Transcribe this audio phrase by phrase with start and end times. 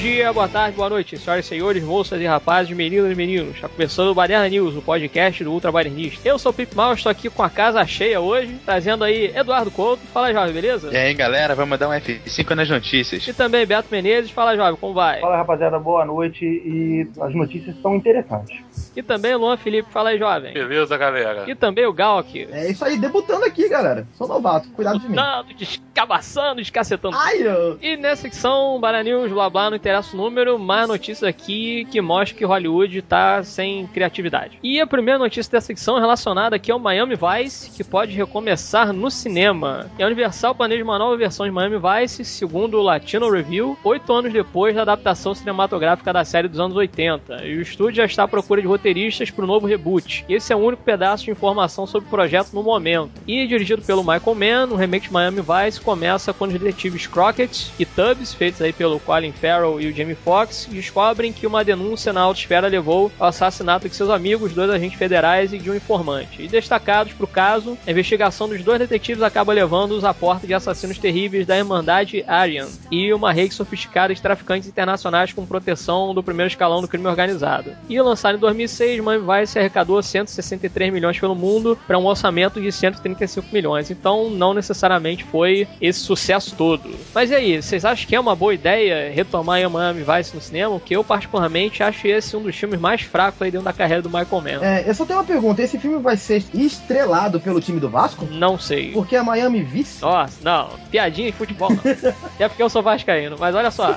[0.00, 3.56] energia dia, boa tarde, boa noite, senhoras e senhores, moças e rapazes, meninas e meninos.
[3.56, 6.28] Está começando o Baderna News, o podcast do Ultra Badernista.
[6.28, 9.70] Eu sou o Pip Mal, estou aqui com a casa cheia hoje, trazendo aí Eduardo
[9.70, 10.02] Couto.
[10.12, 10.90] Fala, jovem, beleza?
[10.92, 13.26] E aí, galera, vamos dar um F5 nas notícias.
[13.26, 14.30] E também Beto Menezes.
[14.30, 15.20] Fala, jovem, como vai?
[15.20, 18.62] Fala, rapaziada, boa noite e as notícias são interessantes.
[18.96, 19.90] E também Luan Felipe.
[19.90, 20.52] Fala aí, jovem.
[20.52, 21.44] Beleza, galera.
[21.50, 22.48] E também o Gal aqui.
[22.52, 24.06] É isso aí, debutando aqui, galera.
[24.14, 25.16] Sou novato, cuidado de mim.
[25.16, 27.16] Dando, descabaçando, descacetando.
[27.16, 27.78] Ai, eu...
[27.80, 32.00] E nessa secção, Bara News, blá blá, não interessa o número, mas notícias aqui que
[32.00, 34.58] mostram que Hollywood tá sem criatividade.
[34.62, 39.10] E a primeira notícia dessa é relacionada aqui ao Miami Vice, que pode recomeçar no
[39.10, 39.90] cinema.
[39.98, 44.12] E a Universal planeja uma nova versão de Miami Vice, segundo o Latino Review, oito
[44.12, 47.46] anos depois da adaptação cinematográfica da série dos anos 80.
[47.46, 50.24] E o estúdio já está à procura de roteiristas para o novo reboot.
[50.28, 53.12] Esse é o único pedaço de informação sobre o projeto no momento.
[53.26, 57.72] E dirigido pelo Michael Mann, o remake de Miami Vice começa quando os detetives Crockett
[57.78, 62.12] e Tubbs, feitos aí pelo Colin Farrell e o Jamie Foxx, descobrem que uma denúncia
[62.12, 66.42] na autoesfera levou ao assassinato de seus amigos, dois agentes federais e de um informante.
[66.42, 70.54] E destacados para o caso, a investigação dos dois detetives acaba levando-os à porta de
[70.54, 76.22] assassinos terríveis da Irmandade Aryan e uma rede sofisticada de traficantes internacionais com proteção do
[76.22, 77.72] primeiro escalão do crime organizado.
[77.88, 82.72] E lançado em 2006, Miami Vice arrecadou 163 milhões pelo mundo para um orçamento de
[82.72, 83.90] 135 milhões.
[83.90, 86.90] Então, não necessariamente foi esse sucesso todo.
[87.14, 89.60] Mas e aí, vocês acham que é uma boa ideia retomar
[89.92, 90.78] Miami Vice no cinema?
[90.78, 94.08] Porque eu, particularmente, acho esse um dos filmes mais fracos aí dentro da carreira do
[94.08, 94.64] Michael Mann.
[94.64, 98.26] É, eu só tenho uma pergunta: esse filme vai ser estrelado pelo time do Vasco?
[98.30, 98.92] Não sei.
[98.92, 100.00] Porque é Miami Vice?
[100.00, 100.70] Nossa, não.
[100.90, 101.82] Piadinha em futebol, não.
[102.38, 103.36] é porque eu sou vascaíno.
[103.38, 103.96] Mas olha só.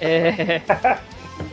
[0.00, 0.60] É...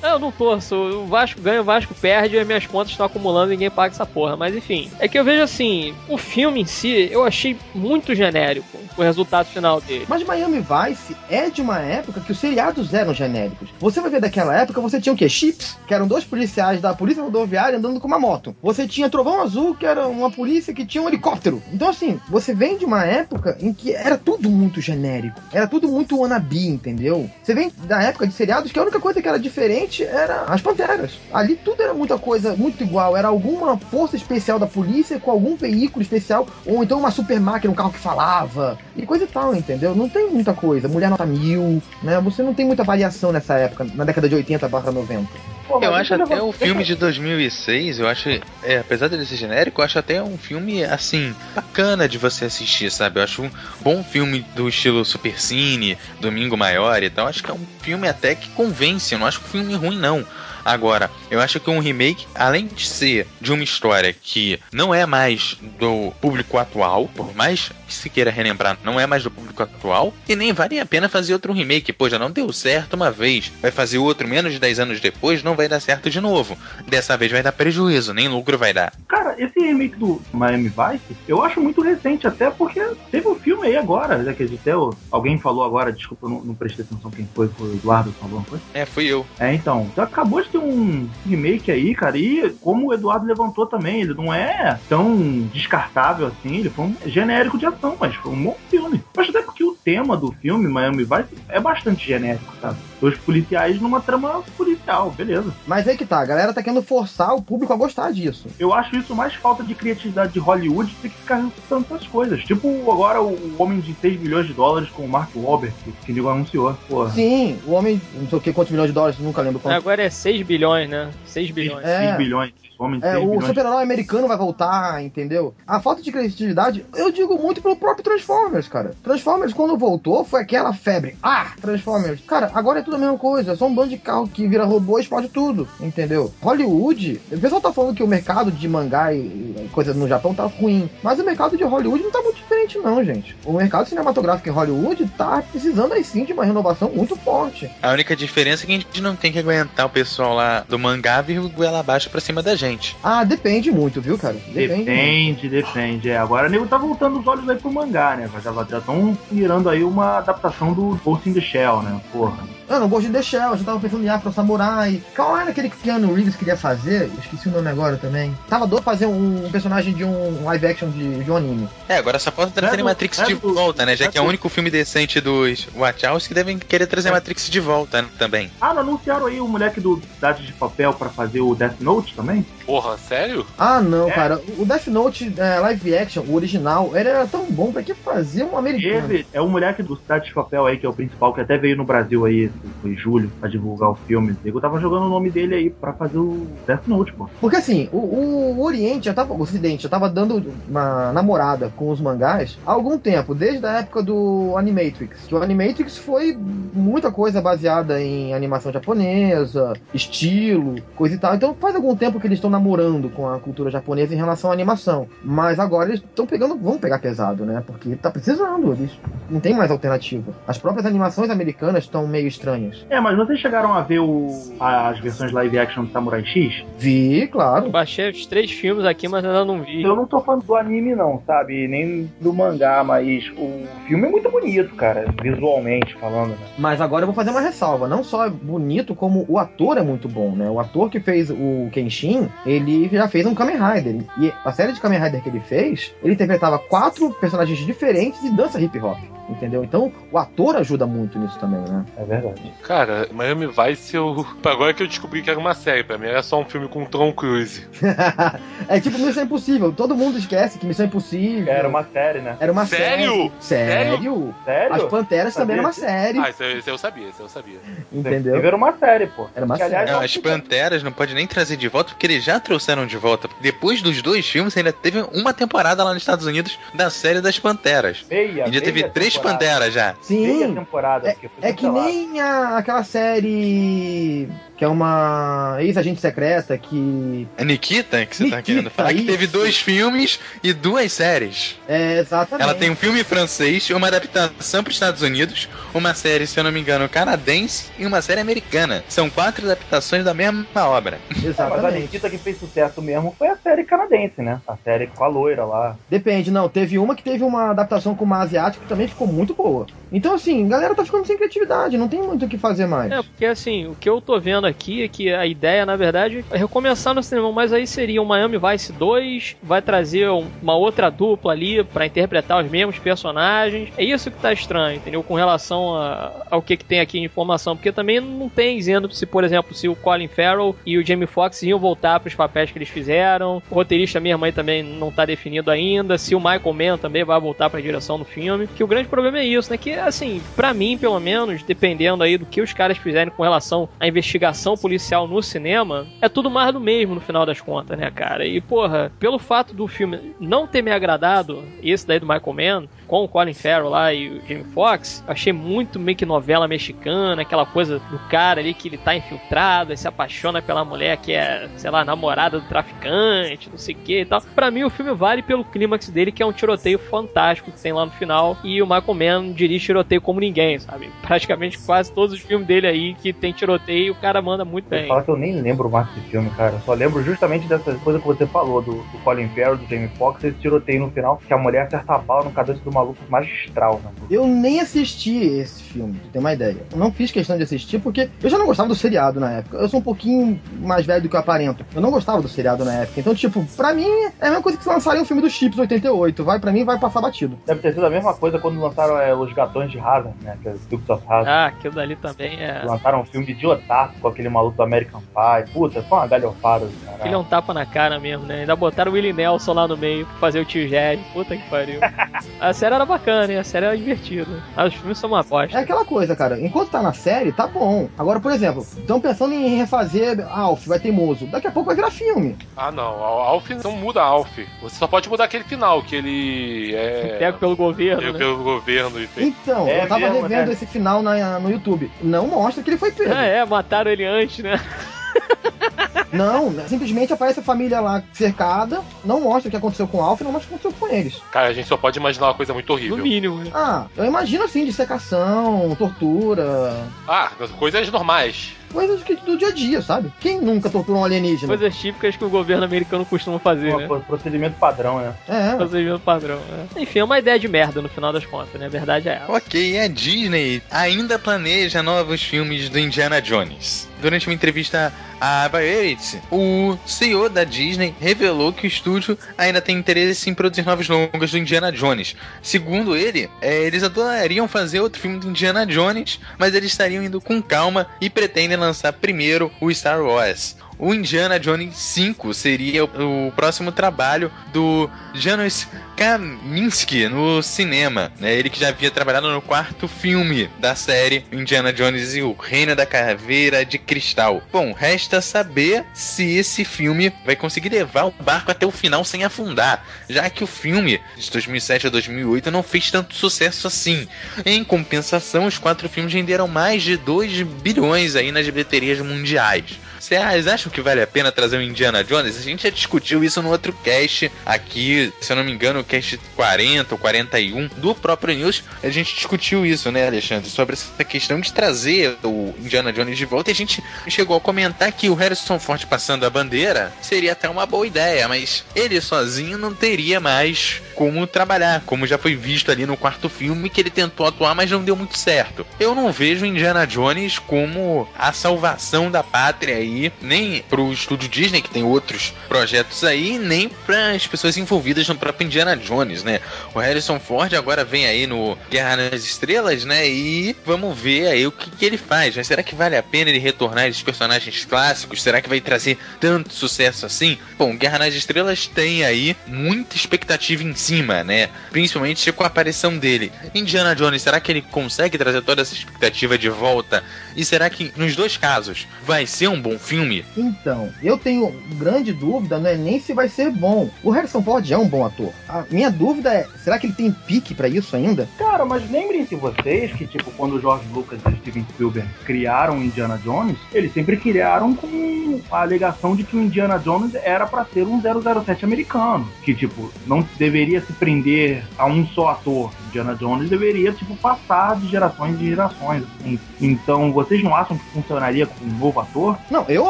[0.02, 0.76] Eu não torço.
[0.76, 3.94] O Vasco ganha, o Vasco perde e as minhas contas estão acumulando e ninguém paga
[3.94, 4.36] essa porra.
[4.36, 4.90] Mas enfim.
[5.00, 9.46] É que eu vejo assim, o filme em si eu achei muito genérico o resultado
[9.46, 10.06] final dele.
[10.08, 13.70] Mas Miami Vice é de uma época que os seriados eram genéricos.
[13.80, 15.30] Você vai ver daquela época, você tinha o quê?
[15.30, 18.56] Chips, que eram dois policiais da polícia rodoviária andando com uma moto.
[18.62, 21.62] Você tinha Trovão Azul, que era uma polícia que tinha um helicóptero.
[21.72, 25.40] Então assim, você vem de uma época em que era tudo muito genérico.
[25.52, 27.30] Era tudo muito wannabe, entendeu?
[27.42, 30.62] Você vem da época de seriados que a única coisa que era diferente era as
[30.62, 31.20] panteras.
[31.32, 33.16] Ali tudo era muita coisa muito igual.
[33.16, 37.72] Era alguma força especial da polícia com algum veículo especial, ou então uma super máquina,
[37.72, 39.96] um carro que falava e coisa e tal, entendeu?
[39.96, 40.88] Não tem muita coisa.
[40.88, 42.20] Mulher nota mil, né?
[42.22, 45.59] Você não tem muita variação nessa época, na década de 80 barra 90.
[45.70, 48.28] Pô, eu acho até o filme de 2006, eu acho,
[48.64, 52.90] é, apesar dele ser genérico, eu acho até um filme, assim, bacana de você assistir,
[52.90, 53.20] sabe?
[53.20, 57.28] Eu acho um bom filme do estilo Super Cine, Domingo Maior e tal.
[57.28, 60.26] Acho que é um filme até que convence, eu não acho um filme ruim, não.
[60.70, 65.04] Agora, eu acho que um remake, além de ser de uma história que não é
[65.04, 69.64] mais do público atual, por mais que se queira relembrar, não é mais do público
[69.64, 71.92] atual, e nem vale a pena fazer outro remake.
[71.92, 75.42] Pô, já não deu certo uma vez, vai fazer outro menos de 10 anos depois,
[75.42, 76.56] não vai dar certo de novo.
[76.88, 78.94] Dessa vez vai dar prejuízo, nem lucro vai dar.
[79.08, 82.80] Cara, esse remake do Miami Vice, eu acho muito recente, até porque
[83.10, 84.74] teve um filme aí agora, já que até
[85.10, 88.60] alguém falou agora, desculpa, não, não prestei atenção quem foi, foi o Eduardo falou, foi?
[88.72, 89.26] É, fui eu.
[89.40, 93.66] É, então, então acabou de ter um remake aí, cara, e como o Eduardo levantou
[93.66, 95.18] também, ele não é tão
[95.54, 99.04] descartável assim, ele foi um genérico de ação, mas foi um bom filme.
[99.18, 102.78] Acho até porque o tema do filme, Miami Vice, é bastante genérico, sabe?
[103.02, 105.54] Dois policiais numa trama policial, beleza.
[105.66, 108.48] Mas aí que tá, a galera tá querendo forçar o público a gostar disso.
[108.60, 112.44] Eu acho isso mais falta de criatividade de Hollywood do que ficar essas coisas.
[112.44, 115.74] Tipo agora o Homem de 6 bilhões de dólares com o Mark Wahlberg,
[116.06, 116.74] que o Nigo anunciou.
[116.88, 117.12] Porra.
[117.12, 119.76] Sim, o Homem, não sei o que, quantos milhões de dólares, nunca lembro quanto.
[119.76, 121.10] Agora é 6 bilhões, né?
[121.26, 121.86] 6 bilhões.
[121.86, 122.18] 6 é.
[122.18, 122.54] bilhões.
[122.80, 123.46] Homem de É, 6 o bilhões.
[123.48, 125.54] super-herói americano vai voltar, entendeu?
[125.68, 128.94] A falta de criatividade, eu digo muito pelo próprio Transformers, cara.
[129.04, 131.18] Transformers, quando voltou, foi aquela febre.
[131.22, 132.22] Ah, Transformers.
[132.26, 133.54] Cara, agora é tudo a mesma coisa.
[133.54, 136.34] É só um bando de carro que vira robô e explode tudo, entendeu?
[136.42, 140.34] Hollywood, o pessoal tá falando que o mercado de mangá e e coisa no Japão
[140.34, 140.90] tá ruim.
[141.04, 143.36] Mas o mercado de Hollywood não tá muito diferente, não, gente.
[143.46, 147.70] O mercado cinematográfico em Hollywood tá precisando aí sim de uma renovação muito forte.
[147.82, 150.78] A única diferença é que a gente não tem que aguentar o pessoal lá do
[150.80, 152.96] mangá vir goela abaixo pra cima da gente.
[153.04, 154.36] Ah, depende muito, viu, cara?
[154.48, 154.84] Depende.
[154.84, 156.10] Depende, depende.
[156.10, 158.30] É, agora o nego tá voltando os olhos aí pro mangá, né?
[158.44, 162.00] Já já estão mirando aí uma adaptação do Ghost in the Shell, né?
[162.12, 162.59] Porra.
[162.70, 165.02] Eu não gosto de The Shell, eu já tava pensando em Afro Samurai.
[165.16, 167.04] Qual era aquele que o Keanu Reeves queria fazer?
[167.12, 168.38] Eu esqueci o nome agora também.
[168.48, 171.68] Tava doido fazer um personagem de um live action de, de um anime.
[171.88, 173.96] É, agora só falta trazerem É do- Matrix é de do- volta, né?
[173.96, 177.50] Já é que é o único filme decente dos Wachowski que devem querer trazer Matrix
[177.50, 178.52] de volta né, também.
[178.62, 182.14] Ah, não anunciaram aí o moleque do Cidade de Papel pra fazer o Death Note
[182.14, 182.46] também?
[182.70, 183.48] Porra, sério?
[183.58, 184.12] Ah, não, É.
[184.14, 184.40] cara.
[184.60, 188.44] O Death Note é, live action, o original, ele era tão bom pra que fazer
[188.44, 189.12] um americano?
[189.12, 191.58] Esse é o moleque do Cidade de Papel aí, que é o principal, que até
[191.58, 194.36] veio no Brasil aí, foi em julho, pra divulgar o filme.
[194.46, 197.28] Eu tava jogando o nome dele aí pra fazer o Death Note, pô.
[197.42, 199.34] Porque assim, o, o- Oriente já tava.
[199.34, 203.80] O Ocidente já tava dando uma namorada com os mangás há algum tempo, desde a
[203.80, 205.26] época do Animatrix.
[205.26, 211.34] Que o Animatrix foi muita coisa baseada em animação japonesa, estilo, coisa e tal.
[211.36, 214.54] Então faz algum tempo que eles estão namorando com a cultura japonesa em relação à
[214.54, 215.08] animação.
[215.24, 216.58] Mas agora eles estão pegando.
[216.58, 217.64] vão pegar pesado, né?
[217.66, 218.92] Porque tá precisando, eles
[219.30, 220.34] não tem mais alternativa.
[220.46, 222.86] As próprias animações americanas estão meio estranhas.
[222.90, 224.28] É, mas vocês chegaram a ver o,
[224.60, 226.64] as versões live action do Samurai X?
[226.78, 227.70] Vi, claro.
[227.70, 229.82] Baixei os três filmes aqui, mas ainda não vi.
[229.82, 231.68] Eu não tô falando do anime, não, sabe?
[231.68, 236.48] Nem do mangá, mas o filme é muito bonito, cara, visualmente falando, né?
[236.58, 237.88] Mas agora eu vou fazer uma ressalva.
[237.88, 240.50] Não só é bonito, como o ator é muito bom, né?
[240.50, 244.02] O ator que fez o Kenshin, ele já fez um Kamen Rider.
[244.20, 248.32] E a série de Kamen Rider que ele fez, ele interpretava quatro personagens diferentes e
[248.36, 248.98] dança hip hop.
[249.30, 249.64] Entendeu?
[249.64, 251.86] Então o ator ajuda muito nisso também, né?
[251.96, 252.52] É verdade.
[252.64, 254.26] Cara, Miami Vice, eu.
[254.44, 256.84] Agora que eu descobri que era uma série, pra mim era só um filme com
[256.84, 257.68] Tom Cruise.
[258.68, 259.72] é tipo Missão Impossível.
[259.72, 262.38] Todo mundo esquece que Missão Impossível Era uma série, né?
[262.40, 263.32] era uma Sério?
[263.40, 263.72] série.
[263.94, 264.34] Sério?
[264.44, 264.76] Sério?
[264.76, 266.18] As Panteras também era uma série.
[266.18, 267.60] Ah, isso, isso eu sabia, isso eu sabia.
[267.94, 268.36] entendeu?
[268.36, 269.28] Era uma série, pô.
[269.36, 269.96] Era uma Que, aliás, série.
[270.00, 273.30] Não, as Panteras não pode nem trazer de volta, porque eles já trouxeram de volta.
[273.42, 277.38] Depois dos dois filmes, ainda teve uma temporada lá nos Estados Unidos da série das
[277.40, 278.06] Panteras.
[278.10, 279.38] Meia, já teve meia três temporada.
[279.40, 279.96] Panteras já.
[280.10, 280.56] Meia Sim.
[280.56, 281.12] temporada.
[281.12, 284.28] porque foi É que nem a- aquela série
[284.60, 287.26] que é uma ex-agente secreta que.
[287.38, 289.32] A Nikita, que você tá Nikita, querendo falar, que teve isso.
[289.32, 291.58] dois filmes e duas séries.
[291.66, 292.44] É, exatamente.
[292.44, 296.44] Ela tem um filme francês, uma adaptação para os Estados Unidos, uma série, se eu
[296.44, 298.84] não me engano, canadense e uma série americana.
[298.90, 300.98] São quatro adaptações da mesma obra.
[301.10, 301.82] É, mas a Exatamente.
[301.84, 304.42] Nikita que fez sucesso mesmo foi a série canadense, né?
[304.46, 305.78] A série com a loira lá.
[305.90, 306.50] Depende, não.
[306.50, 309.68] Teve uma que teve uma adaptação com uma asiática que também ficou muito boa.
[309.90, 312.92] Então, assim, a galera tá ficando sem criatividade, não tem muito o que fazer mais.
[312.92, 316.26] É, porque assim, o que eu tô vendo aqui é que a ideia, na verdade,
[316.32, 320.56] é recomeçar no cinema, mas aí seria o Miami Vice 2, vai trazer um- uma
[320.56, 323.70] outra dupla ali pra interpretar os mesmos personagens.
[323.78, 325.04] É isso que tá estranho, entendeu?
[325.04, 328.92] Com relação a- ao que, que tem aqui de informação, porque também não tem dizendo
[328.92, 332.52] se, por exemplo, se o Colin Farrell e o Jamie Foxx iam voltar pros papéis
[332.52, 333.42] que eles fizeram.
[333.50, 337.20] O roteirista mesmo aí também não tá definido ainda, se o Michael Mann também vai
[337.20, 338.48] voltar pra direção do filme.
[338.48, 339.58] Que o grande problema é isso, né?
[339.58, 343.70] Que, assim, pra mim, pelo menos, dependendo aí do que os caras fizerem com relação
[343.80, 347.92] à investigação policial no cinema, é tudo mais do mesmo no final das contas, né,
[347.92, 348.26] cara?
[348.26, 352.70] E, porra, pelo fato do filme não ter me agradado, esse daí do Michael Mann,
[352.88, 357.22] com o Colin Farrell lá e o Jamie Foxx, achei muito meio que novela mexicana,
[357.22, 361.14] aquela coisa do cara ali que ele tá infiltrado, e se apaixona pela mulher que
[361.14, 364.22] é, sei lá, namorada do traficante, não sei o que e tal.
[364.34, 367.74] Pra mim, o filme vale pelo clímax dele, que é um tiroteio fantástico que tem
[367.74, 370.90] lá no final, e o Michael Mann dirige tiroteio como ninguém, sabe?
[371.02, 374.88] Praticamente quase todos os filmes dele aí que tem tiroteio, o cara manda muito Eu
[374.88, 375.04] bem.
[375.04, 376.54] que eu nem lembro mais desse filme, cara.
[376.54, 379.90] Eu só lembro justamente dessa coisa que você falou, do, do Colin Farrell, do Jamie
[379.98, 382.98] Foxx, esse tiroteio no final, que a mulher acerta a bala no cabeça do maluco
[383.10, 383.92] magistral, né?
[384.10, 386.58] Eu nem assisti esse filme, pra ter uma ideia.
[386.72, 389.58] Eu não fiz questão de assistir porque eu já não gostava do seriado na época.
[389.58, 391.66] Eu sou um pouquinho mais velho do que eu aparento.
[391.74, 393.00] Eu não gostava do seriado na época.
[393.00, 393.88] Então, tipo, pra mim
[394.20, 396.24] é a mesma coisa que se lançarem um filme do Chips 88.
[396.24, 397.38] Vai, pra mim, vai passar batido.
[397.46, 400.38] Deve ter sido a mesma coisa quando lançaram é, Os Gatões de Hazard, né?
[400.42, 401.30] Que é Dukes of Hazard.
[401.30, 402.62] Ah, aquilo dali também é.
[402.64, 405.52] Lançaram um filme de idiotaço com aquele maluco do American Pie.
[405.54, 407.06] Puta, foi uma galhofada do caralho.
[407.06, 408.42] Ele é um tapa na cara mesmo, né?
[408.42, 411.02] Ainda botaram o Willie Nelson lá no meio pra fazer o tio Jed.
[411.14, 411.80] Puta que pariu.
[412.40, 413.40] A série era bacana, hein?
[413.40, 414.44] A série era divertida.
[414.56, 415.60] Mas os filmes são uma É bosta.
[415.60, 416.40] aquela coisa, cara.
[416.40, 417.88] Enquanto tá na série, tá bom.
[417.98, 421.26] Agora, por exemplo, estão pensando em refazer Alf, vai teimoso.
[421.28, 422.38] Daqui a pouco vai virar filme.
[422.58, 422.84] Ah, não.
[423.04, 424.38] A Alf não muda a Alf.
[424.62, 427.18] Você só pode mudar aquele final, que ele é.
[427.20, 428.20] Pego pelo governo, pego né?
[428.20, 429.28] pelo governo e fez.
[429.28, 430.54] Então, É eu tava mesmo, revendo né?
[430.54, 431.90] esse final na, no YouTube.
[432.02, 433.14] Não mostra que ele foi pego.
[433.14, 434.60] Ah, é, mataram ele antes, né?
[436.12, 440.22] Não, simplesmente aparece a família lá cercada, não mostra o que aconteceu com o Alf,
[440.22, 441.22] não mostra o que aconteceu com eles.
[441.32, 442.98] Cara, a gente só pode imaginar uma coisa muito No horrível.
[442.98, 443.38] mínimo.
[443.44, 443.52] né?
[443.54, 446.76] Ah, eu imagino assim, dissecação, tortura,
[447.08, 448.54] Ah, coisas normais.
[448.72, 450.12] coisas que- do dia a dia, sabe?
[450.20, 451.48] Quem nunca torturou um alienígena?
[451.48, 453.88] Coisas típicas que o governo americano costuma fazer, né?
[453.90, 455.14] Um procedimento padrão, né?
[455.28, 456.40] É, Procedimento padrão.
[456.50, 456.66] né?
[456.78, 458.68] Enfim, é uma ideia de merda no final das contas, né?
[458.68, 459.32] A verdade é essa.
[459.32, 463.88] Ok, a Disney ainda planeja novos filmes do Indiana Jones.
[464.02, 465.99] Durante uma entrevista à Variety,
[466.32, 471.32] o CEO da Disney revelou que o estúdio ainda tem interesse em produzir novos longas
[471.32, 472.16] do Indiana Jones.
[472.42, 477.20] Segundo ele, eh, eles adorariam fazer outro filme do Indiana Jones, mas eles estariam indo
[477.20, 480.56] com calma e pretendem lançar primeiro o Star Wars.
[480.80, 485.68] O Indiana Jones 5 seria o, próximo trabalho do Janusz
[485.98, 488.34] Kaminski no cinema, né?
[488.34, 492.74] Ele que já havia trabalhado no quarto filme da série Indiana Jones e o Reino
[492.76, 494.42] da Caveira de Cristal.
[494.54, 499.26] Bom, resta saber se esse filme vai conseguir levar o barco até o final sem
[499.26, 504.08] afundar, já que o filme de 2007 a 2008 não fez tanto sucesso assim.
[504.46, 509.78] Em compensação, os quatro filmes renderam mais de 2 bilhões aí nas bilheterias mundiais.
[510.00, 512.38] Vocês acham que vale a pena trazer o Indiana Jones?
[512.38, 515.84] A gente já discutiu isso no outro cast aqui, se eu não me engano, o
[515.84, 518.64] cast 40 ou 41 do próprio News.
[518.82, 520.50] A gente discutiu isso, né, Alexandre?
[520.50, 523.52] Sobre essa questão de trazer o Indiana Jones de volta.
[523.52, 527.50] E a gente chegou a comentar que o Harrison Ford passando a bandeira seria até
[527.50, 532.72] uma boa ideia, mas ele sozinho não teria mais como trabalhar, como já foi visto
[532.72, 535.66] ali no quarto filme, que ele tentou atuar, mas não deu muito certo.
[535.80, 541.62] Eu não vejo Indiana Jones como a salvação da pátria aí, nem pro estúdio Disney,
[541.62, 546.40] que tem outros projetos aí, nem para as pessoas envolvidas no próprio Indiana Jones, né?
[546.74, 550.08] O Harrison Ford agora vem aí no Guerra nas Estrelas, né?
[550.08, 552.36] E vamos ver aí o que, que ele faz.
[552.36, 555.22] Mas será que vale a pena ele retornar esses personagens clássicos?
[555.22, 557.38] Será que vai trazer tanto sucesso assim?
[557.58, 561.50] Bom, Guerra nas Estrelas tem aí muita expectativa em cima, né?
[561.72, 563.32] Principalmente com a aparição dele.
[563.56, 567.04] Indiana Jones, será que ele consegue trazer toda essa expectativa de volta?
[567.36, 570.24] E será que nos dois casos vai ser um bom filme?
[570.38, 573.90] Então, eu tenho grande dúvida, não é nem se vai ser bom.
[574.04, 575.32] O Harrison Ford é um bom ator.
[575.48, 578.28] A minha dúvida é, será que ele tem pique pra isso ainda?
[578.38, 582.78] Cara, mas lembrem-se vocês que, tipo, quando o George Lucas e o Steven Spielberg criaram
[582.78, 587.46] o Indiana Jones, eles sempre criaram com a alegação de que o Indiana Jones era
[587.46, 589.28] pra ser um 007 americano.
[589.44, 592.72] Que, tipo, não deveria se prender a um só ator.
[592.90, 596.40] Indiana Jones deveria, tipo, passar de gerações em gerações, assim.
[596.60, 599.38] Então, vocês não acham que funcionaria com um novo ator?
[599.50, 599.90] Não, eu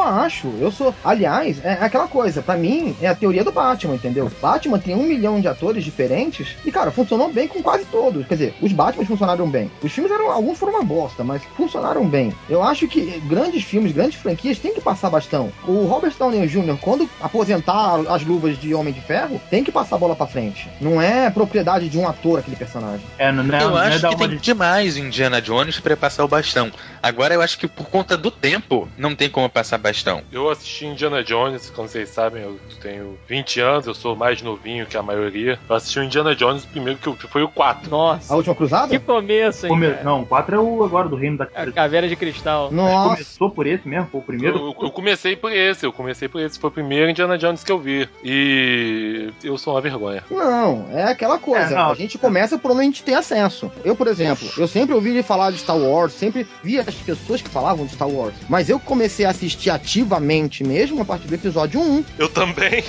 [0.00, 0.48] acho.
[0.60, 0.94] Eu sou.
[1.04, 2.42] Aliás, é aquela coisa.
[2.42, 4.30] Pra mim, é a teoria do Batman, entendeu?
[4.40, 8.26] Batman tem um milhão de atores diferentes e, cara, funcionou bem com quase todos.
[8.26, 9.70] Quer dizer, os Batman funcionaram bem.
[9.82, 10.30] Os filmes eram.
[10.30, 12.32] Alguns foram uma bosta, mas funcionaram bem.
[12.48, 15.50] Eu acho que grandes filmes, grandes franquias têm que passar bastão.
[15.66, 19.96] O Robert Downey Jr., quando aposentar as luvas de Homem de Ferro, tem que passar
[19.96, 20.68] a bola pra frente.
[20.80, 22.89] Não é propriedade de um ator aquele personagem.
[23.18, 25.78] É, não, não é, eu não é acho dar que tem de- demais Indiana Jones
[25.80, 26.70] pra passar o bastão.
[27.02, 30.22] Agora eu acho que por conta do tempo, não tem como passar bastão.
[30.30, 34.86] Eu assisti Indiana Jones, como vocês sabem, eu tenho 20 anos, eu sou mais novinho
[34.86, 35.58] que a maioria.
[35.68, 37.90] Eu assisti o Indiana Jones primeiro que eu- que foi o 4.
[37.90, 38.88] Nossa, A última cruzada?
[38.88, 39.70] que começo, hein?
[39.70, 39.94] Come-?
[40.04, 42.70] Não, o 4 é o agora do Reino da A caveira de cristal.
[42.70, 43.10] Nossa.
[43.14, 44.08] Começou por esse mesmo?
[44.10, 44.56] Foi o primeiro?
[44.58, 47.72] Eu, eu comecei por esse, eu comecei por esse, foi o primeiro Indiana Jones que
[47.72, 48.08] eu vi.
[48.22, 50.22] E eu sou uma vergonha.
[50.30, 51.74] Não, é aquela coisa.
[51.74, 51.78] É.
[51.78, 53.70] A gente começa por a gente tem acesso.
[53.84, 57.40] Eu, por exemplo, eu sempre ouvi ele falar de Star Wars, sempre via as pessoas
[57.42, 58.34] que falavam de Star Wars.
[58.48, 62.04] Mas eu comecei a assistir ativamente mesmo a partir do episódio 1.
[62.18, 62.82] Eu também.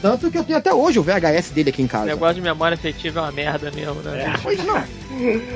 [0.00, 2.06] Tanto que eu tenho até hoje o VHS dele aqui em O casa.
[2.06, 4.34] negócio de memória afetiva é uma merda mesmo, né?
[4.42, 4.82] Pois não.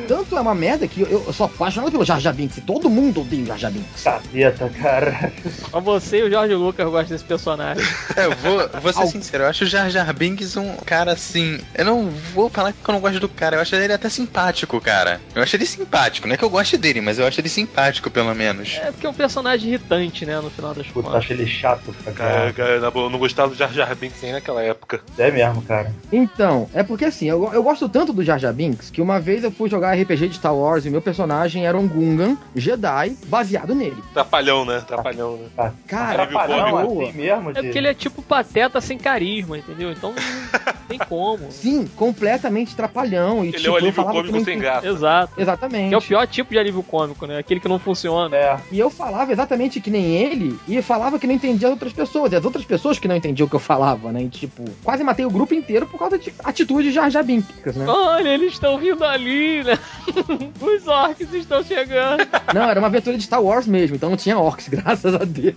[0.06, 2.58] Tanto é uma merda que eu, eu sou apaixonado pelo Jar Jar Binks.
[2.58, 4.02] e Todo mundo odeia o Jar Jar Binks.
[4.02, 5.32] Caceta, cara.
[5.70, 7.82] Só você e o Jorge Lucas gostam desse personagem.
[8.16, 11.12] É, eu vou, vou ser Al- sincero, eu acho o Jar Jar Binks um cara
[11.12, 11.58] assim.
[11.74, 14.80] Eu não vou falar que eu não gosto do cara, eu acho ele até simpático,
[14.80, 15.20] cara.
[15.34, 18.10] Eu acho ele simpático, não é que eu goste dele, mas eu acho ele simpático,
[18.10, 18.78] pelo menos.
[18.82, 20.40] É porque é um personagem irritante, né?
[20.40, 21.14] No final das contas.
[21.14, 22.52] acho ele chato, Cara, cara.
[22.52, 25.00] cara, na boa, eu não gostava do Jar Jar Binks nem naquela época.
[25.18, 25.92] É mesmo, cara.
[26.12, 29.44] Então, é porque assim, eu, eu gosto tanto do Jar Jar Binks que uma vez
[29.46, 33.74] eu fui jogar RPG de Star Wars e meu personagem era um Gungan Jedi baseado
[33.74, 34.02] nele.
[34.12, 34.82] Trapalhão, né?
[34.86, 35.72] Trapalhão, né?
[35.86, 37.04] Cara, Nível Trapalhão boa.
[37.08, 37.62] assim mesmo, É de...
[37.62, 39.90] porque ele é tipo pateta sem carisma, entendeu?
[39.92, 41.46] Então não tem como.
[41.50, 43.44] Sim, completamente trapalhão.
[43.44, 44.86] E, Ele tipo, é o eu alívio cômico sem graça.
[44.88, 45.32] Exato.
[45.40, 45.88] Exatamente.
[45.88, 47.38] Que é o pior tipo de alívio cômico, né?
[47.38, 48.34] Aquele que não funciona.
[48.36, 51.92] É, E eu falava exatamente que nem ele e falava que não entendia as outras
[51.92, 52.32] pessoas.
[52.32, 54.22] E as outras pessoas que não entendiam o que eu falava, né?
[54.22, 57.86] E, tipo, quase matei o grupo inteiro por causa de atitudes Jar Jar Binks, né?
[57.86, 59.78] Olha, eles estão vindo ali, né?
[60.60, 62.26] Os orcs estão chegando.
[62.54, 65.54] Não, era uma aventura de Star Wars mesmo, então não tinha orcs, graças a Deus.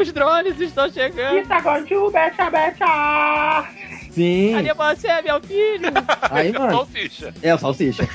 [0.00, 1.38] Os drones estão chegando.
[4.10, 4.52] Sim.
[4.54, 5.92] Cadê você, meu filho?
[6.30, 7.34] Aí, mano, Salsicha.
[7.42, 8.08] é o Salsicha.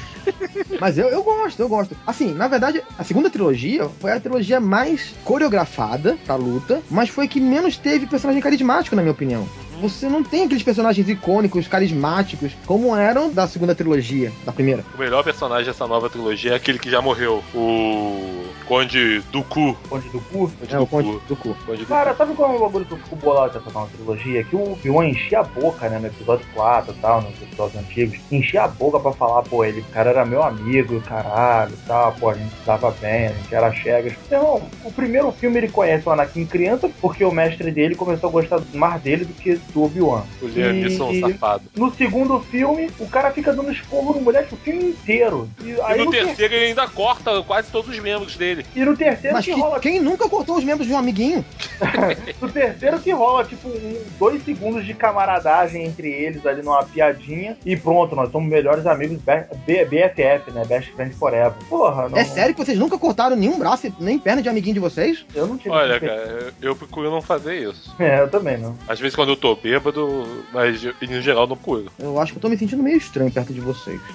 [0.79, 1.95] Mas eu, eu gosto, eu gosto.
[2.05, 7.25] Assim, na verdade, a segunda trilogia foi a trilogia mais coreografada pra luta, mas foi
[7.25, 9.47] a que menos teve personagem carismático, na minha opinião.
[9.83, 14.83] Você não tem aqueles personagens icônicos, carismáticos, como eram da segunda trilogia, da primeira.
[14.95, 19.75] O melhor personagem dessa nova trilogia é aquele que já morreu, o Conde Dooku.
[19.89, 20.51] Conde do cu.
[20.69, 21.53] É o Conde do Cu.
[21.65, 21.85] Conde Dooku.
[21.87, 24.43] Cara, sabe qual é o bagulho que eu fico bolado dessa nova trilogia?
[24.45, 28.19] Que o Obi-Wan enchia a boca, né, no episódio 4 e tal, nos episódios antigos.
[28.31, 32.13] Enchia a boca pra falar, pô, ele, o cara era meu amigo, caralho, e tal,
[32.13, 34.13] pô, a gente se dava bem, a gente era chegas.
[34.25, 38.31] Então, o primeiro filme ele conhece o Anakin criança, porque o mestre dele começou a
[38.31, 40.23] gostar mais dele do que do Obi-Wan.
[40.41, 41.63] O Liam Neeson E- safado.
[41.75, 45.49] No segundo filme, o cara fica dando esporro no moleque o filme inteiro.
[45.63, 48.65] E, aí E no ter- terceiro ele ainda corta quase todos os membros dele.
[48.75, 51.43] e no terceiro Mas que que- rola quem nunca cortou os membros de um amiguinho?
[52.41, 57.57] No terceiro que rola, tipo, um, dois segundos de camaradagem entre eles ali numa piadinha
[57.65, 60.63] e pronto, nós somos melhores amigos B- B- BFF, né?
[60.65, 61.53] Best Friend Forever.
[61.69, 62.17] Porra, não.
[62.17, 65.25] É sério que vocês nunca cortaram nenhum braço, nem perna de amiguinho de vocês?
[65.33, 65.69] Eu não tive.
[65.71, 67.93] Olha, cara, eu- eu procuro não fazer isso.
[67.99, 68.75] É, eu também não.
[68.87, 71.91] Às vezes quando eu tô bêbado, mas no geral não procuro.
[71.97, 73.99] Eu acho que eu tô me sentindo meio estranho perto de vocês.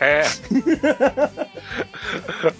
[0.00, 0.22] É.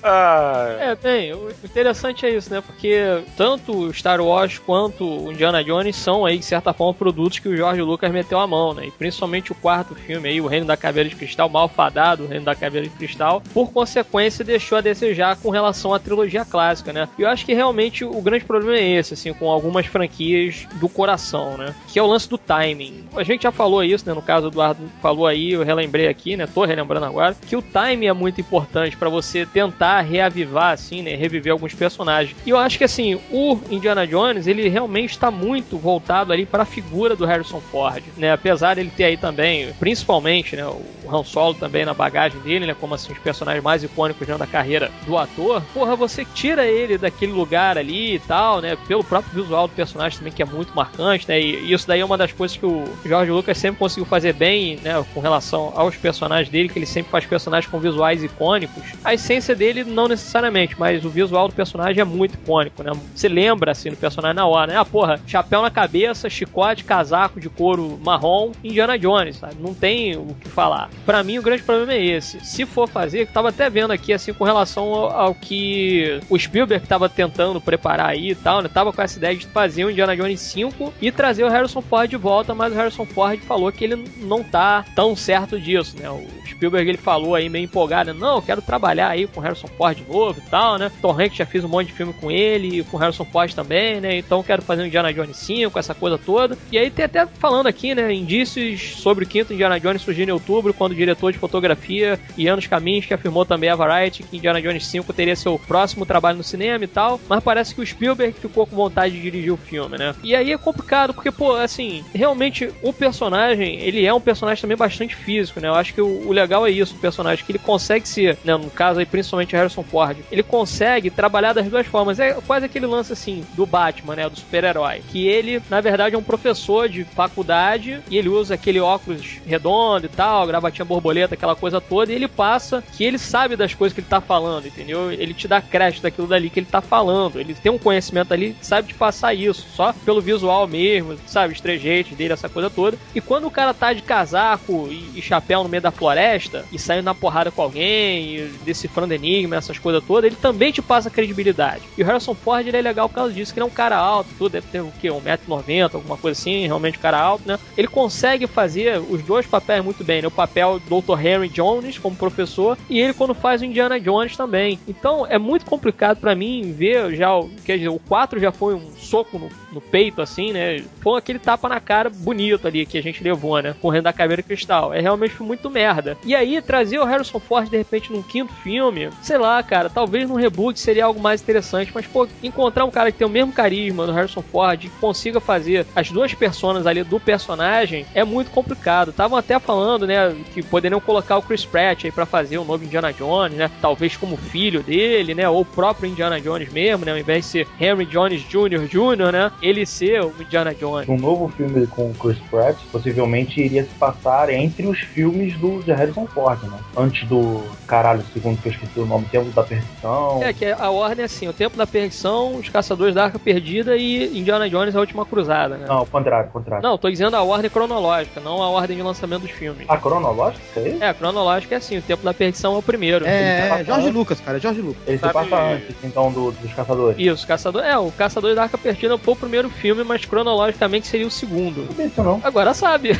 [0.02, 2.60] ah, É, bem, o interessante é isso, né?
[2.60, 7.38] Porque tanto o Star Wars quanto o Indiana Jones são aí, de certa forma, produtos
[7.38, 8.86] que o George Lucas meteu a mão, né?
[8.86, 12.44] E principalmente o quarto filme aí, O Reino da Caveira de Cristal, Malfadado, O Reino
[12.44, 17.08] da Caveira de Cristal, por consequência deixou a desejar com relação à trilogia clássica, né?
[17.18, 20.88] E eu acho que realmente o grande problema é esse, assim, com algumas franquias do
[20.88, 21.74] coração, né?
[21.88, 23.04] Que é o lance do timing.
[23.16, 24.14] A gente já falou isso, né?
[24.14, 26.46] No caso, o Eduardo falou aí, eu relembrei aqui, né?
[26.46, 31.14] Tô relembrando agora, que o timing é muito importante pra você tentar reavivar, assim, né?
[31.14, 32.36] Reviver alguns personagens.
[32.44, 36.62] E eu acho que, assim, o Indiana Jones, ele realmente está muito voltado ali para
[36.62, 38.32] a figura do Harrison Ford, né?
[38.32, 40.66] Apesar dele ter aí também, principalmente, né?
[40.66, 42.76] O Han Solo também na bagagem dele, né?
[42.78, 45.62] Como, assim, os personagens mais icônicos dentro da carreira do ator.
[45.72, 48.76] Porra, você tira ele daquele lugar ali e tal, né?
[48.86, 51.40] Pelo próprio visual do personagem também, que é muito marcante, né?
[51.40, 54.78] E isso daí é uma das coisas que o George Lucas sempre conseguiu fazer bem,
[54.82, 55.04] né?
[55.12, 58.82] Com relação aos personagens dele, que ele sempre faz personagens com visuais icônicos.
[59.04, 62.92] A essência dele, não necessariamente, mas o visual do personagem é muito icônico, né?
[63.14, 64.78] Você lembra, assim, do personagem na hora, né?
[64.78, 69.56] Ah, porra, chapéu na cabeça, chicote, casaco de couro marrom, Indiana Jones, sabe?
[69.58, 70.90] Não tem o que falar.
[71.04, 72.44] Pra mim, o grande problema é esse.
[72.44, 76.38] Se for fazer, eu tava até vendo aqui, assim, com relação ao, ao que o
[76.38, 78.68] Spielberg tava tentando preparar aí e tal, né?
[78.72, 82.08] Tava com essa ideia de fazer o Indiana Jones 5 e trazer o Harrison Ford
[82.08, 86.10] de volta, mas o Harrison Ford falou que ele não tá tão certo disso, né?
[86.10, 89.68] O Spielberg ele falou aí meio empolgado, não, eu quero trabalhar aí com o Harrison
[89.68, 90.90] Ford de novo e tal, né?
[91.00, 93.52] Tom Hanks já fez um monte de filme com ele e com o Harrison Ford
[93.54, 94.16] também, né?
[94.16, 96.56] Então quero fazer um Indiana Jones 5, essa coisa toda.
[96.70, 100.32] E aí tem até falando aqui, né, indícios sobre o quinto Indiana Jones surgindo em
[100.32, 104.60] outubro, quando o diretor de fotografia Ianos Caminhos, que afirmou também a Variety que Indiana
[104.60, 108.38] Jones 5 teria seu próximo trabalho no cinema e tal, mas parece que o Spielberg
[108.38, 110.14] ficou com vontade de dirigir o filme, né?
[110.22, 114.76] E aí é complicado, porque, pô, assim, realmente o personagem, ele é um personagem também
[114.76, 115.68] bastante físico, né?
[115.68, 118.56] Eu acho que o, o legal é isso, o personagem, que ele consegue ser, né,
[118.56, 122.18] no caso aí, principalmente Harrison Ford, ele consegue trabalhar das duas formas.
[122.20, 126.18] É quase aquele lance, assim, do Batman, né, do super-herói, que ele, na verdade, é
[126.18, 131.56] um professor de faculdade e ele usa aquele óculos redondo e tal, gravatinha borboleta, aquela
[131.56, 135.10] coisa toda, e ele passa que ele sabe das coisas que ele tá falando, entendeu?
[135.10, 137.40] Ele te dá crédito daquilo dali que ele tá falando.
[137.40, 141.52] Ele tem um conhecimento ali, sabe de passar isso, só pelo visual mesmo, sabe?
[141.64, 142.98] Os trejeitos dele, essa coisa toda.
[143.14, 146.78] E quando o cara tá de casaco e, e chapéu no meio da floresta e
[146.78, 151.84] saindo na porrada com alguém, decifrando enigma, essas coisas todas, ele também te passa credibilidade.
[151.96, 153.96] E o Harrison Ford ele é legal por causa disso, que ele é um cara
[153.96, 155.08] alto, tudo, deve ter o quê?
[155.08, 157.58] 1,90m, alguma coisa assim, realmente um cara alto, né?
[157.78, 160.28] Ele consegue fazer os dois papéis muito bem, né?
[160.28, 161.18] O papel do Dr.
[161.26, 164.78] Henry Jones como professor e ele quando faz o Indiana Jones também.
[164.86, 168.74] Então é muito complicado pra mim ver já, o- quer dizer, o 4 já foi
[168.74, 170.82] um soco no, no peito assim, né?
[171.00, 173.74] Foi aquele tapa na cara bonito ali que a gente levou, né?
[173.80, 174.94] Correndo da caveira cristal.
[174.94, 176.16] É realmente muito merda.
[176.24, 180.28] E aí trazer o Harrison Ford de repente num quinto filme, sei lá, cara, talvez
[180.28, 183.52] num reboot seria algo mais interessante, mas pô, encontrar um cara que tem o mesmo
[183.52, 188.50] carisma do Harrison Ford, que consiga fazer as duas personas ali do personagem, é muito
[188.50, 189.10] complicado.
[189.10, 192.84] Estavam até falando, né, que poderiam colocar o Chris Pratt aí pra fazer o novo
[192.84, 193.70] Indiana Jones, né?
[193.80, 195.48] Talvez como filho dele, né?
[195.48, 197.12] Ou o próprio Indiana Jones mesmo, né?
[197.12, 198.86] Ao invés de ser Henry Jones Jr.
[198.86, 199.52] Jr., né?
[199.64, 201.08] Ele ser o Indiana Jones.
[201.08, 205.82] Um novo filme com o Chris Pratt possivelmente iria se passar entre os filmes do
[205.82, 206.78] de Harrison Ford, né?
[206.96, 210.40] Antes do caralho, segundo que eu esqueci o nome, Tempo da Perdição.
[210.42, 213.96] É, que a ordem é assim: o tempo da perdição, os caçadores da arca perdida
[213.96, 215.86] e Indiana Jones a última cruzada, né?
[215.88, 216.82] Não, ao contrário, ao contrário.
[216.86, 219.86] Não, tô dizendo a ordem cronológica, não a ordem de lançamento dos filmes.
[219.88, 221.02] A cronológica, é isso?
[221.04, 223.26] É, a cronológica é assim: o tempo da perdição é o primeiro.
[223.26, 224.10] É, é Jorge.
[224.10, 225.02] Lucas, cara, é Jorge Lucas.
[225.06, 227.18] Ele Sabe- se passa antes, então, do- dos caçadores.
[227.18, 227.82] Isso, caçador.
[227.84, 231.30] É, o caçador da arca perdida foi o primeiro primeiro filme, mas cronologicamente seria o
[231.30, 231.86] segundo.
[231.96, 232.40] Não disso não.
[232.42, 233.12] Agora sabe.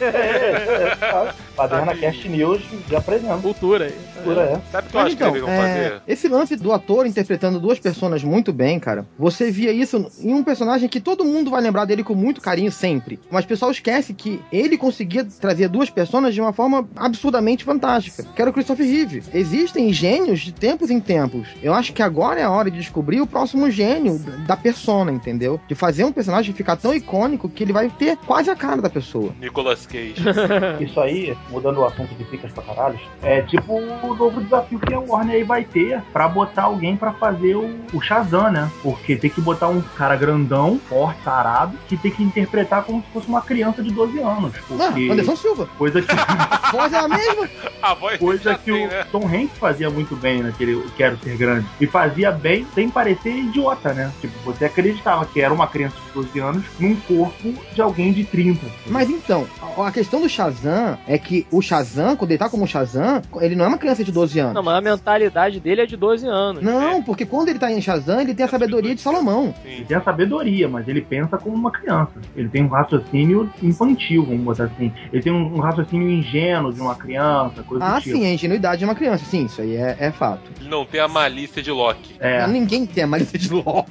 [0.00, 3.36] É, é, Baderna Cast News de apresenta.
[3.38, 3.94] Cultura aí.
[4.14, 4.60] Cultura, é.
[4.70, 6.02] Sabe o que eu acho que então, eles vão é, fazer?
[6.08, 10.42] esse lance do ator interpretando duas personas muito bem, cara, você via isso em um
[10.42, 13.20] personagem que todo mundo vai lembrar dele com muito carinho sempre.
[13.30, 18.24] Mas o pessoal esquece que ele conseguia trazer duas personas de uma forma absurdamente fantástica,
[18.34, 19.22] que era o Christopher Reeve.
[19.34, 21.48] Existem gênios de tempos em tempos.
[21.62, 25.41] Eu acho que agora é a hora de descobrir o próximo gênio da persona, entendeu?
[25.68, 28.90] De fazer um personagem ficar tão icônico que ele vai ter quase a cara da
[28.90, 29.32] pessoa.
[29.40, 30.14] Nicolas Cage.
[30.80, 34.94] Isso aí, mudando o assunto de picas pra caralho, é tipo o novo desafio que
[34.94, 38.70] a Warner aí vai ter pra botar alguém pra fazer o, o Shazam, né?
[38.82, 43.08] Porque tem que botar um cara grandão, forte, tarado, que tem que interpretar como se
[43.12, 44.52] fosse uma criança de 12 anos.
[44.56, 45.68] Ah, Porque Anderson Silva.
[45.78, 46.08] coisa que,
[46.62, 47.48] A voz é a mesma.
[47.82, 49.04] A voz coisa que tem, o né?
[49.10, 51.66] Tom Hanks fazia muito bem naquele Quero Ser Grande.
[51.80, 54.12] E fazia bem sem parecer idiota, né?
[54.20, 58.24] Tipo, você acreditava que era uma criança de 12 anos num corpo de alguém de
[58.24, 58.66] 30.
[58.86, 59.46] Mas então,
[59.78, 63.64] a questão do Shazam é que o Shazam, quando ele tá como Shazam, ele não
[63.64, 64.54] é uma criança de 12 anos.
[64.54, 66.62] Não, mas a mentalidade dele é de 12 anos.
[66.62, 69.54] Não, porque quando ele tá em Shazam, ele tem a sabedoria de Salomão.
[69.64, 69.84] Ele Sim.
[69.84, 72.12] tem a sabedoria, mas ele pensa como uma criança.
[72.36, 74.92] Ele tem um raciocínio infantil, vamos botar assim.
[75.12, 78.16] Ele tem um, raciocínio ingênuo de uma criança, coisa Ah, do tipo.
[78.16, 79.24] sim, a ingenuidade de uma criança.
[79.24, 80.50] Sim, isso aí é, é fato.
[80.60, 82.14] Ele não tem a malícia de Loki.
[82.20, 83.90] É, Ninguém tem a malícia de Loki.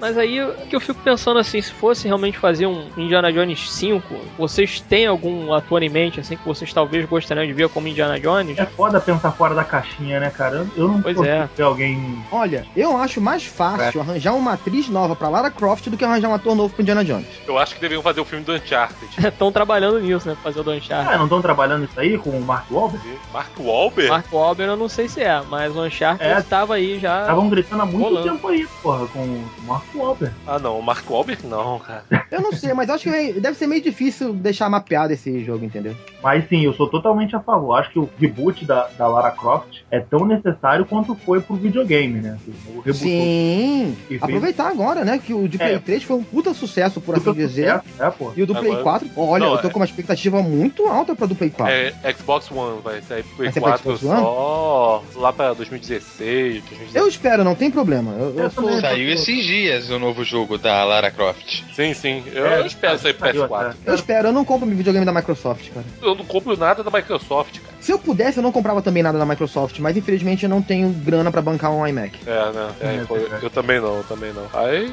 [0.00, 3.70] Mas aí o que eu fico pensando assim, se fosse realmente fazer um Indiana Jones
[3.72, 4.02] 5,
[4.38, 8.18] vocês têm algum ator em mente, assim, que vocês talvez gostariam de ver como Indiana
[8.18, 8.58] Jones?
[8.58, 10.66] é foda pensar fora da caixinha, né, cara?
[10.76, 11.48] Eu- não Pois é.
[11.56, 12.18] ver alguém.
[12.32, 16.28] Olha, eu acho mais fácil arranjar uma atriz nova pra Lara Croft do que arranjar
[16.28, 17.26] um ator novo pro Indiana Jones.
[17.46, 19.10] Eu acho que deveriam fazer o filme do Uncharted.
[19.18, 20.34] Estão trabalhando nisso, né?
[20.34, 21.12] pra Fazer o do Uncharted.
[21.14, 23.06] Ah, não estão trabalhando isso aí com o Mark Wahlberg?
[23.32, 24.10] Mark Wahlberg?
[24.10, 26.38] Mark Wahlberg eu não sei se é, mas o Uncharted É.
[26.38, 27.22] estava aí já.
[27.22, 28.30] Estavam gritando há muito Rolando.
[28.30, 30.03] tempo aí, porra, com o Mark Wahlberg.
[30.46, 30.78] Ah, não.
[30.78, 32.04] O Mark Wahlberg não, cara.
[32.30, 35.94] Eu não sei, mas acho que deve ser meio difícil deixar mapeado esse jogo, entendeu?
[36.22, 37.74] Mas sim, eu sou totalmente a favor.
[37.74, 42.20] Acho que o reboot da, da Lara Croft é tão necessário quanto foi pro videogame,
[42.20, 42.38] né?
[42.74, 43.96] O reboot Sim.
[44.08, 45.18] Fez- Aproveitar agora, né?
[45.24, 45.78] Que o de Play É.
[45.78, 47.72] 3 foi um puta sucesso, por Puta assim dizer.
[47.82, 48.32] sucesso, É, pô.
[48.36, 50.86] E o do Play Agora- 4, olha, Não, eu tô é- com uma expectativa muito
[50.86, 51.72] alta pra do Play 4.
[51.74, 54.20] É Xbox One, vai sair pro Play Vai ser pra 4 Xbox One?
[54.22, 56.96] só lá pra 2016, 2017.
[56.96, 58.12] Eu espero, não tem problema.
[58.18, 58.64] Eu, eu sou.
[58.80, 61.62] Saiu esses dias o novo jogo da Lara Croft.
[61.74, 62.22] Sim, sim.
[62.32, 63.66] Eu É, espero sair pro saiu PS4.
[63.70, 63.90] até.
[63.90, 65.86] Eu espero, eu não compro videogame da Microsoft, cara.
[66.02, 67.74] Eu não compro nada da Microsoft, cara.
[67.80, 70.88] Se eu pudesse, eu não comprava também nada da Microsoft, mas infelizmente eu não tenho
[70.90, 72.18] grana pra bancar um iMac.
[72.26, 72.68] É, né?
[72.80, 73.38] É, É, eu, é.
[73.44, 74.46] eu também não, eu também não.
[74.52, 74.92] Mas,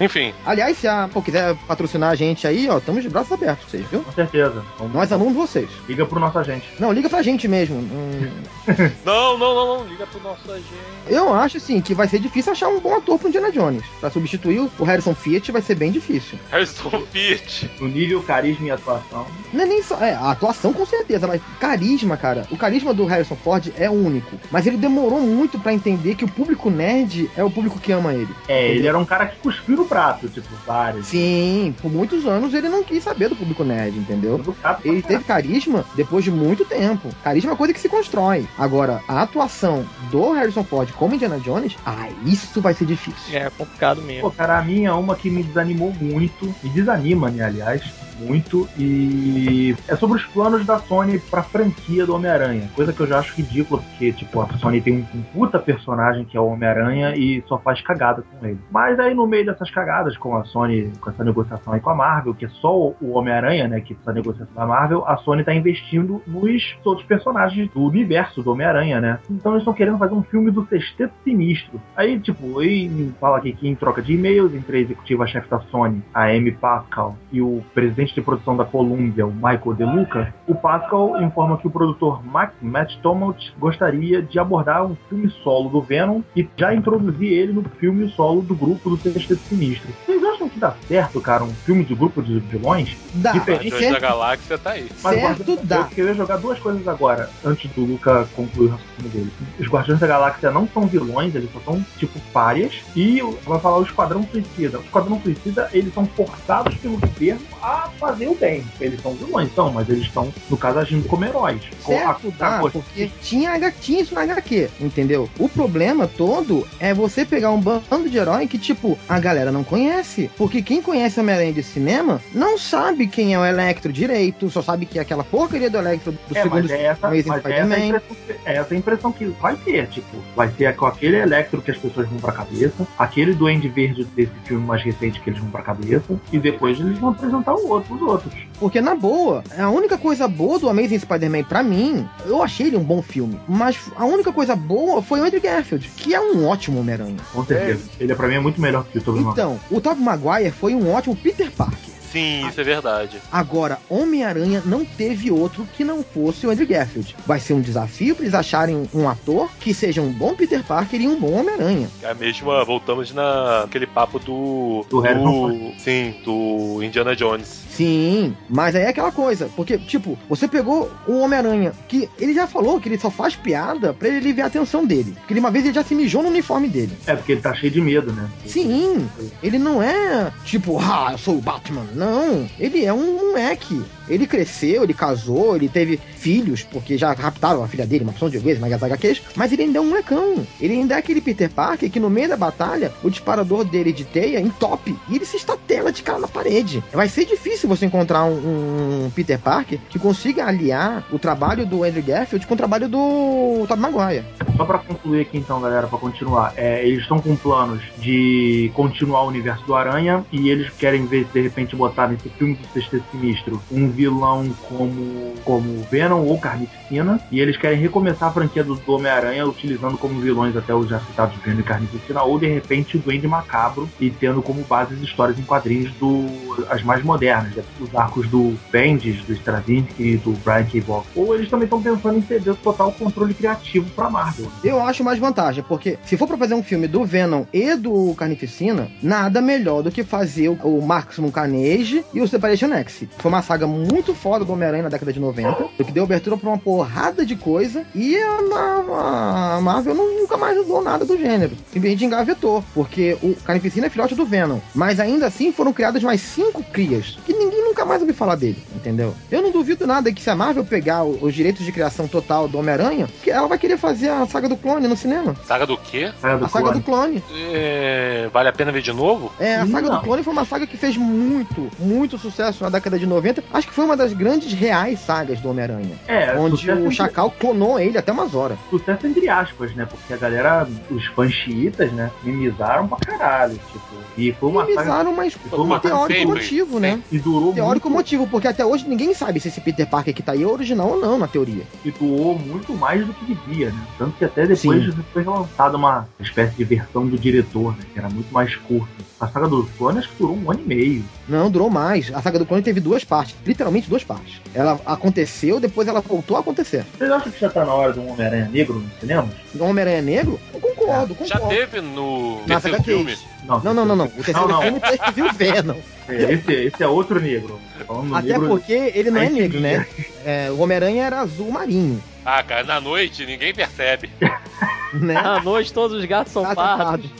[0.00, 0.34] enfim.
[0.44, 3.86] Aliás, se a pô, quiser patrocinar a gente aí, ó, estamos de braços abertos, vocês,
[3.88, 4.00] viu?
[4.02, 4.64] Com certeza.
[4.78, 5.68] Vamos- Nós amamos vocês.
[5.88, 6.66] Liga pro nosso agente.
[6.80, 7.76] Não, liga pra gente mesmo.
[8.02, 9.84] Hum, Não, não, não, não.
[9.88, 10.66] Liga pro nosso agente.
[11.08, 13.82] eu acho, assim, que vai ser difícil achar um bom ator pro Indiana Jones.
[14.00, 14.41] Pra substituir
[14.78, 16.38] o Harrison Fiat vai ser bem difícil.
[16.50, 17.70] Harrison Fiat.
[17.80, 19.26] No nível carisma e atuação.
[19.52, 19.98] Não é nem só.
[20.00, 22.46] É, a atuação com certeza, mas carisma, cara.
[22.50, 24.36] O carisma do Harrison Ford é único.
[24.50, 28.12] Mas ele demorou muito pra entender que o público nerd é o público que ama
[28.12, 28.34] ele.
[28.48, 31.06] É, ele era um cara que cuspiu no prato, tipo, vários.
[31.06, 34.42] Sim, por muitos anos ele não quis saber do público nerd, entendeu?
[34.84, 37.08] Ele teve carisma depois de muito tempo.
[37.22, 38.46] Carisma é uma coisa que se constrói.
[38.58, 43.38] Agora, a atuação do Harrison Ford como Indiana Jones, ah, isso vai ser difícil.
[43.38, 44.22] É complicado mesmo.
[44.22, 47.82] Pô, cara, a minha é uma que me desanimou muito, me desanima, né, aliás,
[48.20, 52.68] muito, e é sobre os planos da Sony pra franquia do Homem-Aranha.
[52.74, 56.24] Coisa que eu já acho ridícula, porque, tipo, a Sony tem um, um puta personagem
[56.24, 58.58] que é o Homem-Aranha e só faz cagada com ele.
[58.70, 61.94] Mas aí, no meio dessas cagadas, com a Sony, com essa negociação aí com a
[61.94, 65.54] Marvel, que é só o Homem-Aranha, né, que essa negociação da Marvel, a Sony tá
[65.54, 69.18] investindo nos outros personagens do universo do Homem-Aranha, né?
[69.30, 71.80] Então eles estão querendo fazer um filme do Sexteto Sinistro.
[71.96, 76.02] Aí, tipo, aí fala aqui que em troca de e-mails entre a executiva-chefe da Sony,
[76.12, 80.54] a Amy Pascal, e o presidente de produção da Columbia, o Michael De Luca, o
[80.54, 85.80] Pascal informa que o produtor Max, Matt Tomalt gostaria de abordar um filme solo do
[85.80, 89.92] Venom e já introduzir ele no filme solo do grupo do Sexteto Sinistro.
[90.20, 92.96] Vocês acham que dá certo, cara, um filme de grupo de vilões?
[93.14, 94.88] Dá, Diferente Guardiões da Galáxia tá aí.
[95.02, 95.76] Mas certo Guardiões- dá.
[95.78, 99.32] Eu queria jogar duas coisas agora, antes do Luca concluir o raciocínio dele.
[99.58, 102.74] Os Guardiões da Galáxia não são vilões, eles só são, tipo, párias.
[102.94, 104.78] E vai falar o Esquadrão Suicida.
[104.78, 108.64] O Esquadrão Suicida, eles são forçados pelo governo a fazer o bem.
[108.80, 111.62] Eles são vilões, são, mas eles estão, no caso, agindo como heróis.
[111.82, 115.28] Com a- Certo, a dá, porque tinha, H- tinha isso na HQ, entendeu?
[115.38, 119.62] O problema todo é você pegar um bando de herói que, tipo, a galera não
[119.64, 120.01] conhece.
[120.36, 124.86] Porque quem conhece Homem-Aranha de cinema não sabe quem é o Electro direito, só sabe
[124.86, 127.58] que é aquela porcaria do Electro do É, segundo mas é essa, Amazing mas é
[127.58, 131.70] essa, impressão, é essa impressão que vai ter, tipo, vai ser com aquele Electro que
[131.70, 135.50] as pessoas vão pra cabeça, aquele Duende Verde desse filme mais recente que eles vão
[135.50, 138.32] pra cabeça, e depois eles vão apresentar o outro, os outros.
[138.62, 142.76] Porque, na boa, a única coisa boa do Amazing Spider-Man, pra mim, eu achei ele
[142.76, 143.36] um bom filme.
[143.48, 147.16] Mas a única coisa boa foi o Andrew Garfield, que é um ótimo Homem-Aranha.
[147.32, 147.90] Com certeza.
[147.98, 149.32] Ele pra mim é muito melhor que o Tobey Maguire.
[149.32, 151.92] Então, o Tobey Maguire foi um ótimo Peter Parker.
[152.12, 153.18] Sim, isso é verdade.
[153.32, 157.16] Agora, Homem-Aranha não teve outro que não fosse o Andrew Garfield.
[157.26, 161.00] Vai ser um desafio pra eles acharem um ator que seja um bom Peter Parker
[161.00, 161.88] e um bom Homem-Aranha.
[162.02, 164.84] É a mesma, voltamos naquele papo do.
[164.90, 167.62] Do Harrison Sim, do Indiana Jones.
[167.70, 172.46] Sim, mas aí é aquela coisa, porque, tipo, você pegou o Homem-Aranha, que ele já
[172.46, 175.14] falou que ele só faz piada pra ele aliviar a atenção dele.
[175.18, 176.92] Porque uma vez ele já se mijou no uniforme dele.
[177.06, 178.28] É, porque ele tá cheio de medo, né?
[178.44, 179.08] Sim,
[179.42, 181.86] ele não é tipo, ah, eu sou o Batman.
[182.02, 183.80] Não, ele é um moleque.
[184.08, 188.28] Ele cresceu, ele casou, ele teve filhos, porque já raptaram a filha dele, uma opção
[188.28, 190.46] de vezes, mas as HQs, mas ele ainda é um molecão.
[190.60, 194.04] Ele ainda é aquele Peter Parker que no meio da batalha, o disparador dele de
[194.04, 196.82] teia entope e ele se estatela de cara na parede.
[196.92, 201.84] Vai ser difícil você encontrar um, um Peter Parker que consiga aliar o trabalho do
[201.84, 204.24] Andrew Garfield com o trabalho do Tobey Maguire.
[204.56, 206.52] Só pra concluir aqui então, galera, pra continuar.
[206.56, 211.26] É, eles estão com planos de continuar o universo do Aranha e eles querem ver
[211.32, 216.81] de repente botar nesse filme do Sexteto Sinistro um vilão como, como Venom ou Carnificina.
[217.30, 221.36] E eles querem recomeçar a franquia do, Homem-Aranha utilizando como vilões até os já citados
[221.36, 225.42] e Carnificina, ou de repente o Duende Macabro e tendo como base as histórias em
[225.42, 226.26] quadrinhos do
[226.68, 227.62] as mais modernas, né?
[227.80, 230.80] os arcos do Bendis, do Straczynski e do Brian K.
[230.80, 231.04] Vaughan.
[231.16, 234.50] Ou eles também estão pensando em ceder total controle criativo pra Marvel.
[234.62, 238.14] Eu acho mais vantagem, porque se for pra fazer um filme do Venom e do
[238.14, 243.04] Carnificina, nada melhor do que fazer o, Maximum Carnage e o Separation X.
[243.18, 246.36] Foi uma saga muito foda do Homem-Aranha na década de 90, o que deu abertura
[246.36, 251.52] pra uma porrada de coisa, e a, a Marvel nunca mais usou nada do gênero.
[251.72, 256.20] Simplesmente engavetou, porque o Carnificina é filhote do Venom, mas ainda assim foram criadas mais
[256.20, 259.14] cinco crias, que ninguém nunca mais ouviu falar dele, entendeu?
[259.30, 262.58] Eu não duvido nada que se a Marvel pegar os direitos de criação total do
[262.58, 265.36] Homem-Aranha, que ela vai querer fazer a saga do clone no cinema.
[265.46, 266.10] Saga do quê?
[266.20, 266.80] Saga do A saga Clone.
[266.80, 267.22] do clone.
[267.54, 269.30] É, vale a pena ver de novo?
[269.38, 269.98] É, a saga Não.
[269.98, 273.44] do clone foi uma saga que fez muito, muito sucesso na década de 90.
[273.52, 275.92] Acho que foi uma das grandes reais sagas do Homem-Aranha.
[276.08, 278.58] É, onde o entre, Chacal clonou ele até umas horas.
[278.70, 279.86] sucesso entre aspas, né?
[279.86, 284.02] Porque a galera, os fãs xiitas, né, mimizaram pra caralho, tipo.
[284.16, 287.00] E foi uma saga Minimizaram, mas foi uma teórico sempre, motivo, né?
[287.08, 290.22] que durou Teórico muito, motivo, porque até hoje ninguém sabe se esse Peter Parker que
[290.22, 291.62] tá aí é original ou não, na teoria.
[291.82, 293.80] que doou muito mais do que devia, né?
[293.98, 294.94] Tanto que até depois Sim.
[295.12, 297.84] foi lançada uma espécie de versão do diretor, né?
[297.92, 298.92] Que era muito mais curta.
[299.18, 301.04] A saga do clone acho que durou um ano e meio.
[301.28, 302.12] Não, durou mais.
[302.12, 304.40] A saga do clone teve duas partes, literalmente duas partes.
[304.52, 306.61] Ela aconteceu, depois ela voltou a acontecer.
[306.64, 309.30] Vocês acham que já tá na hora de um Homem-Aranha negro nos cinemas?
[309.54, 310.40] Do Homem-Aranha Negro?
[310.54, 311.56] Eu concordo, Já concordo.
[311.58, 313.04] teve no Na terceiro filme.
[313.16, 313.26] Cage.
[313.44, 314.06] Não, não, não, não.
[314.06, 314.62] O terceiro Não, não.
[314.62, 315.76] filme teve o Venom.
[316.08, 317.60] É, Esse, esse é outro negro.
[317.88, 319.86] No Até negro, porque ele não é negro, né?
[320.24, 324.08] É, o Homem-Aranha era azul marinho, Ah, cara, na noite ninguém percebe.
[324.94, 325.16] né?
[325.16, 327.10] À noite todos os gatos são pardos.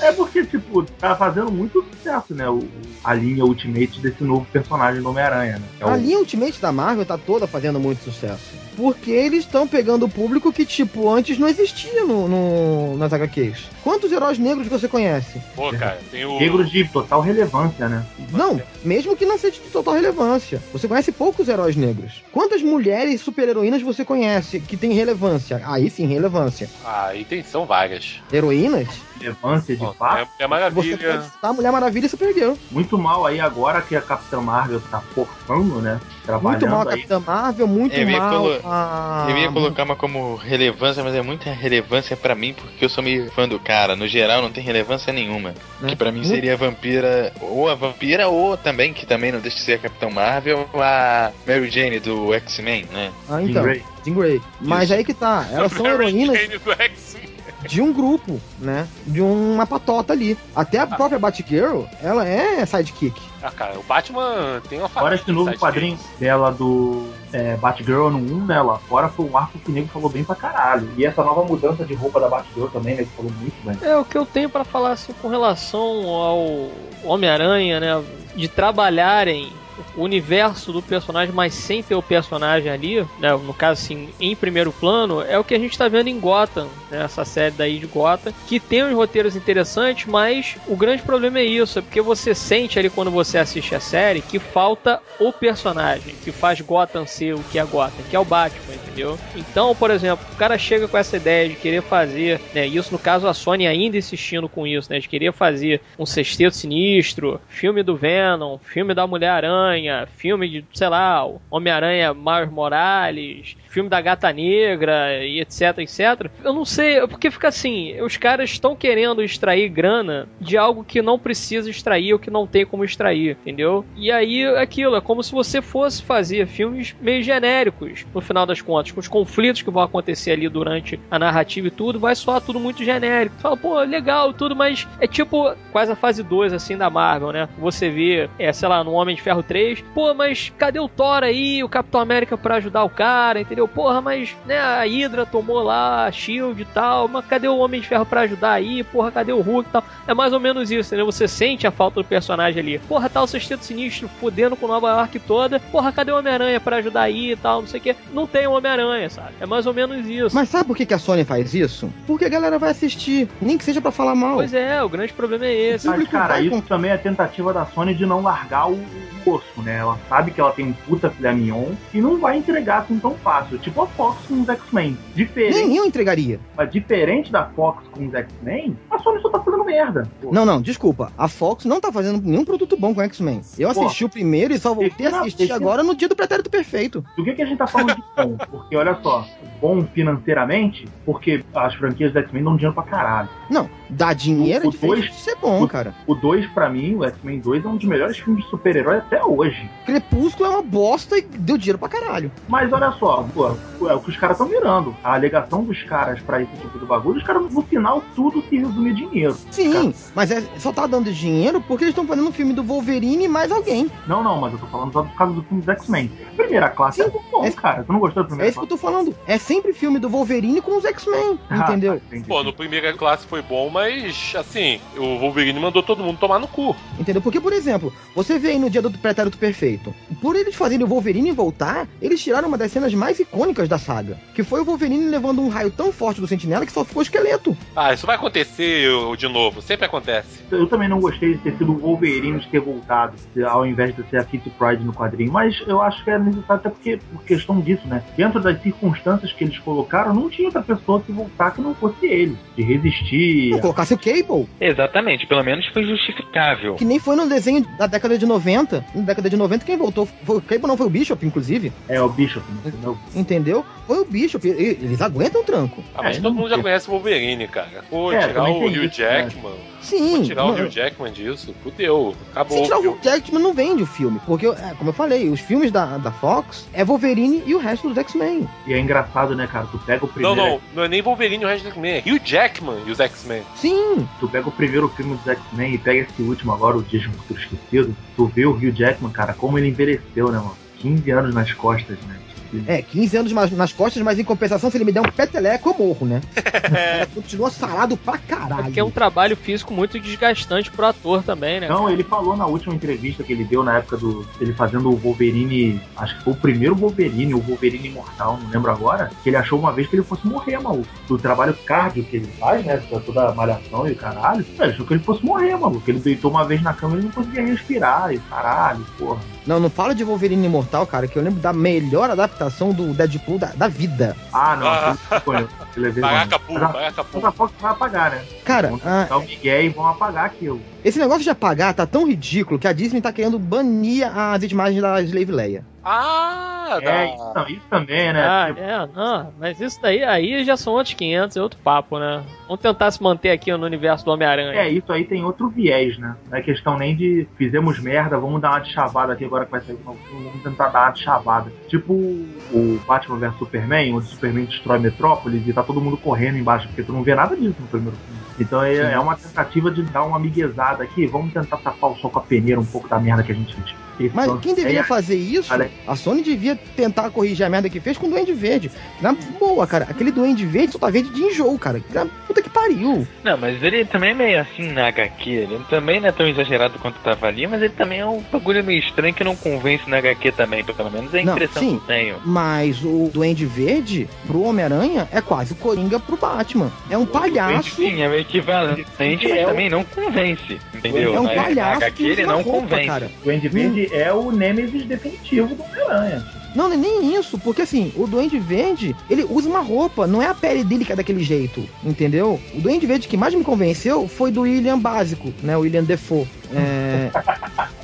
[0.00, 2.48] É porque, tipo, tá fazendo muito sucesso, né?
[2.48, 2.60] O,
[3.04, 5.64] a linha Ultimate desse novo personagem do Homem-Aranha, né?
[5.80, 8.42] É o- A linha Ultimate da Marvel tá toda fazendo muito sucesso.
[8.76, 13.58] Porque eles estão pegando o público que, tipo, antes não existia no, no- nas HQs.
[13.84, 15.40] Quantos heróis negros você conhece?
[15.54, 16.38] Pô, cara, tem o.
[16.38, 18.04] negros de total relevância, né?
[18.30, 20.62] Não, mesmo que não seja de total relevância.
[20.72, 22.22] Você conhece poucos heróis negros.
[22.32, 25.60] Quantas mulheres super-heroínas você conhece que tem relevância?
[25.66, 26.68] Aí sim, relevância.
[26.84, 28.20] Ah, e tem, são várias.
[28.32, 28.88] Heroínas?
[29.20, 30.16] Relevância de fato.
[30.16, 30.96] é, é Você maravilha.
[31.12, 32.54] pode citar a Mulher Maravilha e Supergirl.
[32.70, 36.00] Muito mal aí agora que a Capitã Marvel tá forçando, né?
[36.24, 36.96] Trabalhando Muito mal a aí.
[37.02, 39.26] Capitã Marvel, muito Eu mal colo- a...
[39.28, 43.02] Eu ia colocar uma como relevância, mas é muita relevância pra mim, porque eu sou
[43.02, 43.96] meio fã do cara.
[43.96, 45.50] No geral, não tem relevância nenhuma.
[45.80, 45.88] Né?
[45.88, 49.56] Que pra mim seria a vampira, ou a vampira, ou também, que também não deixa
[49.56, 53.10] de ser a Capitão Marvel, a Mary Jane do X-Men, né?
[53.28, 53.62] Ah, Jean então.
[53.64, 53.82] Grey.
[54.04, 54.40] Jean Grey.
[54.60, 57.31] Mas aí que tá, elas são Mary heroínas Jane do X-Men.
[57.68, 58.86] De um grupo, né?
[59.06, 60.36] De uma patota ali.
[60.54, 63.20] Até a própria Batgirl, ela é sidekick.
[63.42, 68.18] Ah, cara, o Batman tem uma Fora esse novo quadrinho dela do é, Batgirl no
[68.18, 68.62] 1, né?
[68.62, 70.88] Lá fora foi um arco que o nego falou bem pra caralho.
[70.96, 73.02] E essa nova mudança de roupa da Batgirl também, né?
[73.02, 73.76] Que falou muito bem.
[73.82, 76.70] É o que eu tenho pra falar assim com relação ao
[77.02, 78.04] Homem-Aranha, né?
[78.36, 79.52] De trabalharem
[79.96, 83.32] o universo do personagem, mas sem ter o personagem ali, né?
[83.32, 86.68] No caso, assim, em primeiro plano, é o que a gente tá vendo em Gotham,
[86.90, 87.02] né?
[87.04, 91.44] Essa série daí de Gotham, que tem uns roteiros interessantes, mas o grande problema é
[91.44, 96.14] isso, é porque você sente ali quando você assiste a série que falta o personagem
[96.24, 99.18] que faz Gotham ser o que é Gotham, que é o Batman, entendeu?
[99.34, 102.66] Então, por exemplo, o cara chega com essa ideia de querer fazer, né?
[102.66, 104.98] Isso no caso a Sony ainda insistindo com isso, né?
[104.98, 109.71] De querer fazer um sexteto sinistro, filme do Venom, filme da Mulher-Aranha,
[110.06, 116.30] filme de, sei lá, Homem-Aranha Miles Morales, filme da Gata Negra e etc, etc.
[116.44, 121.00] Eu não sei, porque fica assim, os caras estão querendo extrair grana de algo que
[121.00, 123.84] não precisa extrair ou que não tem como extrair, entendeu?
[123.96, 128.60] E aí aquilo, é como se você fosse fazer filmes meio genéricos, no final das
[128.60, 132.40] contas, com os conflitos que vão acontecer ali durante a narrativa e tudo, vai soar
[132.40, 133.36] tudo muito genérico.
[133.38, 137.48] Fala, pô, legal, tudo, mas é tipo quase a fase 2 assim da Marvel, né?
[137.58, 141.22] Você vê, é, sei lá, no Homem de Ferro 3, pô, mas cadê o Thor
[141.22, 143.61] aí, o Capitão América para ajudar o cara, entendeu?
[143.68, 147.80] Porra, mas né, a Hydra tomou lá a Shield e tal, mas cadê o Homem
[147.80, 148.82] de Ferro para ajudar aí?
[148.84, 149.84] Porra, cadê o Hulk e tal?
[150.06, 151.06] É mais ou menos isso, entendeu?
[151.06, 152.78] Você sente a falta do personagem ali.
[152.78, 155.60] Porra, tá o Sexteto Sinistro fudendo com Nova York toda.
[155.60, 157.96] Porra, cadê o Homem-Aranha para ajudar aí e tal, não sei o que.
[158.12, 159.32] Não tem o Homem-Aranha, sabe?
[159.40, 160.34] É mais ou menos isso.
[160.34, 161.92] Mas sabe por que, que a Sony faz isso?
[162.06, 164.36] Porque a galera vai assistir, nem que seja para falar mal.
[164.36, 165.86] Pois é, o grande problema é esse.
[165.86, 168.78] Mas, cara, isso também é tentativa da Sony de não largar o
[169.26, 169.78] osso, né?
[169.78, 173.14] Ela sabe que ela tem um puta filé mignon e não vai entregar assim tão
[173.16, 173.58] fácil.
[173.58, 174.96] Tipo a Fox com os X-Men.
[175.14, 175.54] Diferente.
[175.58, 176.38] Nem eu entregaria.
[176.56, 180.08] Mas diferente da Fox com os X-Men, a Sony só tá fazendo merda.
[180.20, 180.32] Pô.
[180.32, 181.12] Não, não, desculpa.
[181.16, 183.42] A Fox não tá fazendo nenhum produto bom com X-Men.
[183.58, 186.50] Eu assisti Pô, o primeiro e só voltei a assistir agora no dia do pretérito
[186.50, 187.04] perfeito.
[187.16, 188.36] Do que, que a gente tá falando de bom?
[188.50, 189.26] Porque olha só,
[189.60, 193.28] bom financeiramente, porque as franquias do X-Men dão dinheiro pra caralho.
[193.50, 195.94] Não, dá dinheiro O- é o diferente dois- de ser bom, o- cara.
[196.06, 199.22] O 2, pra mim, o X-Men 2 é um dos melhores filmes de super-herói até
[199.24, 199.68] hoje.
[199.84, 202.32] Crepúsculo é uma bosta e deu dinheiro pra caralho.
[202.48, 203.54] Mas olha só, pô,
[203.88, 204.96] é o que os caras estão virando.
[205.04, 208.56] A alegação dos caras pra esse tipo de bagulho, os caras no final tudo se
[208.56, 209.36] resume a dinheiro.
[209.50, 213.24] Sim, mas é, só tá dando dinheiro porque eles estão fazendo um filme do Wolverine
[213.24, 213.90] e mais alguém.
[214.06, 216.10] Não, não, mas eu tô falando só do caso do filme dos X-Men.
[216.36, 217.84] Primeira classe Sim, é muito bom, é- cara.
[217.84, 219.14] Tu não gostou da É primeira isso que eu tô falando.
[219.26, 221.94] É sempre filme do Wolverine com os X-Men, entendeu?
[221.94, 222.28] Ah, tá, entendi.
[222.28, 226.48] Pô, no primeira classe foi bom, mas assim, o Wolverine mandou todo mundo tomar no
[226.48, 226.74] cu.
[226.98, 227.20] Entendeu?
[227.20, 230.88] Porque, por exemplo, você vê aí no dia do Pretérito Perfeito, por eles fazerem o
[230.88, 235.08] Wolverine voltar, eles tiraram uma das cenas mais icônicas da saga, que foi o Wolverine
[235.10, 237.56] levando um raio tão forte do Sentinela que só ficou esqueleto.
[237.76, 240.40] Ah, isso vai acontecer de novo, sempre acontece.
[240.50, 243.14] Eu também não gostei de ter sido o Wolverine de ter voltado,
[243.46, 245.32] ao invés de ser a Kitty Pride no quadrinho.
[245.32, 248.02] Mas eu acho que é necessário até porque, por questão disso, né?
[248.16, 252.06] Dentro das circunstâncias que eles colocaram, não tinha outra pessoa que voltar que não fosse
[252.06, 252.36] ele.
[252.56, 253.50] De resistir.
[253.50, 256.76] Não colocasse o Cable, Exatamente, pelo menos foi justificável.
[256.76, 258.84] que nem foi no desenho da década de 90.
[258.94, 261.72] Na década de 90, quem voltou foi o Cable, não foi o Bishop, inclusive.
[261.88, 262.98] É o Bishop, entendeu?
[263.14, 263.66] Entendeu?
[263.86, 264.46] Foi o Bishop.
[264.48, 265.82] Eles aguentam o tranco.
[265.94, 267.84] Ah, mas É, todo não mundo já conhece o Wolverine, cara.
[267.88, 268.88] Pô, É, tirar o Hugh né?
[268.88, 269.52] Jackman.
[269.80, 270.22] Sim.
[270.22, 272.14] Tirar o não- Hugh Jackman disso, fudeu.
[272.30, 272.58] Acabou.
[272.58, 272.90] Se tirar o o.
[272.92, 276.12] Hugh Jackman não vende o filme, porque, é, como eu falei, os filmes da, da
[276.12, 278.48] Fox é Wolverine e o resto dos X-Men.
[278.66, 279.66] E é engraçado, né, cara?
[279.72, 280.36] Tu pega o Não, primeiro.
[280.36, 283.00] não, não é nem Wolverine e o resto do X-Men, é Hugh Jackman e os
[283.00, 283.42] X-Men.
[283.56, 287.04] Sim, Tu pega o primeiro filme dos X-Men e pega esse último agora, o Dias
[287.04, 287.96] Futuro Esquecido.
[288.16, 290.56] Tu vê o Hugh Jackman, cara, como ele envelheceu, né, mano?
[290.78, 292.18] 15 anos nas costas, né?
[292.66, 295.68] É, 15 anos mais- nas costas, mas em compensação, se ele me der um peteleco,
[295.70, 296.20] eu morro, né?
[297.02, 298.64] Ele continua sarado pra É caralho.
[298.64, 301.68] porque é um trabalho físico muito desgastante pro ator também, né?
[301.68, 304.26] Não, ele falou na última entrevista que ele deu na época do.
[304.40, 305.80] ele fazendo o Wolverine.
[305.96, 309.10] Acho que foi o primeiro Wolverine, o Wolverine Imortal, não lembro agora.
[309.22, 310.86] Que ele achou uma vez que ele fosse morrer, maluco.
[311.08, 312.76] Do trabalho cardio que ele faz, né?
[313.04, 314.44] Toda a malhação e o caralho.
[314.58, 315.82] Ele achou que ele fosse morrer, maluco.
[315.90, 319.20] Ele deitou uma vez na cama e não conseguia respirar e caralho, porra.
[319.46, 323.38] Não, não fala de Wolverine Imortal, cara, que eu lembro da melhor adaptação do Deadpool
[323.38, 324.16] da, da vida.
[324.32, 324.96] Ah, não, Ah.
[325.10, 326.00] é.
[326.00, 327.26] Bagacapu, bagacapu.
[327.26, 328.22] a Fox vai apagar, né?
[328.44, 330.60] Cara, Vão ah, o Miguel e vão apagar aquilo.
[330.84, 334.80] esse negócio de apagar tá tão ridículo que a Disney tá querendo banir as imagens
[334.82, 335.71] da Slave Leia.
[335.84, 337.04] Ah, É, da...
[337.06, 338.24] isso, não, isso também, né?
[338.24, 341.98] Ah, Tipo, é, não, mas isso daí aí já são outros 500, é outro papo,
[341.98, 342.22] né?
[342.46, 344.52] Vamos tentar se manter aqui no universo do Homem-Aranha.
[344.60, 346.16] É, isso aí tem outro viés, né?
[346.30, 349.50] Não é questão nem de fizemos merda, vamos dar uma de chavada aqui agora que
[349.50, 351.52] vai sair o novo filme, vamos tentar dar uma de chavada.
[351.68, 356.38] Tipo o Batman vs Superman, onde o Superman destrói Metrópolis e tá todo mundo correndo
[356.38, 358.20] embaixo, porque tu não vê nada disso no primeiro filme.
[358.38, 362.10] Então é, é uma tentativa de dar uma miguezada aqui, vamos tentar tapar o sol
[362.10, 363.74] com a peneira um pouco da merda que a gente fez.
[364.14, 365.52] Mas quem deveria é, fazer isso,
[365.86, 368.70] a Sony devia tentar corrigir a merda que fez com o Duende Verde.
[369.00, 371.80] Na boa, cara, aquele Duende Verde só tá verde de enjoo, cara.
[371.92, 373.06] Na Puta que pariu.
[373.22, 375.30] Não, mas ele também é meio assim na HQ.
[375.30, 378.64] Ele também não é tão exagerado quanto tava ali, mas ele também é um bagulho
[378.64, 381.68] meio estranho que não convence na HQ também, pelo menos é a Não, impressão sim.
[381.70, 382.16] que eu tenho.
[382.24, 386.72] Mas o Duende Verde, pro Homem-Aranha, é quase o Coringa pro Batman.
[386.90, 387.70] É um palhaço.
[387.76, 391.14] Sim, é o equivalente, mas É o- também não convence, entendeu?
[391.14, 392.86] É um Mas na palhaço HQ que usa ele não roupa, convence.
[392.86, 393.10] cara.
[393.20, 396.24] O Duende Verde é o Nêmesis definitivo do Homem-Aranha.
[396.54, 400.20] Não, não é nem isso, porque assim, o Duende Verde, ele usa uma roupa, não
[400.20, 402.38] é a pele dele que é daquele jeito, entendeu?
[402.54, 405.56] O Duende Verde que mais me convenceu foi do William básico, né?
[405.56, 406.26] O William Defoe.
[406.54, 407.10] É,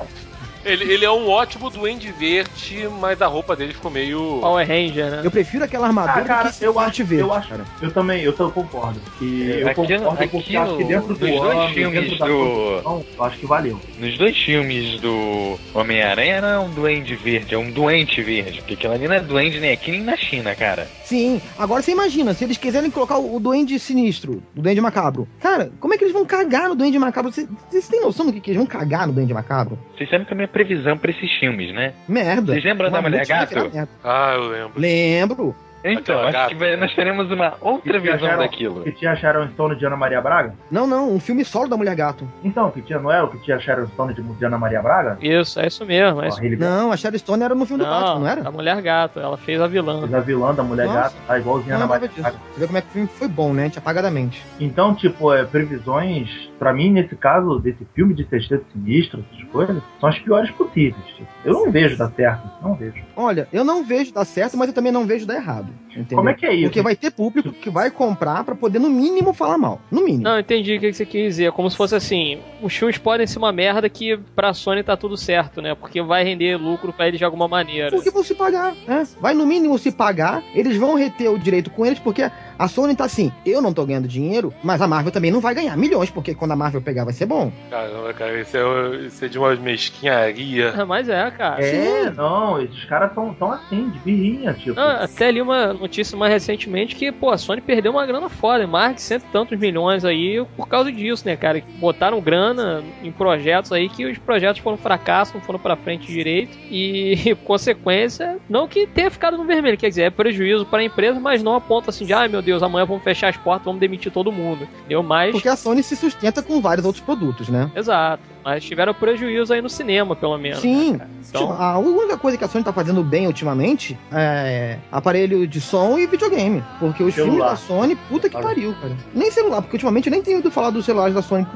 [0.68, 4.38] Ele, ele é um ótimo duende verde, mas a roupa dele ficou meio.
[4.40, 5.20] Power Ranger, né?
[5.24, 7.64] eu prefiro aquela armadura Ah, cara, do que eu acho- verde, eu acho- cara.
[7.80, 9.00] Eu também, eu concordo.
[9.18, 13.04] Que eu Aquilo- concordo porque aquilo- acho que dentro do nos dois filmes do- produção,
[13.16, 13.80] eu acho que valeu.
[13.98, 18.58] Nos dois filmes do Homem-Aranha não é um duende verde, é um doente verde.
[18.60, 20.88] Porque aquilo ali não é duende nem aqui nem na China, cara.
[21.04, 25.26] Sim, agora você imagina, se eles quiserem colocar o, o Duende Sinistro, o Duende Macabro.
[25.40, 27.32] Cara, como é que eles vão cagar no Duende Macabro?
[27.32, 29.78] Vocês têm noção do que, que eles vão cagar no Duende Macabro?
[29.96, 31.92] Vocês sabem que é a minha previsão pra esses filmes, né?
[32.08, 32.52] Merda.
[32.52, 33.54] Vocês lembram da Mulher Gato?
[34.02, 34.72] Ah, eu lembro.
[34.80, 35.56] Lembro.
[35.84, 38.82] Então, acho gata, que nós teremos uma outra visão acharam- daquilo.
[38.82, 40.54] Que tinha Sharon Stone de Ana Maria Braga?
[40.70, 42.28] Não, não, um filme solo da Mulher Gato.
[42.42, 45.18] Então, que tinha, não era o que tinha Sharon Stone de, de Ana Maria Braga?
[45.20, 46.20] Isso, é isso mesmo.
[46.22, 46.40] É isso.
[46.58, 48.48] Não, a Sharon Stone era no filme do Batman, não era?
[48.48, 50.00] a Mulher Gato, ela fez a vilã.
[50.00, 50.98] fez a vilã da mulher Nossa.
[51.00, 52.10] gata, tá igualzinha Não Ana Maria.
[52.16, 52.36] Braga.
[52.52, 53.62] Você vê como é que o filme foi bom, né?
[53.62, 54.44] A gente apaga da mente.
[54.58, 59.82] Então, tipo, é, previsões, pra mim, nesse caso, desse filme de Sexteto Sinistro, essas coisas,
[60.00, 61.04] são as piores possíveis.
[61.16, 61.28] Tipo.
[61.44, 63.02] Eu não vejo dar certo, não vejo.
[63.16, 65.67] Olha, eu não vejo dar certo, mas eu também não vejo dar errado.
[65.90, 66.18] Entendeu?
[66.18, 66.64] Como é que é isso?
[66.64, 69.80] Porque vai ter público que vai comprar pra poder, no mínimo, falar mal.
[69.90, 70.22] No mínimo.
[70.22, 71.52] Não, entendi o que você quis dizer.
[71.52, 75.16] Como se fosse assim: os filmes podem ser uma merda que pra Sony tá tudo
[75.16, 75.74] certo, né?
[75.74, 77.90] Porque vai render lucro pra eles de alguma maneira.
[77.90, 79.06] Porque vão se pagar, né?
[79.20, 82.96] Vai no mínimo se pagar, eles vão reter o direito com eles, porque a Sony
[82.96, 86.10] tá assim, eu não tô ganhando dinheiro, mas a Marvel também não vai ganhar milhões,
[86.10, 87.52] porque quando a Marvel pegar vai ser bom.
[87.70, 90.74] Caramba, cara, isso é, isso é de uma mesquinharia.
[90.76, 91.64] Ah, Mas é, cara.
[91.64, 94.78] É, não, esses caras são tão assim, de birrinha, tipo.
[94.78, 98.66] Ah, até li uma notícia mais recentemente que, pô, a Sony perdeu uma grana foda,
[98.66, 101.62] mais de cento e tantos milhões aí por causa disso, né, cara?
[101.78, 106.56] Botaram grana em projetos aí que os projetos foram fracasso, não foram pra frente direito
[106.70, 111.20] e, consequência, não que tenha ficado no vermelho, quer dizer, é prejuízo para a empresa,
[111.20, 113.80] mas não a ponto assim de, ai meu Deus, amanhã vamos fechar as portas, vamos
[113.80, 114.66] demitir todo mundo.
[114.88, 115.32] Deu mais.
[115.32, 117.70] Porque a Sony se sustenta com vários outros produtos, né?
[117.74, 118.22] Exato.
[118.44, 120.60] Mas tiveram prejuízo aí no cinema, pelo menos.
[120.60, 120.92] Sim.
[120.96, 121.06] né?
[121.28, 125.98] Então, A única coisa que a Sony tá fazendo bem ultimamente é aparelho de som
[125.98, 126.64] e videogame.
[126.80, 127.32] Porque os Celular.
[127.32, 128.96] filmes da Sony, puta que pariu, cara.
[129.14, 131.46] Nem celular, porque ultimamente eu nem tenho ouvido falar dos celulares da Sony.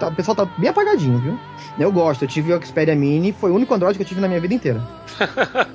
[0.00, 1.38] tá- o pessoal tá bem apagadinho, viu?
[1.78, 4.28] Eu gosto, eu tive o Xperia Mini, foi o único Android que eu tive na
[4.28, 4.80] minha vida inteira.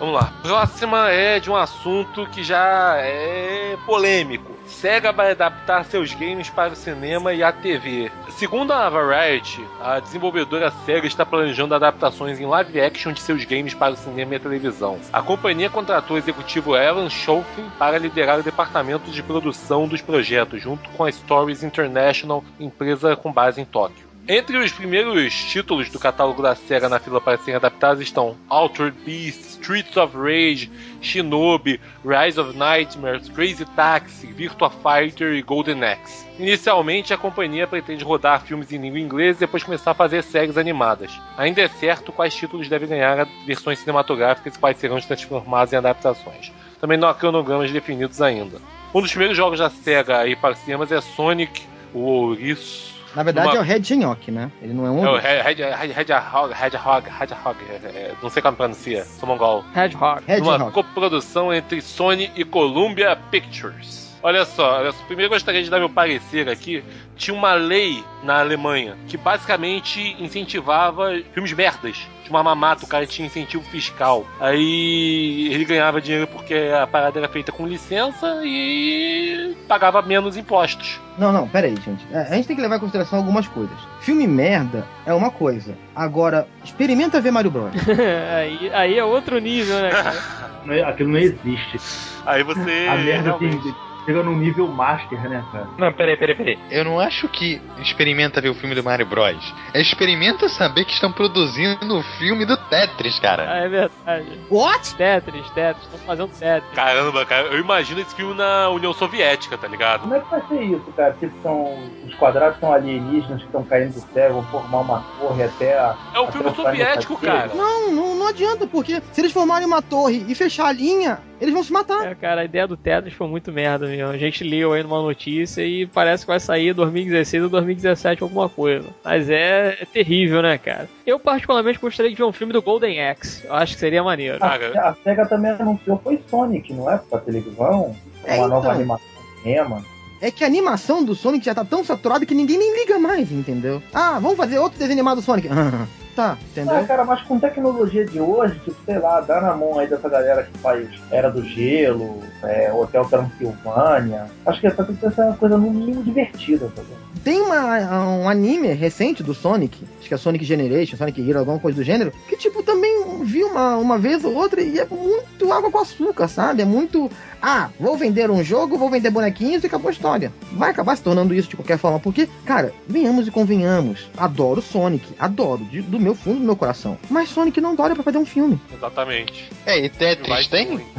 [0.00, 0.32] Vamos lá.
[0.42, 4.50] Próxima é de um assunto que já é polêmico.
[4.64, 8.10] Sega vai adaptar seus games para o cinema e a TV.
[8.30, 13.74] Segundo a Variety, a desenvolvedora Sega está planejando adaptações em live action de seus games
[13.74, 14.98] para o cinema e a televisão.
[15.12, 20.62] A companhia contratou o executivo Alan Schofield para liderar o departamento de produção dos projetos,
[20.62, 24.09] junto com a Stories International, empresa com base em Tóquio.
[24.28, 28.96] Entre os primeiros títulos do catálogo da SEGA na fila para serem adaptados estão Altered
[29.04, 36.26] Beast, Streets of Rage, Shinobi, Rise of Nightmares, Crazy Taxi, Virtua Fighter e Golden Axe.
[36.38, 40.56] Inicialmente, a companhia pretende rodar filmes em língua inglesa e depois começar a fazer séries
[40.56, 41.10] animadas.
[41.36, 46.52] Ainda é certo quais títulos devem ganhar versões cinematográficas e quais serão transformados em adaptações.
[46.80, 48.58] Também não há cronogramas definidos ainda.
[48.94, 51.62] Um dos primeiros jogos da SEGA aí para cinemas é Sonic,
[51.92, 52.99] o Ouriço.
[53.14, 54.50] Na verdade Uma- é o Red Genok, né?
[54.62, 55.04] Ele não é um.
[55.04, 59.28] É o Red- Red- Red- Hedgehog, Hedgehog, Hedgehog, é, é, não sei como pronuncia, sou
[59.28, 59.64] mongol.
[59.74, 60.22] Hedgehog.
[60.26, 60.72] Red Numa Genok.
[60.72, 64.00] coprodução entre Sony e Columbia Pictures.
[64.22, 66.84] Olha só, olha só, primeiro eu gostaria de dar meu parecer aqui.
[67.16, 71.96] Tinha uma lei na Alemanha que basicamente incentivava filmes merdas.
[72.30, 74.24] Uma mamata, o cara tinha incentivo fiscal.
[74.40, 81.00] Aí ele ganhava dinheiro porque a parada era feita com licença e pagava menos impostos.
[81.18, 82.06] Não, não, pera aí, gente.
[82.12, 83.76] É, A gente tem que levar em consideração algumas coisas.
[84.00, 85.76] Filme merda é uma coisa.
[85.94, 87.72] Agora, experimenta ver Mario Bros.
[88.38, 89.90] aí, aí é outro nível, né,
[90.78, 91.80] é- Aquilo não existe.
[92.24, 92.86] Aí você.
[92.88, 95.68] A merda tem, realmente- chega num nível master, né, cara?
[95.78, 96.58] Não, peraí, peraí, peraí.
[96.70, 99.54] Eu não acho que experimenta ver o filme do Mario Bros.
[99.74, 103.50] É experimenta saber que estão produzindo o filme do Tetris, cara.
[103.50, 104.40] Ah, é verdade.
[104.50, 104.94] What?
[104.94, 106.74] Tetris, Tetris, estão fazendo Tetris.
[106.74, 110.02] Caramba, cara, eu imagino esse filme na União Soviética, tá ligado?
[110.02, 111.14] Como é que vai ser isso, cara?
[111.18, 111.78] Tipo, são.
[112.06, 115.96] Os quadrados são alienígenas que estão caindo do céu, vão formar uma torre até a.
[116.14, 117.50] É um filme soviético, cara.
[117.54, 121.54] Não, não, não adianta, porque se eles formarem uma torre e fechar a linha, eles
[121.54, 122.06] vão se matar.
[122.06, 124.10] É, cara, a ideia do Tetris foi muito merda mesmo.
[124.10, 128.48] A gente leu aí numa notícia e parece que vai sair 2016 ou 2017 alguma
[128.48, 128.88] coisa.
[129.04, 130.88] Mas é, é terrível, né, cara?
[131.06, 133.44] Eu particularmente gostaria de ver um filme do Golden Axe.
[133.46, 134.38] Eu acho que seria maneiro.
[134.40, 134.54] A,
[134.90, 136.98] a SEGA também anunciou foi Sonic, não é?
[136.98, 137.96] Pra televisão.
[138.24, 138.72] É, uma nova então.
[138.72, 139.84] animação no cinema.
[140.20, 143.32] É que a animação do Sonic já tá tão saturada que ninguém nem liga mais,
[143.32, 143.82] entendeu?
[143.94, 145.48] Ah, vamos fazer outro desenho animado do Sonic.
[146.16, 146.86] tá, Ah, entendeu?
[146.86, 150.42] cara, mas com tecnologia de hoje, tipo, sei lá, dá na mão aí dessa galera
[150.42, 154.26] que faz Era do Gelo, é, Hotel Transilvânia.
[154.46, 156.82] Acho que essa tem que ser uma coisa no mínimo divertida, tá?
[157.22, 161.58] Tem uma, um anime recente do Sonic, acho que é Sonic Generation, Sonic Hero, alguma
[161.58, 162.89] coisa do gênero, que tipo, também
[163.24, 166.62] vi uma, uma vez ou outra e é muito água com açúcar, sabe?
[166.62, 167.10] É muito.
[167.42, 170.30] Ah, vou vender um jogo, vou vender bonequinhos e acabou a história.
[170.52, 174.10] Vai acabar se tornando isso de qualquer forma, porque, cara, venhamos e convenhamos.
[174.16, 176.98] Adoro Sonic, adoro, de- do meu fundo do meu coração.
[177.08, 178.60] Mas Sonic não dói pra fazer um filme.
[178.74, 179.50] Exatamente.
[179.64, 180.80] É, e Tetris tem?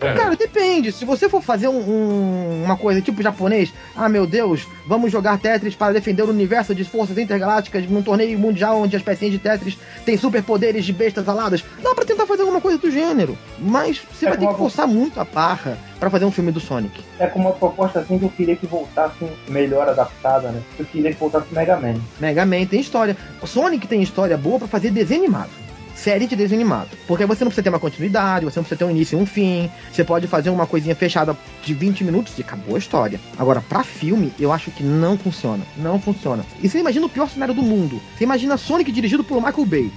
[0.00, 0.12] É.
[0.14, 0.90] Cara, depende.
[0.92, 5.38] Se você for fazer um- um- uma coisa tipo japonês, ah meu Deus, vamos jogar
[5.38, 9.38] Tetris para defender o universo de forças intergalácticas num torneio mundial onde as pecinhas de
[9.38, 13.36] Tetris têm superpoderes de bestas aladas, dá pra tentar fazer alguma coisa do gênero.
[13.58, 16.60] Mas você É vai ter que forçar muito a barra pra fazer um filme do
[16.60, 17.02] Sonic.
[17.18, 20.60] É com uma proposta assim que eu queria que voltasse melhor adaptada, né?
[20.78, 21.96] Eu queria que voltasse Mega Man.
[22.20, 23.16] Mega Man tem história.
[23.42, 25.50] O Sonic tem história boa pra fazer desenho animado.
[25.94, 26.88] Série de desenho animado.
[27.06, 29.22] Porque aí você não precisa ter uma continuidade, você não precisa ter um início e
[29.22, 29.70] um fim.
[29.92, 33.20] Você pode fazer uma coisinha fechada de 20 minutos e acabou a história.
[33.38, 35.64] Agora, pra filme, eu acho que não funciona.
[35.76, 36.44] Não funciona.
[36.62, 38.00] E você imagina o pior cenário do mundo.
[38.18, 39.92] Você imagina Sonic dirigido por Michael Bay.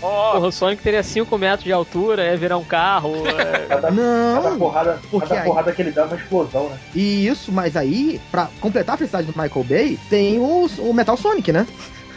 [0.00, 3.14] Porra, o Sonic teria 5 metros de altura, ia virar um carro.
[3.26, 4.58] é- Cada, cada Não!
[4.58, 6.78] porrada, porque cada aí- porrada que ele dá é uma explosão, né?
[6.94, 11.16] E isso, mas aí, pra completar a felicidade do Michael Bay, tem o, o Metal
[11.16, 11.66] Sonic, né?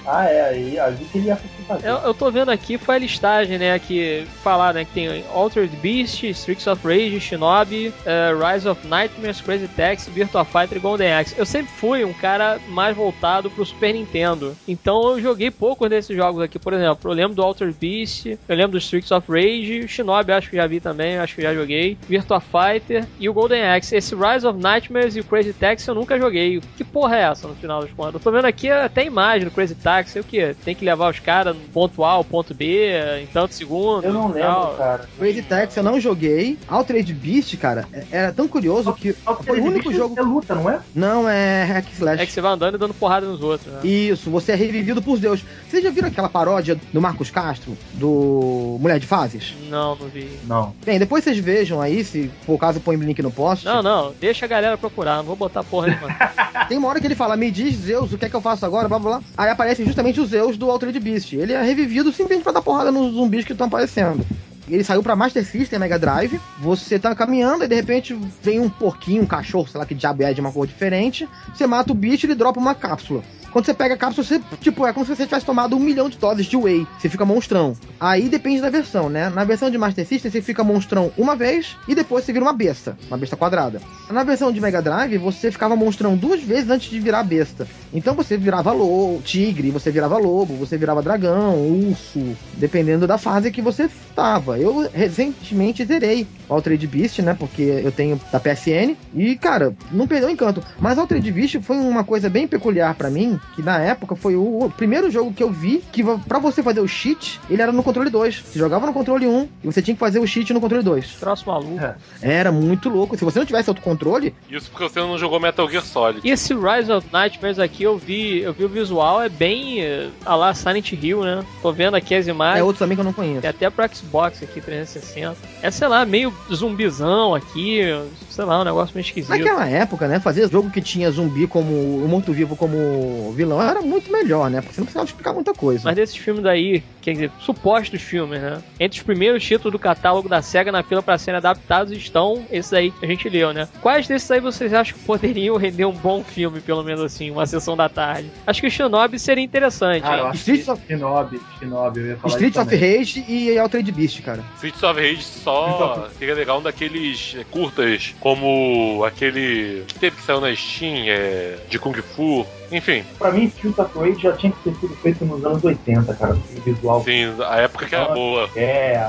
[0.08, 1.36] Ah, é, aí, aí que ele ia
[1.68, 1.88] fazer.
[1.88, 5.76] Eu, eu tô vendo aqui, foi a listagem, né, que falar, né, que tem Altered
[5.78, 11.14] Beast, Streets of Rage, Shinobi, eh, Rise of Nightmares, Crazy Taxi, Virtua Fighter e Golden
[11.14, 11.36] Axe.
[11.38, 16.16] Eu sempre fui um cara mais voltado pro Super Nintendo, então eu joguei poucos desses
[16.16, 19.88] jogos aqui, por exemplo, eu lembro do Altered Beast, eu lembro do Streets of Rage,
[19.89, 23.64] Shinobi acho que já vi também, acho que já joguei, Virtua Fighter e o Golden
[23.64, 23.95] Axe.
[23.95, 26.62] Esse Rise of Nightmares e o Crazy Taxi eu nunca joguei.
[26.78, 28.14] Que porra é essa no final das contas?
[28.14, 30.54] Eu tô vendo aqui até imagem do Crazy Taxi, o que?
[30.64, 32.91] Tem que levar os caras no ponto A ao ponto B
[33.22, 34.04] em tantos segundos.
[34.06, 34.74] Eu não lembro, tal.
[34.76, 35.10] cara.
[35.18, 36.58] Crazy Taxi eu não joguei.
[36.68, 39.14] Altered Beast, cara, é- era tão curioso que
[39.45, 40.16] foi o único jogo...
[40.18, 40.80] É luta, não é?
[40.95, 42.22] Não, é hack slash.
[42.22, 43.80] É que você vai andando e dando porrada nos outros, né?
[43.84, 45.43] Isso, você é revivido por Deus.
[45.70, 49.54] Vocês já viram aquela paródia do Marcos Castro, do Mulher de Fases?
[49.70, 50.30] Não, não vi.
[50.45, 50.74] Não.
[50.86, 53.66] Bem, depois vocês vejam aí, se por acaso põe o link no post.
[53.66, 56.08] Não, não, deixa a galera procurar, não vou botar porra nenhuma.
[56.68, 58.66] Tem uma hora que ele fala, me diz Zeus, o que é que eu faço
[58.66, 59.22] agora, blá blá blá.
[59.38, 61.34] Aí aparecem justamente os Zeus do Altered Beast.
[61.34, 64.24] Ele é revivido simplesmente pra dar porrada nos zumbis que estão aparecendo.
[64.70, 66.40] Ele saiu pra Master System, Mega Drive.
[66.60, 70.24] Você tá caminhando e de repente vem um porquinho, um cachorro, sei lá que diabo
[70.24, 71.28] é de uma cor diferente.
[71.54, 73.24] Você mata o bicho e ele dropa uma cápsula.
[73.52, 76.10] Quando você pega a cápsula, você, tipo, é como se você tivesse tomado um milhão
[76.10, 76.86] de doses de whey.
[77.00, 77.76] Você fica monstrão.
[78.00, 79.30] Aí depende da versão, né?
[79.30, 82.54] Na versão de Master System, você fica monstrão uma vez e depois você vira uma
[82.54, 82.98] besta.
[83.08, 83.82] Uma besta quadrada.
[84.10, 87.68] Na versão de Mega Drive, você ficava monstrão duas vezes antes de virar besta.
[87.93, 93.52] Então você virava lobo, tigre, você virava lobo, você virava dragão, urso, dependendo da fase
[93.52, 94.60] que você tava.
[94.60, 97.36] Eu recentemente zerei o Altered Beast, né?
[97.38, 98.95] Porque eu tenho da PSN.
[99.14, 100.64] E, cara, não perdeu o encanto.
[100.80, 104.72] Mas Altered Beast foi uma coisa bem peculiar pra mim, que na época foi o,
[104.76, 108.10] primeiro jogo que eu vi que pra você fazer o cheat, ele era no controle
[108.10, 108.44] 2.
[108.46, 111.16] Você jogava no controle 1 e você tinha que fazer o cheat no controle 2.
[111.16, 111.80] Troço maluco.
[112.22, 113.18] Era muito louco.
[113.18, 116.22] Se você não tivesse outro controle, Isso porque você não jogou Metal Gear Solid.
[116.24, 120.10] E esse Rise of Nightmares aqui, eu vi, eu vi o visual, é bem eh,
[120.26, 121.44] a lá Silent Hill, né?
[121.62, 122.64] Tô vendo aqui as é imagens.
[122.64, 123.42] outro também que eu não conheço.
[123.42, 125.38] Tem até pro Xbox aqui, 360.
[125.62, 127.82] É, sei lá, meio zumbizão aqui,
[128.30, 129.30] sei lá, um negócio meio esquisito.
[129.30, 133.82] Naquela época, né, fazer jogo que tinha zumbi como o morto-vivo como O vilão era
[133.82, 134.61] muito melhor, né?
[134.61, 135.82] Porque você não precisava explicar muita coisa.
[135.86, 138.61] Mas desses filmes daí, quer dizer, supostos filmes, né?
[138.80, 142.71] Entre os primeiros títulos do catálogo da SEGA na fila para serem adaptados estão esses
[142.73, 143.67] aí que a gente leu, né?
[143.82, 147.45] Quais desses aí vocês acham que poderiam render um bom filme, pelo menos assim, uma
[147.45, 148.30] sessão da tarde?
[148.45, 150.01] Acho que o Shinobi seria interessante.
[150.03, 152.97] Cara, eu acho Streets que of- Shinobi, Shinobi, eu ia falar Streets isso of.
[152.97, 154.43] Rage e Altered Beast, cara.
[154.55, 160.41] Streets of Rage só seria legal um daqueles curtas, como aquele que teve que saiu
[160.41, 162.45] na Steam, é, de Kung Fu.
[162.72, 166.34] Enfim, Pra mim, of Rage já tinha que ter sido feito nos anos 80, cara.
[166.34, 168.49] O visual sim, a época que era boa.
[168.55, 169.01] É,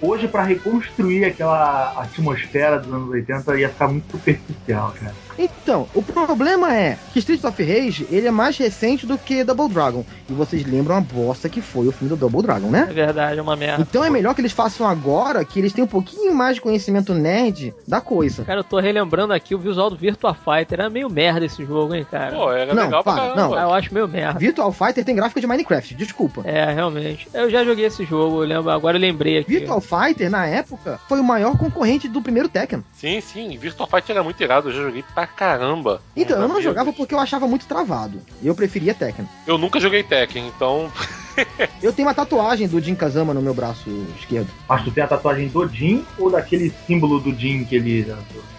[0.00, 5.14] hoje pra reconstruir aquela atmosfera dos anos 80 ia ficar muito superficial, cara.
[5.38, 9.68] Então, o problema é que Streets of Rage, ele é mais recente do que Double
[9.68, 10.04] Dragon.
[10.28, 12.86] E vocês lembram a bosta que foi o filme do Double Dragon, né?
[12.88, 13.82] É verdade, é uma merda.
[13.82, 17.14] Então é melhor que eles façam agora, que eles têm um pouquinho mais de conhecimento
[17.14, 18.44] nerd da coisa.
[18.44, 20.80] Cara, eu tô relembrando aqui o visual do Virtua Fighter.
[20.80, 22.34] Era meio merda esse jogo, hein, cara?
[22.34, 23.58] Pô, era Não, legal pra caramba.
[23.58, 24.38] Ah, eu acho meio merda.
[24.38, 26.42] Virtual Fighter tem gráfico de Minecraft, desculpa.
[26.44, 27.28] É, realmente.
[27.32, 29.58] Eu já joguei esse jogo, eu lembro, agora eu lembrei aqui.
[29.58, 32.84] Virtual Fighter, na época, foi o maior concorrente do primeiro Tekken.
[32.92, 36.00] Sim, sim, Virtua Fighter era muito irado, eu já joguei pra caramba.
[36.16, 36.96] Então, eu não jogava Deus.
[36.96, 38.20] porque eu achava muito travado.
[38.42, 39.28] Eu preferia Tekken.
[39.46, 40.90] Eu nunca joguei Tekken, então.
[41.82, 44.48] Eu tenho uma tatuagem do Jin Kazama no meu braço esquerdo.
[44.66, 48.04] Mas tu tem a tatuagem do Jin ou daquele símbolo do Jin que ele.
[48.04, 48.16] do,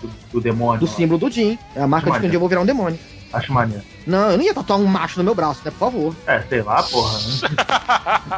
[0.07, 0.79] do- do demônio?
[0.81, 0.91] Do lá?
[0.91, 1.57] símbolo do Jin.
[1.75, 2.99] É a marca de que um dia eu vou virar um demônio.
[3.33, 3.83] Acho maneiro.
[4.05, 5.71] Não, eu não ia tatuar um macho no meu braço, né?
[5.71, 6.15] Por favor.
[6.27, 7.17] É, sei lá, porra.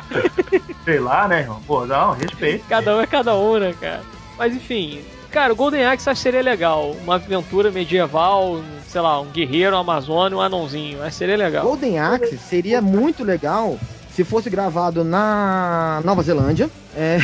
[0.85, 1.61] sei lá, né, irmão?
[1.67, 2.65] Pô, não, respeito.
[2.67, 4.01] Cada um é cada um, né, cara?
[4.37, 5.01] Mas enfim,
[5.31, 6.95] cara, o Golden Axe acho que seria legal.
[7.03, 10.99] Uma aventura medieval, sei lá, um guerreiro, um amazônia, um anãozinho.
[11.01, 11.63] Acho que seria legal.
[11.63, 13.77] Golden Axe seria muito legal
[14.11, 16.69] se fosse gravado na Nova Zelândia.
[16.95, 17.19] É.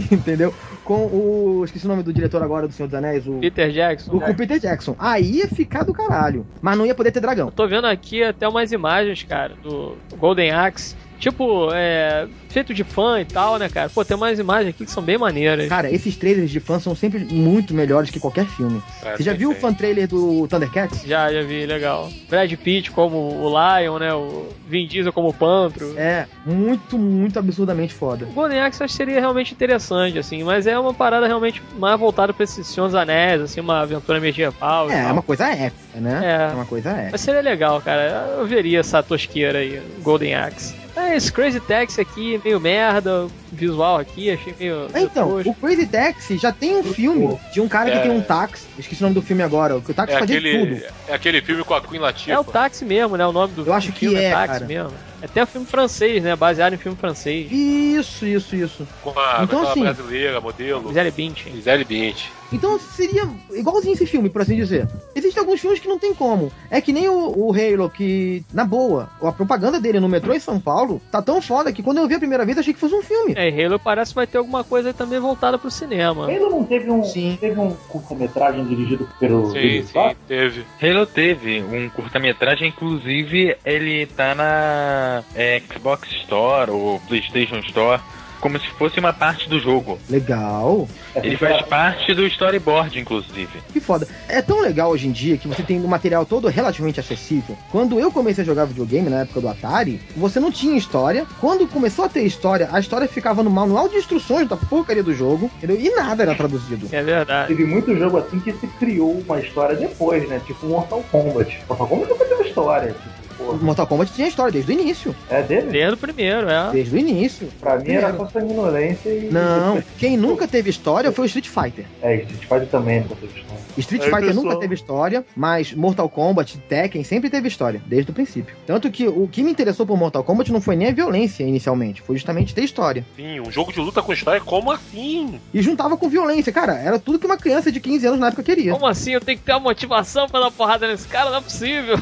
[0.10, 0.54] Entendeu?
[0.84, 1.62] Com o.
[1.64, 3.38] Esqueci o nome do diretor agora do Senhor dos Anéis, o.
[3.40, 4.16] Peter Jackson.
[4.16, 4.94] O com o Peter Jackson.
[4.98, 6.46] Aí ia ficar do caralho.
[6.62, 7.50] Mas não ia poder ter dragão.
[7.50, 10.94] Tô vendo aqui até umas imagens, cara, do Golden Axe.
[11.18, 12.26] Tipo, é.
[12.48, 13.90] Feito de fã e tal, né, cara?
[13.90, 15.68] Pô, tem umas imagens aqui que são bem maneiras.
[15.68, 18.82] Cara, esses trailers de fã são sempre muito melhores que qualquer filme.
[19.04, 21.02] É, Você já sim, viu o fan trailer do Thundercats?
[21.04, 22.08] Já, já vi, legal.
[22.30, 24.14] Brad Pitt como o Lion, né?
[24.14, 25.92] O Vin Diesel como o Pantro.
[25.98, 28.24] É, muito, muito absurdamente foda.
[28.24, 31.98] O Golden Axe acho que seria realmente interessante, assim, mas é uma parada realmente mais
[32.00, 36.00] voltada pra esse Senhor dos Anéis, assim, uma aventura medieval É, é uma coisa épica,
[36.00, 36.20] né?
[36.24, 36.52] É.
[36.52, 37.08] É uma coisa épica.
[37.12, 38.34] Mas seria legal, cara.
[38.38, 40.85] Eu veria essa tosqueira aí, Golden Axe.
[40.96, 44.88] É, esse Crazy Taxi aqui, meio merda, visual aqui, achei meio.
[44.94, 48.00] Então, o Crazy Taxi já tem um filme de um cara que É.
[48.00, 48.66] tem um táxi.
[48.78, 49.78] Esqueci o nome do filme agora.
[49.80, 50.82] Que o táxi É fazia aquele, tudo.
[51.08, 52.32] é aquele filme com a Queen Latifah.
[52.32, 53.26] É o táxi mesmo, né?
[53.26, 54.64] O nome do Eu acho do que filme é, táxi cara.
[54.66, 54.92] mesmo.
[55.20, 56.34] É até um filme francês, né?
[56.34, 57.50] Baseado em filme francês.
[57.52, 58.88] Isso, isso, isso.
[59.02, 60.88] Com a, Então, com assim- brasileira, modelo.
[60.88, 61.52] Gisele Bündchen.
[61.54, 62.30] Gisele Bündchen.
[62.52, 64.88] Então seria igualzinho esse filme, por assim dizer.
[65.14, 66.52] Existem alguns filmes que não tem como.
[66.70, 70.40] É que nem o, o Halo, que, na boa, a propaganda dele no metrô em
[70.40, 72.94] São Paulo tá tão foda que quando eu vi a primeira vez achei que fosse
[72.94, 73.34] um filme.
[73.36, 76.26] É, e Halo parece que vai ter alguma coisa também voltada pro cinema.
[76.26, 77.36] Ainda não teve um, Sim.
[77.40, 80.64] teve um curta-metragem dirigido pelo Sim, sim, teve.
[80.82, 88.00] Halo teve um curta-metragem, inclusive ele tá na é, Xbox Store ou PlayStation Store,
[88.40, 89.98] como se fosse uma parte do jogo.
[90.08, 90.88] Legal.
[91.14, 93.48] É, Ele faz parte do storyboard, inclusive.
[93.72, 94.06] Que foda.
[94.28, 97.56] É tão legal hoje em dia que você tem um material todo relativamente acessível.
[97.70, 101.26] Quando eu comecei a jogar videogame na época do Atari, você não tinha história.
[101.40, 105.14] Quando começou a ter história, a história ficava no manual de instruções da porcaria do
[105.14, 105.78] jogo, entendeu?
[105.80, 106.88] E nada era traduzido.
[106.92, 107.48] É verdade.
[107.48, 110.40] Teve muito jogo assim que se criou uma história depois, né?
[110.46, 111.58] Tipo Mortal Kombat.
[111.68, 112.92] Mortal Kombat nunca teve história.
[112.92, 115.14] Tipo, Pô, Mortal Kombat tinha história desde o início.
[115.28, 115.70] é dele?
[115.70, 116.70] Desde o primeiro, é.
[116.72, 117.48] Desde o início.
[117.60, 119.30] Pra mim era só sanguinolência e.
[119.30, 121.84] Não, quem nunca teve história foi o Street Fighter.
[122.02, 123.56] É, Street Fighter também nunca teve história.
[123.78, 124.44] Street Aí, Fighter pessoal.
[124.44, 128.56] nunca teve história, mas Mortal Kombat, Tekken sempre teve história, desde o princípio.
[128.66, 132.00] Tanto que o que me interessou por Mortal Kombat não foi nem a violência inicialmente,
[132.00, 133.04] foi justamente ter história.
[133.16, 135.38] Sim, um jogo de luta com história, como assim?
[135.52, 138.42] E juntava com violência, cara, era tudo que uma criança de 15 anos na época
[138.42, 138.72] queria.
[138.72, 139.12] Como assim?
[139.12, 141.30] Eu tenho que ter uma motivação pra dar porrada nesse cara?
[141.30, 141.98] Não é possível.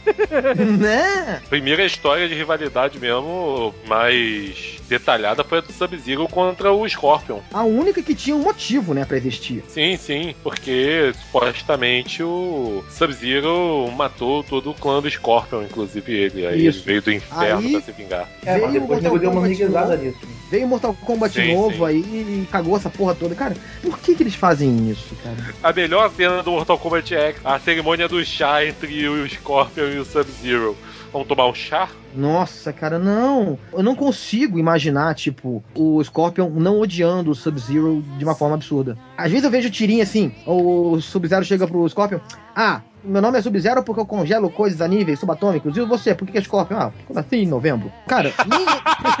[0.78, 1.42] né?
[1.48, 7.40] Primeira história de rivalidade mesmo, mais detalhada, foi a do Sub-Zero contra o Scorpion.
[7.52, 9.64] A única que tinha um motivo, né, pra existir.
[9.68, 16.46] Sim, sim, porque supostamente o Sub-Zero matou todo o clã do Scorpion, inclusive ele.
[16.46, 16.78] Aí Isso.
[16.80, 18.28] ele veio do inferno Aí- pra se vingar.
[18.44, 19.96] É, mas depois o nego deu uma novo.
[19.96, 20.18] nisso.
[20.54, 21.84] Veio Mortal Kombat Sim, novo sim.
[21.84, 23.34] aí e cagou essa porra toda.
[23.34, 25.36] Cara, por que, que eles fazem isso, cara?
[25.60, 29.98] A melhor cena do Mortal Kombat X, a cerimônia do chá entre o Scorpion e
[29.98, 30.76] o Sub-Zero.
[31.12, 31.88] Vamos tomar um chá?
[32.14, 33.58] Nossa, cara, não.
[33.72, 38.96] Eu não consigo imaginar, tipo, o Scorpion não odiando o Sub-Zero de uma forma absurda.
[39.18, 42.20] Às vezes eu vejo tirinha assim, o Sub-Zero chega pro Scorpion,
[42.54, 45.76] ah, meu nome é Sub-Zero porque eu congelo coisas a níveis subatômicos.
[45.76, 46.76] E você, por que é Scorpion?
[46.78, 47.92] Ah, eu nasci em novembro.
[48.06, 48.66] Cara, nem,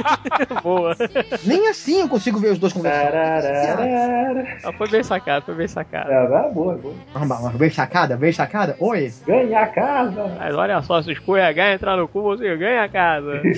[0.62, 0.96] Boa.
[1.44, 3.14] nem assim eu consigo ver os dois conversando.
[4.64, 6.10] Ah, foi bem sacado, foi bem sacado.
[6.10, 6.94] É, boa, boa.
[7.14, 8.76] Mas Bem sacada, bem sacada.
[8.80, 9.12] Oi.
[9.26, 10.36] Ganhar a casa.
[10.38, 13.40] Mas olha só, se escorregar e entrar no cu, você ganha a casa.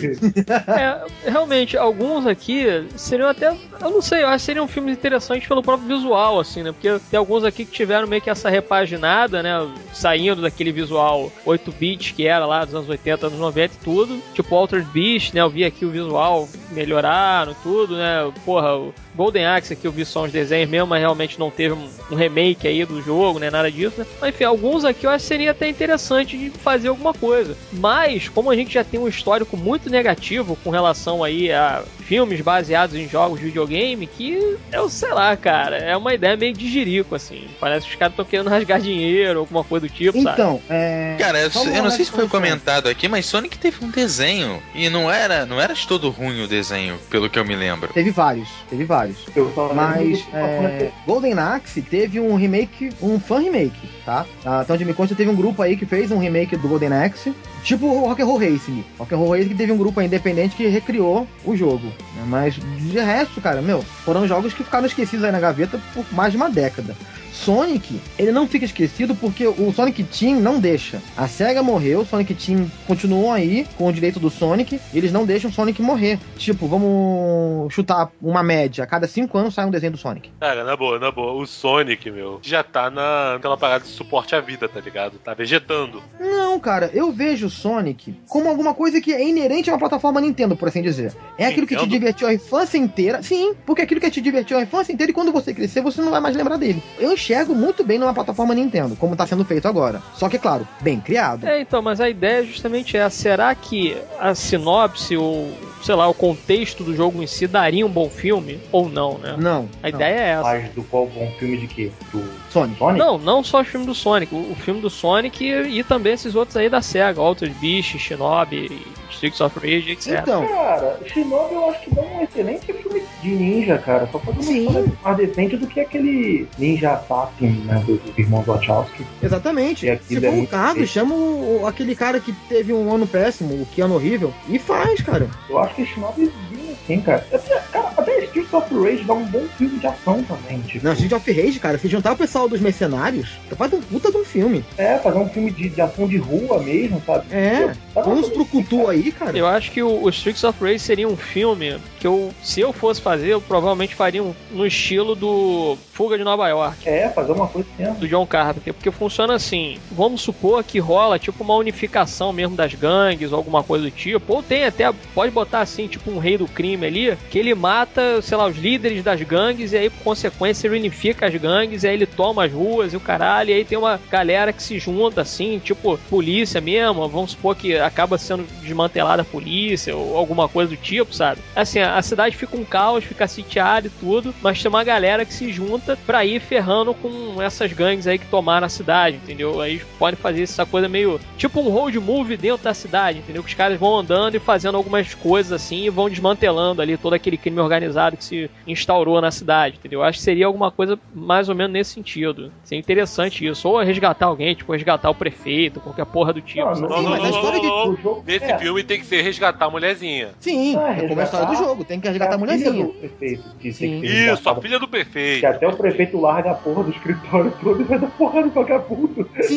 [0.67, 3.49] É, realmente, alguns aqui seriam até.
[3.49, 6.73] Eu não sei, eu acho que seriam filmes interessantes pelo próprio visual, assim, né?
[6.73, 9.69] Porque tem alguns aqui que tiveram meio que essa repaginada, né?
[10.17, 14.23] Saindo daquele visual 8-bit que era lá dos anos 80, anos 90 e tudo.
[14.33, 15.43] Tipo Altered Beast, né?
[15.43, 18.33] Eu vi aqui o visual melhoraram tudo, né?
[18.43, 21.75] Porra, o Golden Axe aqui eu vi só uns desenhos mesmo, mas realmente não teve
[21.75, 23.51] um, remake aí do jogo, né?
[23.51, 24.07] Nada disso, né?
[24.19, 27.55] Mas enfim, alguns aqui eu acho que seria até interessante de fazer alguma coisa.
[27.73, 32.41] Mas, como a gente já tem um histórico muito negativo com relação aí a filmes
[32.41, 36.69] baseados em jogos de videogame, que eu sei lá, cara, é uma ideia meio de
[36.71, 37.49] jirico, assim.
[37.59, 40.41] Parece que os caras estão querendo rasgar dinheiro, alguma coisa do tipo, sabe?
[40.41, 41.17] Então, é.
[41.19, 44.63] Cara, eu, eu não sei se foi comentado aqui, mas Sonic teve um desenho.
[44.75, 47.93] E não era, não era de todo ruim o desenho, pelo que eu me lembro.
[47.93, 49.17] Teve vários, teve vários.
[49.35, 54.25] Eu Mas é, Golden Axe teve um remake, um fan remake, tá?
[54.45, 56.93] Ah, Até onde me consta, teve um grupo aí que fez um remake do Golden
[56.93, 57.35] Axe,
[57.67, 58.85] tipo o Rock and Roll Racing.
[58.99, 61.87] Rock and Roll Racing teve um grupo independente que recriou o jogo.
[62.15, 62.25] né?
[62.27, 66.31] Mas de resto, cara, meu, foram jogos que ficaram esquecidos aí na gaveta por mais
[66.31, 66.97] de uma década.
[67.37, 71.01] Sonic, ele não fica esquecido porque o Sonic Team não deixa.
[71.17, 75.13] A SEGA morreu, o Sonic Team continuou aí com o direito do Sonic, e eles
[75.13, 76.19] não deixam o Sonic morrer.
[76.37, 80.31] Tipo, vamos chutar uma média, a cada cinco anos sai um desenho do Sonic.
[80.41, 81.33] Cara, na boa, na boa.
[81.33, 85.19] O Sonic, meu, já tá na, naquela parada de suporte à vida, tá ligado?
[85.19, 86.03] Tá vegetando.
[86.19, 90.21] Não, cara, eu vejo o Sonic como alguma coisa que é inerente a uma plataforma
[90.21, 91.15] Nintendo, por assim dizer.
[91.37, 93.23] É aquilo que te divertiu a infância inteira.
[93.23, 96.01] Sim, porque é aquilo que te divertiu a infância inteira e quando você crescer, você
[96.01, 96.83] não vai mais lembrar dele.
[96.99, 100.01] Eu enxergo muito bem numa plataforma Nintendo, como tá sendo feito agora.
[100.15, 101.47] Só que, claro, bem criado.
[101.47, 103.17] É, então, mas a ideia é justamente essa.
[103.17, 105.53] Será que a sinopse ou,
[105.83, 108.59] sei lá, o contexto do jogo em si daria um bom filme?
[108.73, 109.37] Ou não, né?
[109.39, 109.69] Não.
[109.83, 109.97] A não.
[109.99, 110.43] ideia é essa.
[110.43, 111.91] Mas do qual bom filme de quê?
[112.13, 112.79] Do Sonic.
[112.79, 112.99] Sonic?
[112.99, 116.13] Não, não só o filme do Sonic, o, o filme do Sonic e, e também
[116.15, 120.21] esses outros aí da SEGA, Altered Beast, Shinobi, Streets of Rage, etc.
[120.23, 124.09] Então, Cara, Shinobi eu acho que dá um excelente filme de ninja, cara.
[124.13, 124.67] Só Sim.
[124.67, 129.05] história mais decente do que aquele ninja assassin, né, dos dos irmãos Wachowski.
[129.23, 129.81] exatamente.
[129.81, 133.55] Se é for o muito caso, chama o- aquele cara que teve um ano péssimo,
[133.55, 135.29] o Keanu horrível, e faz, cara.
[135.49, 137.25] Eu acho que Shinobi vinha assim, cara.
[137.33, 140.85] Até, cara, até Streets of Rage dá um bom filme de ação também, tipo.
[140.85, 144.17] Não, Street of Rage, cara, se juntar o pessoal dos mercenários, faz um puta de
[144.17, 144.65] um filme.
[144.79, 147.27] É, fazer um filme de, de ação de rua mesmo, sabe?
[147.31, 149.37] É, põe uns fazer brucutu aí, cara.
[149.37, 152.73] Eu acho que o, o Streets of Rage seria um filme que eu, se eu
[152.73, 156.89] fosse fazer, eu provavelmente faria um, no estilo do Fuga de Nova York.
[156.89, 157.99] É, fazer uma coisa assim.
[157.99, 159.79] do John Carpenter, porque funciona assim.
[159.91, 164.35] Vamos supor que rola tipo uma unificação mesmo das gangues ou alguma coisa do tipo,
[164.35, 168.23] ou tem até pode botar assim, tipo um rei do crime ali, que ele mata,
[168.23, 171.89] sei lá, os líderes das gangues e aí por consequência ele unifica as gangues, e
[171.89, 174.79] aí ele toma as ruas e o caralho, e aí tem uma galera que se
[174.79, 180.49] junta assim, tipo polícia mesmo, vamos supor que acaba sendo desmantelada a polícia ou alguma
[180.49, 181.41] coisa do tipo, sabe?
[181.55, 185.25] Assim, a a cidade fica um caos, fica sitiada e tudo, mas tem uma galera
[185.25, 189.61] que se junta pra ir ferrando com essas gangues aí que tomaram a cidade, entendeu?
[189.61, 193.43] Aí podem fazer essa coisa meio tipo um road movie dentro da cidade, entendeu?
[193.43, 197.15] Que os caras vão andando e fazendo algumas coisas assim e vão desmantelando ali todo
[197.15, 200.03] aquele crime organizado que se instaurou na cidade, entendeu?
[200.03, 202.53] Acho que seria alguma coisa mais ou menos nesse sentido.
[202.63, 203.67] Seria interessante isso.
[203.69, 206.65] Ou resgatar alguém, tipo, resgatar o prefeito, qualquer porra do tipo.
[206.67, 206.75] Não?
[206.89, 208.59] Não, não, mas a não, história não, jogo- Nesse é.
[208.59, 210.31] filme tem que ser resgatar a mulherzinha.
[210.41, 212.85] Sim, é como a história do resgatar- tem que resgatar a filha mulherzinha.
[212.87, 213.91] do prefeito que Sim.
[213.91, 215.41] tem que ser Isso, a filha do prefeito.
[215.41, 218.51] Que até o prefeito larga a porra do escritório todo e vai dar porra no
[218.51, 219.29] vagabundo.
[219.43, 219.57] Sim!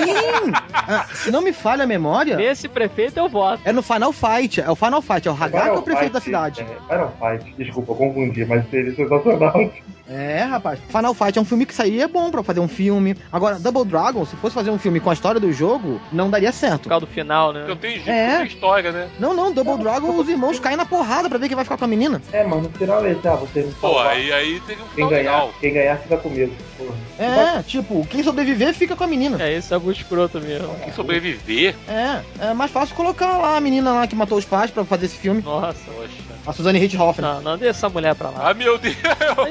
[0.74, 3.62] Ah, se não me falha a memória, Nesse prefeito eu voto.
[3.66, 4.62] é no Final Fight.
[4.62, 6.62] É o Final Fight, é o Hagar que é o prefeito da cidade.
[6.62, 9.72] É, Final Fight, desculpa, eu confundi, mas seria sensacional.
[10.10, 10.80] É, rapaz.
[10.88, 13.16] Final Fight é um filme que sairia bom pra fazer um filme.
[13.32, 16.52] Agora, Double Dragon, se fosse fazer um filme com a história do jogo, não daria
[16.52, 16.84] certo.
[16.84, 17.66] Por causa do final, né?
[17.68, 18.42] Eu tenho jeito É.
[18.42, 18.46] é.
[18.46, 19.10] história, né?
[19.20, 21.86] Não, não, Double Dragon, os irmãos caem na porrada pra ver quem vai ficar com
[21.86, 22.22] a menina.
[22.32, 25.54] É, mas no final é ah, você não Pô, aí, aí um Quem ganhar, legal.
[25.60, 26.54] quem ganhar fica comigo.
[26.78, 26.96] Porra.
[27.20, 29.42] É, tipo, quem sobreviver fica com a menina.
[29.44, 30.74] É, esse é muito escroto mesmo.
[30.84, 34.72] Quem sobreviver, É, é mais fácil colocar lá a menina lá que matou os pais
[34.72, 35.42] pra fazer esse filme.
[35.42, 35.80] Nossa.
[35.92, 36.30] poxa.
[36.48, 37.24] A Suzanne Richthofen.
[37.24, 38.50] Não, não deixa essa mulher pra lá.
[38.50, 38.96] Ah, meu Deus!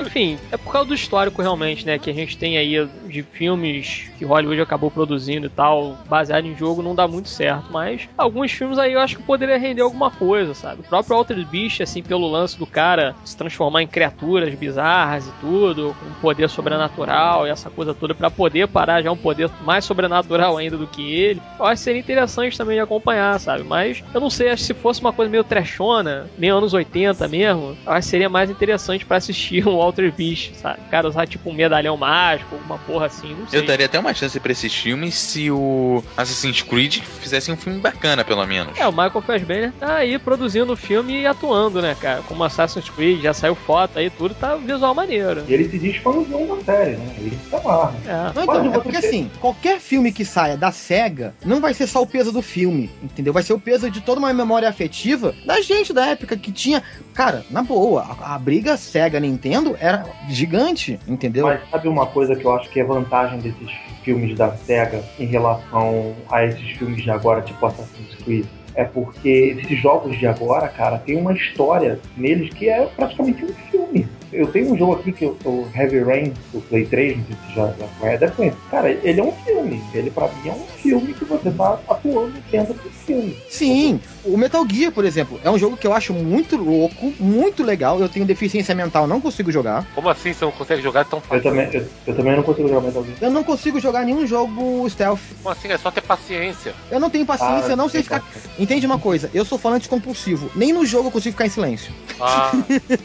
[0.00, 1.98] Enfim, É por causa do histórico, realmente, né?
[1.98, 6.56] Que a gente tem aí de filmes que Hollywood acabou produzindo e tal, baseado em
[6.56, 7.66] jogo, não dá muito certo.
[7.70, 10.80] Mas alguns filmes aí eu acho que poderia render alguma coisa, sabe?
[10.80, 15.32] O próprio Altered Beast, assim, pelo lance do cara se transformar em criaturas bizarras e
[15.40, 19.84] tudo, com poder sobrenatural e essa coisa toda, para poder parar já um poder mais
[19.84, 21.42] sobrenatural ainda do que ele.
[21.58, 23.64] Eu acho que seria interessante também de acompanhar, sabe?
[23.64, 27.28] Mas eu não sei, acho que se fosse uma coisa meio trashona, meio anos 80
[27.28, 30.80] mesmo, eu acho que seria mais interessante para assistir um Walter Beast, sabe?
[30.86, 33.60] O cara usar tipo um medalhão mágico, alguma porra assim, não sei.
[33.60, 37.80] Eu daria até uma chance pra esses filmes se o Assassin's Creed fizesse um filme
[37.80, 38.78] bacana, pelo menos.
[38.78, 42.22] É, o Michael Fassbender tá aí produzindo o filme e atuando, né, cara?
[42.22, 45.44] Como Assassin's Creed, já saiu foto aí, tudo tá visual maneiro.
[45.48, 47.14] E ele se diz fãzão da série, né?
[47.18, 47.94] Ele se amarra.
[48.06, 48.32] É.
[48.34, 51.86] Não, então, é porque ter- assim, qualquer filme que saia da SEGA não vai ser
[51.86, 53.32] só o peso do filme, entendeu?
[53.32, 56.82] Vai ser o peso de toda uma memória afetiva da gente da época que tinha.
[57.14, 61.46] Cara, na boa, a, a briga SEGA-Nintendo era gigante, entendeu?
[61.46, 63.70] Mas sabe uma coisa que eu acho que é vantagem desses
[64.02, 68.46] filmes da SEGA em relação a esses filmes de agora, tipo Assassin's Creed?
[68.74, 73.52] É porque esses jogos de agora, cara, tem uma história neles que é praticamente um
[73.70, 74.06] filme.
[74.32, 77.36] Eu tenho um jogo aqui que é o Heavy Rain do Play 3, não sei
[77.36, 78.58] se já, já conhece, deve conhecer.
[78.70, 79.82] Cara, ele é um filme.
[79.94, 83.36] Ele pra mim é um filme que você tá atuando dentro do filme.
[83.48, 84.00] Sim,
[84.32, 88.00] o Metal Gear, por exemplo, é um jogo que eu acho muito louco, muito legal.
[88.00, 89.86] Eu tenho deficiência mental, não consigo jogar.
[89.94, 91.42] Como assim você não consegue jogar tão Eu fácil?
[91.42, 93.16] também, eu, eu também não consigo jogar Metal Gear.
[93.20, 95.20] Eu não consigo jogar nenhum jogo stealth.
[95.42, 95.68] Como assim?
[95.68, 96.74] É só ter paciência.
[96.90, 98.22] Eu não tenho paciência, Ah, eu não sei ficar.
[98.58, 99.30] Entende uma coisa?
[99.32, 100.50] Eu sou falante compulsivo.
[100.54, 101.92] Nem no jogo eu consigo ficar em silêncio.
[102.20, 102.52] Ah,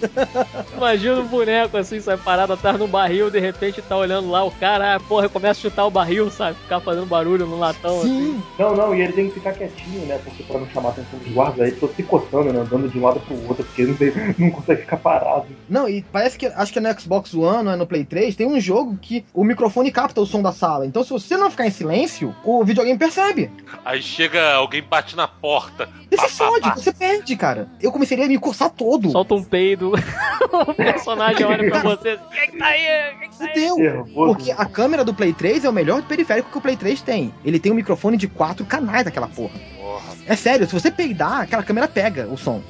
[0.75, 4.51] Imagina um boneco assim, sai parado atrás num barril, de repente tá olhando lá, o
[4.51, 6.57] cara, ah, porra, começa a chutar o barril, sabe?
[6.59, 8.33] Ficar fazendo barulho no latão assim.
[8.33, 8.43] Sim.
[8.57, 10.19] Não, não, e ele tem que ficar quietinho, né?
[10.23, 12.59] Porque pra não chamar atenção dos guardas, aí tô se coçando, né?
[12.59, 15.45] Andando de um lado pro outro, porque não, tem- não consegue ficar parado.
[15.69, 18.47] Não, e parece que acho que é no Xbox One, é no Play 3, tem
[18.47, 20.85] um jogo que o microfone capta o som da sala.
[20.85, 23.49] Então, se você não ficar em silêncio, o videogame percebe.
[23.85, 25.89] aí chega alguém bate na porta.
[26.11, 27.67] Você fode, você perde, cara.
[27.81, 29.09] Eu começaria a me coçar todo.
[29.11, 29.91] Solta um peido,
[30.67, 33.15] o personagem olha pra você, quem que tá aí?
[33.19, 33.71] Quem que tá aí?
[33.75, 34.33] Nervoso.
[34.35, 37.33] Porque a câmera do Play 3 é o melhor periférico que o Play 3 tem.
[37.43, 39.53] Ele tem um microfone de quatro canais daquela porra.
[39.83, 40.15] Porra.
[40.25, 42.63] É sério, se você peidar, aquela câmera pega o som.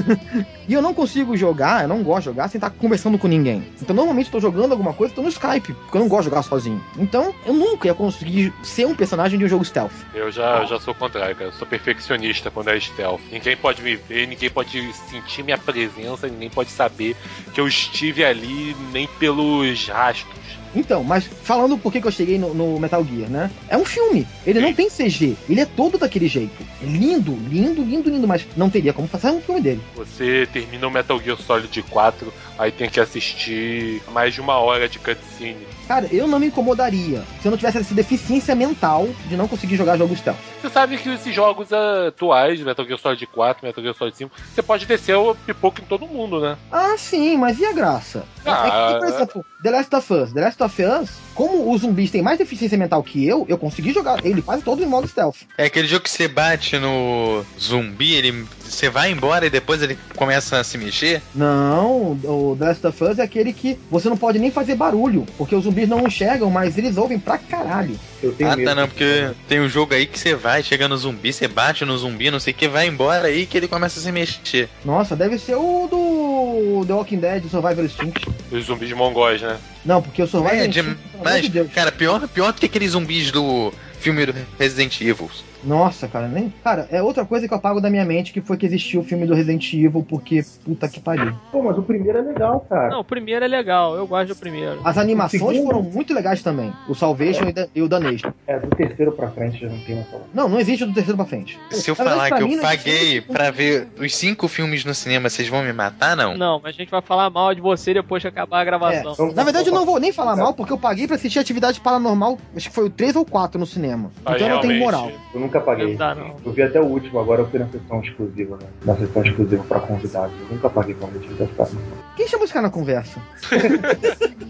[0.66, 3.62] e eu não consigo jogar, eu não gosto de jogar sem estar conversando com ninguém.
[3.82, 6.22] Então normalmente eu tô jogando alguma coisa, eu tô no Skype, porque eu não gosto
[6.22, 6.82] de jogar sozinho.
[6.96, 9.92] Então eu nunca ia conseguir ser um personagem de um jogo stealth.
[10.14, 11.50] Eu já, eu já sou o contrário, cara.
[11.50, 13.20] Eu sou perfeccionista quando é stealth.
[13.30, 17.14] Ninguém pode me ver, ninguém pode sentir minha presença, ninguém pode saber
[17.52, 20.63] que eu estive ali nem pelos rastros.
[20.74, 23.50] Então, mas falando por que que eu cheguei no, no Metal Gear, né?
[23.68, 24.26] É um filme.
[24.46, 25.36] Ele não tem CG.
[25.48, 26.64] Ele é todo daquele jeito.
[26.82, 29.80] É lindo, lindo, lindo, lindo, mas não teria como fazer um filme dele.
[29.94, 34.88] Você termina o Metal Gear Solid 4, aí tem que assistir mais de uma hora
[34.88, 35.66] de cutscene.
[35.86, 39.76] Cara, eu não me incomodaria se eu não tivesse essa deficiência mental de não conseguir
[39.76, 40.38] jogar jogos stealth.
[40.60, 44.62] Você sabe que esses jogos atuais, Metal Gear Solid 4, Metal Gear Solid 5, você
[44.62, 46.56] pode descer o pipoco em todo mundo, né?
[46.72, 48.24] Ah, sim, mas e a graça?
[48.46, 48.66] Ah.
[48.66, 50.32] É que, por exemplo, The Last of Us.
[50.32, 53.92] The Last of Us, como os zumbis têm mais deficiência mental que eu, eu consegui
[53.92, 55.36] jogar ele quase todo em modo stealth.
[55.58, 59.98] É aquele jogo que você bate no zumbi, ele você vai embora e depois ele
[60.16, 61.22] começa a se mexer.
[61.34, 65.26] Não, o The Last of Us é aquele que você não pode nem fazer barulho,
[65.36, 67.98] porque os zumbis não enxergam, mas eles ouvem pra caralho.
[68.22, 68.68] Eu tenho ah, medo.
[68.68, 71.84] tá não, porque tem um jogo aí que você vai, chega no zumbi, você bate
[71.84, 74.68] no zumbi, não sei o que, vai embora aí que ele começa a se mexer.
[74.84, 78.26] Nossa, deve ser o do The Walking Dead, Survival Instinct.
[78.50, 79.58] Os zumbis mongóis, né?
[79.84, 81.72] Não, porque o Survival É, Instinct, de- mas, de Deus.
[81.72, 85.30] cara, pior, pior do que aqueles zumbis do filme do Resident Evil.
[85.64, 86.52] Nossa, cara, nem.
[86.62, 89.04] Cara, é outra coisa que eu apago da minha mente que foi que existiu o
[89.04, 91.32] filme do Resident Evil, porque puta que pariu.
[91.50, 92.90] Pô, mas o primeiro é legal, cara.
[92.90, 94.80] Não, o primeiro é legal, eu gosto do primeiro.
[94.84, 96.72] As animações foram muito legais também.
[96.88, 98.32] O Salvation e da- e o Danation.
[98.46, 100.24] É, do terceiro pra frente já não tem mais falar.
[100.34, 101.58] Não, não existe do terceiro pra frente.
[101.70, 105.28] Se eu falar que eu não paguei existe- pra ver os cinco filmes no cinema,
[105.28, 106.36] vocês vão me matar, não?
[106.36, 109.12] Não, mas a gente vai falar mal de você depois que acabar a gravação.
[109.12, 111.80] Então, Na verdade, eu não vou nem falar mal, porque eu paguei pra assistir Atividade
[111.80, 114.10] Paranormal, acho que foi o 3 ou 4 no cinema.
[114.24, 115.10] Aí Então eu não tenho moral.
[115.34, 115.90] Eu nunca paguei.
[115.90, 116.36] Não dá, não.
[116.44, 118.66] Eu vi até o último, agora eu fui na sessão exclusiva, né?
[118.84, 120.34] Na sessão exclusiva pra convidados.
[120.40, 121.98] Eu nunca paguei pra ver atividade paranormal.
[122.16, 123.20] Quem chama esse cara na conversa?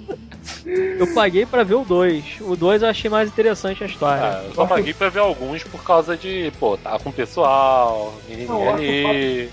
[0.67, 2.39] Eu paguei pra ver o 2.
[2.41, 4.23] O 2 eu achei mais interessante a história.
[4.25, 8.15] Ah, eu só paguei pra ver alguns por causa de, pô, tá com o pessoal,
[8.27, 9.51] menininha ali.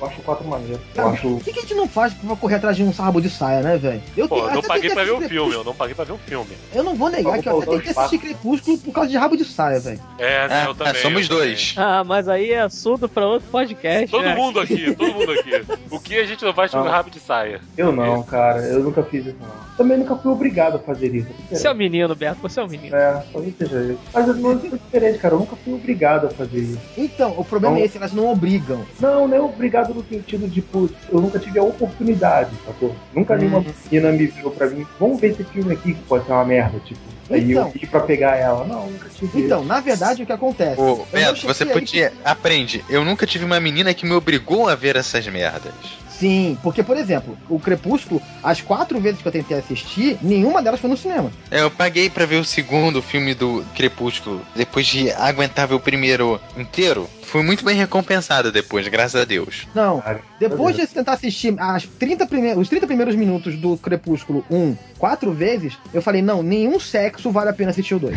[0.00, 0.80] Eu acho o 4 maneiro.
[0.94, 1.28] Eu acho.
[1.28, 3.60] O que, que a gente não faz pra correr atrás de um rabo de saia,
[3.62, 4.02] né, velho?
[4.16, 6.18] Eu Pô, eu não paguei pra ver o filme, eu não paguei pra ver o
[6.18, 6.50] filme.
[6.74, 9.44] Eu não vou negar que eu até tentei assistir Crepúsculo por causa de rabo de
[9.44, 10.00] saia, velho.
[10.18, 10.64] É, né?
[10.66, 10.92] eu É, também.
[10.92, 11.46] é, somos eu também.
[11.48, 11.74] dois.
[11.76, 14.10] Ah, mas aí é assunto pra outro podcast.
[14.10, 14.34] Todo né?
[14.34, 15.50] mundo aqui, todo mundo aqui.
[15.90, 17.60] O que a gente não faz com rabo de saia?
[17.76, 18.60] Eu não, cara.
[18.62, 19.69] Eu nunca fiz isso, não.
[19.80, 21.28] Também nunca fui obrigado a fazer isso.
[21.50, 22.94] Você é um menino, Beto, você é um menino.
[22.94, 23.98] É, talvez seja isso.
[24.12, 25.34] Mas eu não sou diferente, cara.
[25.34, 26.78] Eu nunca fui obrigado a fazer isso.
[26.98, 27.80] Então, o problema Não.
[27.80, 28.84] é esse, elas não obrigam.
[29.00, 32.94] Não, não é obrigado no sentido de, putz, eu nunca tive a oportunidade, sacou?
[33.14, 33.72] Nunca nenhuma Hum.
[33.90, 36.78] menina me virou pra mim, vamos ver esse filme aqui que pode ser uma merda,
[36.80, 37.00] tipo.
[37.30, 37.68] Aí Então.
[37.74, 38.66] eu ir pra pegar ela.
[38.66, 40.78] Não, nunca tive Então, na verdade, o que acontece?
[40.78, 42.12] Ô, Beto, você podia.
[42.22, 42.84] Aprende.
[42.86, 45.72] Eu nunca tive uma menina que me obrigou a ver essas merdas.
[46.20, 50.78] Sim, porque, por exemplo, o Crepúsculo, as quatro vezes que eu tentei assistir, nenhuma delas
[50.78, 51.30] foi no cinema.
[51.50, 55.80] É, Eu paguei pra ver o segundo filme do Crepúsculo, depois de aguentar ver o
[55.80, 57.08] primeiro inteiro.
[57.30, 59.66] Fui muito bem recompensado depois, graças a Deus.
[59.74, 60.02] Não,
[60.40, 65.32] depois de tentar assistir as 30 prime- os 30 primeiros minutos do Crepúsculo 1 quatro
[65.32, 68.16] vezes, eu falei, não, nenhum sexo vale a pena assistir o 2.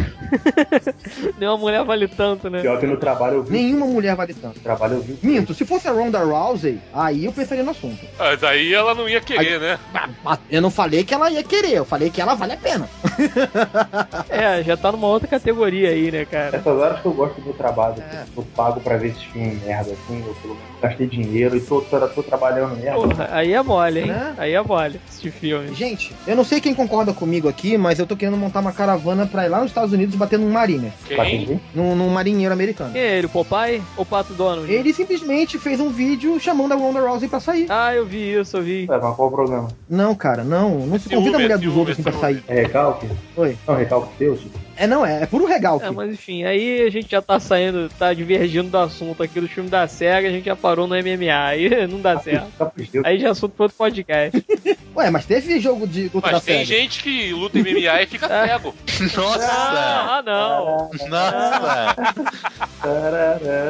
[1.40, 2.62] Nenhuma mulher vale tanto, né?
[2.62, 3.52] Pior que no trabalho eu vi.
[3.54, 4.56] Nenhuma mulher vale tanto.
[4.58, 5.18] No trabalho eu vi.
[5.22, 8.04] Minto, se fosse a Ronda Rousey, aí eu pensaria no assunto.
[8.18, 9.80] Mas aí ela não ia querer, né?
[10.26, 12.90] Ah, Eu não falei que ela ia querer, eu falei que ela vale a pena.
[14.30, 16.58] É, já tá numa outra categoria aí, né, cara?
[16.58, 18.24] Essas horas que eu gosto do trabalho, É.
[18.36, 21.82] eu pago pra ver esses filmes merda, assim, eu pelo menos gastei dinheiro e tô,
[21.82, 23.00] tô, tô trabalhando merda.
[23.00, 24.08] Porra, aí é mole, hein?
[24.08, 24.34] Né?
[24.38, 25.74] Aí é mole, esse filme.
[25.74, 29.26] Gente, eu não sei quem concorda comigo aqui, mas eu tô querendo montar uma caravana
[29.26, 31.60] pra ir lá nos Estados Unidos bater num mariner, Pra Quem?
[31.74, 32.92] num, num marinheiro americano.
[32.92, 34.72] Quem é ele, o Popeye ou o Pato Donald?
[34.72, 37.66] Ele simplesmente fez um vídeo chamando a Ronda Rousey pra sair.
[37.70, 38.84] Ah, eu vi isso, eu vi.
[38.92, 39.68] É, mas qual o problema?
[39.90, 40.86] Não, cara, não.
[40.86, 42.44] Não se convida a mulher dos outros assim pra sair.
[42.48, 42.64] É
[43.04, 43.24] recalque?
[43.38, 43.58] Oi.
[43.68, 44.60] Não, recalque seu, tipo.
[44.76, 45.86] É, não, é, é puro regalque.
[45.86, 49.48] É, mas enfim, aí a gente já tá saindo, tá divergindo do assunto aqui do
[49.48, 52.48] filme da SEGA, a gente já parou no MMA, aí não dá certo.
[52.58, 53.04] Capricheu.
[53.06, 54.44] Aí já é assunto pra outro podcast.
[54.96, 56.80] Ué, mas teve jogo de luta da Mas tem SEGA.
[56.82, 58.48] gente que luta MMA e fica É.
[58.48, 58.74] cego.
[59.16, 59.48] Nossa!
[59.52, 60.90] Ah, não.
[61.08, 61.96] Nossa!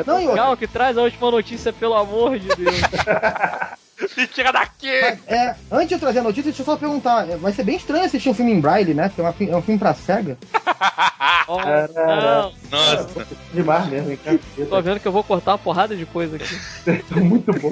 [0.05, 2.81] Não, e outra, que traz a última notícia, pelo amor de Deus.
[4.17, 4.89] Me tira daqui!
[4.89, 7.29] é, antes de eu trazer a notícia, deixa eu só perguntar.
[7.29, 9.09] é, Vai ser bem estranho assistir um filme em Braille, né?
[9.09, 10.37] Porque é, uma é um filme pra SEGA.
[11.45, 13.27] Oh, não, Nossa!
[13.53, 14.19] Demais mesmo, hein?
[14.69, 16.57] tô vendo que eu vou cortar uma porrada de coisa aqui.
[17.19, 17.69] Muito bom.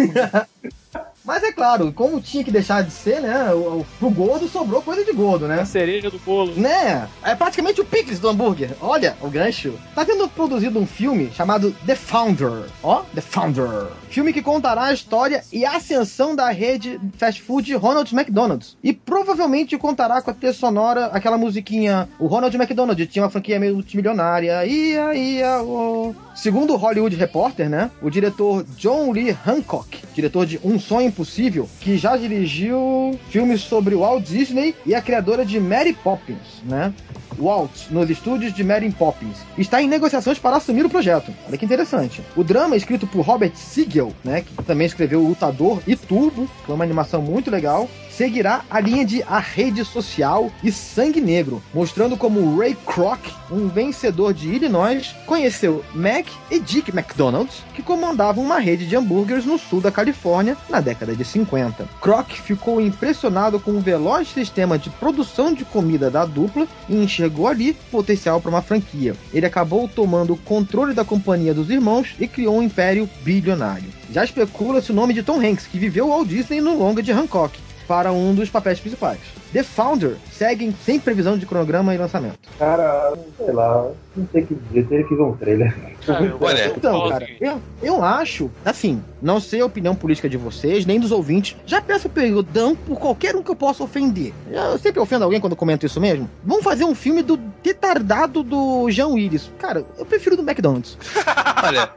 [1.24, 3.54] Mas é claro, como tinha que deixar de ser, né?
[3.54, 5.62] O, o, pro gordo sobrou coisa de gordo, né?
[5.62, 6.54] A cereja do bolo.
[6.56, 7.08] Né?
[7.24, 8.72] É praticamente o picles do hambúrguer.
[8.82, 9.74] Olha o gancho.
[9.94, 12.66] Tá sendo produzido um filme chamado The Founder.
[12.82, 13.92] Ó, The Founder.
[14.10, 18.76] Filme que contará a história e a ascensão da rede fast food Ronald McDonald's.
[18.84, 22.10] E provavelmente contará com a trilha sonora, aquela musiquinha.
[22.20, 24.66] O Ronald McDonald tinha uma franquia meio multimilionária.
[24.66, 26.16] Ia, ia, oh.
[26.36, 27.92] Segundo o Hollywood Reporter, né?
[28.02, 33.96] O diretor John Lee Hancock, diretor de Um Sonho Impossível, que já dirigiu filmes sobre
[33.96, 36.94] Walt Disney e a criadora de Mary Poppins, né?
[37.38, 41.34] Walt, nos estúdios de Mary Poppins, está em negociações para assumir o projeto.
[41.48, 42.22] Olha que interessante.
[42.36, 46.72] O drama escrito por Robert Siegel, né, que também escreveu O Lutador e Turbo, é
[46.72, 47.90] uma animação muito legal,
[48.22, 53.20] seguirá a linha de A Rede Social e Sangue Negro, mostrando como Ray Kroc,
[53.50, 59.44] um vencedor de Illinois, conheceu Mac e Dick McDonald's, que comandavam uma rede de hambúrgueres
[59.44, 61.90] no sul da Califórnia na década de 50.
[62.00, 67.48] Kroc ficou impressionado com o veloz sistema de produção de comida da dupla e enxergou
[67.48, 69.16] ali potencial para uma franquia.
[69.34, 73.90] Ele acabou tomando o controle da companhia dos irmãos e criou um império bilionário.
[74.12, 77.58] Já especula-se o nome de Tom Hanks, que viveu Walt Disney no longa de Hancock,
[77.92, 79.41] para um dos papéis principais.
[79.54, 82.40] The Founder segue sem previsão de cronograma e lançamento.
[82.58, 85.76] Cara, sei lá, não sei o que dizer, teria que ver um trailer.
[86.06, 90.30] Cara, eu- Olha, eu Então, cara, eu, eu acho, assim, não sei a opinião política
[90.30, 91.56] de vocês, nem dos ouvintes.
[91.66, 94.34] Já peço perdão por qualquer um que eu possa ofender.
[94.50, 96.30] Eu sempre ofendo alguém quando eu comento isso mesmo.
[96.44, 99.50] Vamos fazer um filme do retardado do Jean Willis.
[99.60, 100.98] Cara, eu prefiro do McDonald's.
[101.64, 101.90] Olha,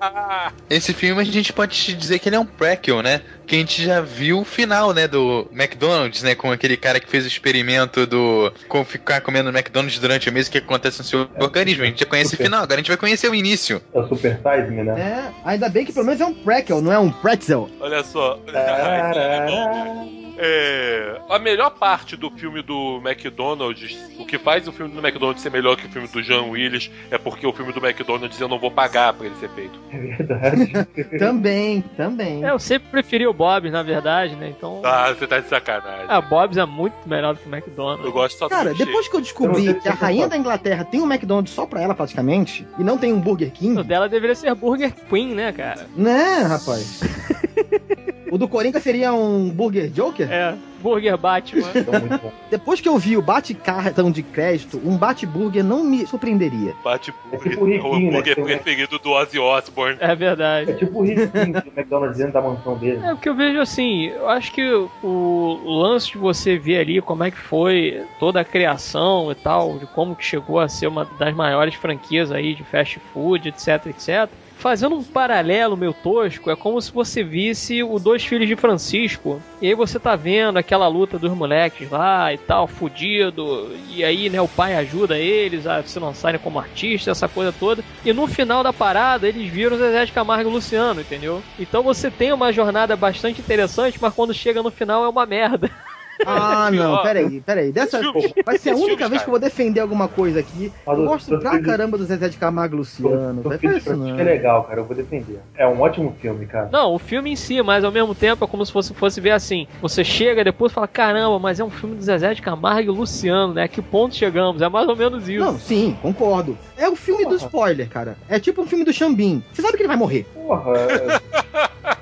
[0.69, 3.23] esse filme a gente pode te dizer que ele é um prequel, né?
[3.47, 6.35] Que a gente já viu o final, né, do McDonald's, né?
[6.35, 10.49] Com aquele cara que fez o experimento do com ficar comendo McDonald's durante o mês,
[10.49, 11.83] o que acontece no seu organismo.
[11.83, 13.83] A gente já conhece o final, agora a gente vai conhecer o início.
[13.93, 15.01] É o Super Size Me, né?
[15.01, 17.69] É, ainda bem que pelo menos é um prequel, não é um pretzel.
[17.81, 18.37] Olha só.
[18.51, 20.07] Tarará.
[20.37, 25.43] É, a melhor parte do filme do McDonald's, o que faz o filme do McDonald's
[25.43, 28.49] ser melhor que o filme do Jean Willis, é porque o filme do McDonald's eu
[28.49, 29.79] não vou pagar pra ele ser feito.
[29.93, 30.73] É verdade.
[31.19, 32.45] Também, também.
[32.45, 34.53] É, eu sempre preferi o Bob's, na verdade, né?
[34.57, 34.81] Então.
[34.85, 36.07] Ah, você tá de sacanagem.
[36.09, 38.05] A Bob's é muito melhor do que o McDonald's.
[38.05, 38.87] Eu gosto só do Cara, milkshake.
[38.87, 41.81] depois que eu descobri sei que a rainha da Inglaterra tem um McDonald's só pra
[41.83, 45.53] ela praticamente, e não tem um Burger O King, dela deveria ser Burger Queen, né,
[45.53, 45.87] cara?
[45.97, 47.01] né, rapaz?
[48.31, 50.24] O do Coringa seria um Burger Joker?
[50.31, 51.63] É, Burger Batman.
[51.75, 52.33] Então.
[52.51, 56.75] Depois que eu vi o bate-cartão de crédito, um bate-burger não me surpreenderia.
[56.83, 59.97] Bate É tipo o Riquinho, né, hambúrguer que tem- preferido do Ozzy Osbourne.
[60.01, 60.75] É É verdade.
[60.77, 63.01] tipo o Riquinho do McDonald's dentro da mansão dele.
[63.05, 64.63] É porque eu vejo assim, eu acho que
[65.03, 69.79] o lance de você ver ali como é que foi toda a criação e tal,
[69.79, 73.87] de como que chegou a ser uma das maiores franquias aí de fast food, etc,
[73.87, 74.31] etc.
[74.57, 79.41] Fazendo um paralelo meio tosco, é como se você visse o Dois Filhos de Francisco,
[79.61, 84.31] e aí você tá vendo aquela luta dos moleques lá e tal, fudido, e aí,
[84.31, 88.27] né, o pai ajuda eles a se lançarem como artista, essa coisa toda, e no
[88.27, 91.43] final da parada eles viram Zezé de Camargo e Luciano, entendeu?
[91.59, 95.71] Então você tem uma jornada bastante interessante, mas quando chega no final é uma merda.
[96.25, 97.73] Ah, não, peraí, peraí.
[97.73, 100.73] Dessa filme- vai ser a única vez que eu vou defender alguma coisa aqui.
[100.87, 103.41] Eu gosto pra caramba do Zezé de Camargo e Luciano.
[103.45, 104.19] O Vai filme de não.
[104.19, 104.81] é legal, cara.
[104.81, 105.41] Eu vou defender.
[105.57, 106.69] É um ótimo filme, cara.
[106.73, 109.31] Não, o filme em si, mas ao mesmo tempo é como se fosse, fosse ver
[109.33, 109.67] assim.
[109.83, 112.97] Você chega depois e fala, caramba, mas é um filme do Zezé de Camargo e
[112.97, 113.67] Luciano, né?
[113.69, 114.63] Que ponto chegamos?
[114.63, 115.45] É mais ou menos isso.
[115.45, 116.57] Não, sim, concordo.
[116.77, 117.45] É o filme do Porra.
[117.47, 118.17] spoiler, cara.
[118.29, 119.43] É tipo um filme do Xambim.
[119.53, 120.27] Você sabe que ele vai morrer.
[120.35, 120.73] Porra.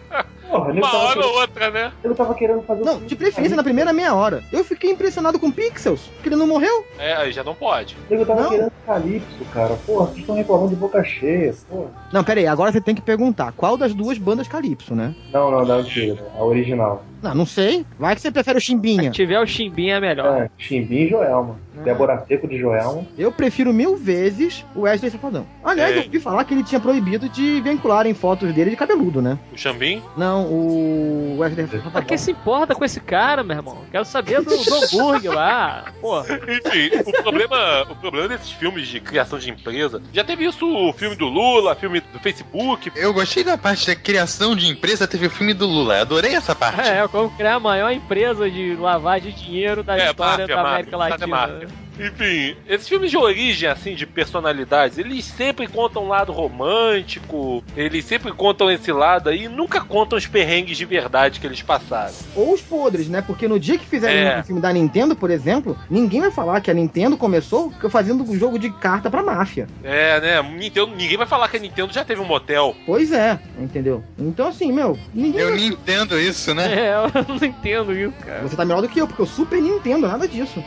[0.53, 1.92] Porra, ele Uma tava, hora querendo, ou outra, né?
[2.05, 4.44] ele tava querendo fazer um Não, filme de preferência na primeira meia hora.
[4.53, 6.84] Eu fiquei impressionado com Pixels, que ele não morreu.
[6.98, 7.96] É, aí já não pode.
[8.11, 8.50] Ele tava Não.
[8.50, 9.74] querendo Calypso, cara.
[9.86, 11.55] Porra, vocês estão reclamando de boca cheia.
[11.68, 11.90] Porra.
[12.12, 15.14] Não, pera aí, agora você tem que perguntar qual das duas bandas Calypso, né?
[15.32, 17.03] Não, não, da antiga, a original.
[17.22, 17.86] Não, não sei.
[17.98, 19.04] Vai que você prefere o Chimbinha.
[19.04, 20.42] Se tiver o Chimbinha é melhor.
[20.42, 21.56] É, Chimbim e Joelma.
[21.78, 21.82] Ah.
[21.82, 23.06] Débora Seco de Joelma.
[23.16, 25.46] Eu prefiro mil vezes o Wesley Safadão.
[25.64, 25.98] Aliás, É.
[26.00, 29.38] eu ouvi falar que ele tinha proibido de vincularem fotos dele de cabeludo, né?
[29.52, 30.02] O Xambim?
[30.16, 32.02] Não, o Wesley Pra Safadão.
[32.02, 33.78] quem se importa com esse cara, meu irmão?
[33.90, 35.84] Quero saber do, do hambúrguer lá.
[36.00, 36.26] Porra.
[36.48, 40.02] Enfim, o problema, o problema desses filmes de criação de empresa.
[40.12, 42.92] Já teve isso o filme do Lula, filme do Facebook.
[42.96, 45.94] Eu gostei da parte da criação de empresa, teve o filme do Lula.
[45.96, 46.80] Eu adorei essa parte.
[46.80, 50.62] É, como criar a maior empresa de lavagem de dinheiro da É, história máfia, da
[50.62, 51.36] máfia, América sabe, Latina.
[51.36, 51.68] máfia.
[51.99, 58.05] Enfim, esses filmes de origem, assim, de personalidades, eles sempre contam um lado romântico, eles
[58.05, 62.12] sempre contam esse lado aí, e nunca contam os perrengues de verdade que eles passaram.
[62.34, 63.22] Ou os podres, né?
[63.22, 64.38] Porque no dia que fizerem É.
[64.40, 68.36] um filme da Nintendo, por exemplo, ninguém vai falar que a Nintendo começou fazendo um
[68.38, 69.66] jogo de carta pra máfia.
[69.84, 70.43] É, né?
[70.43, 72.74] Nintendo, ninguém vai falar que a Nintendo já teve um motel.
[72.86, 74.03] Pois é, entendeu?
[74.18, 75.40] Então, assim, meu, ninguém.
[75.40, 76.72] Eu vai- nem entendo isso, né?
[76.72, 78.43] É, eu não entendo isso, cara.
[78.43, 80.62] Você tá melhor do que eu, porque eu super Nintendo, nada disso.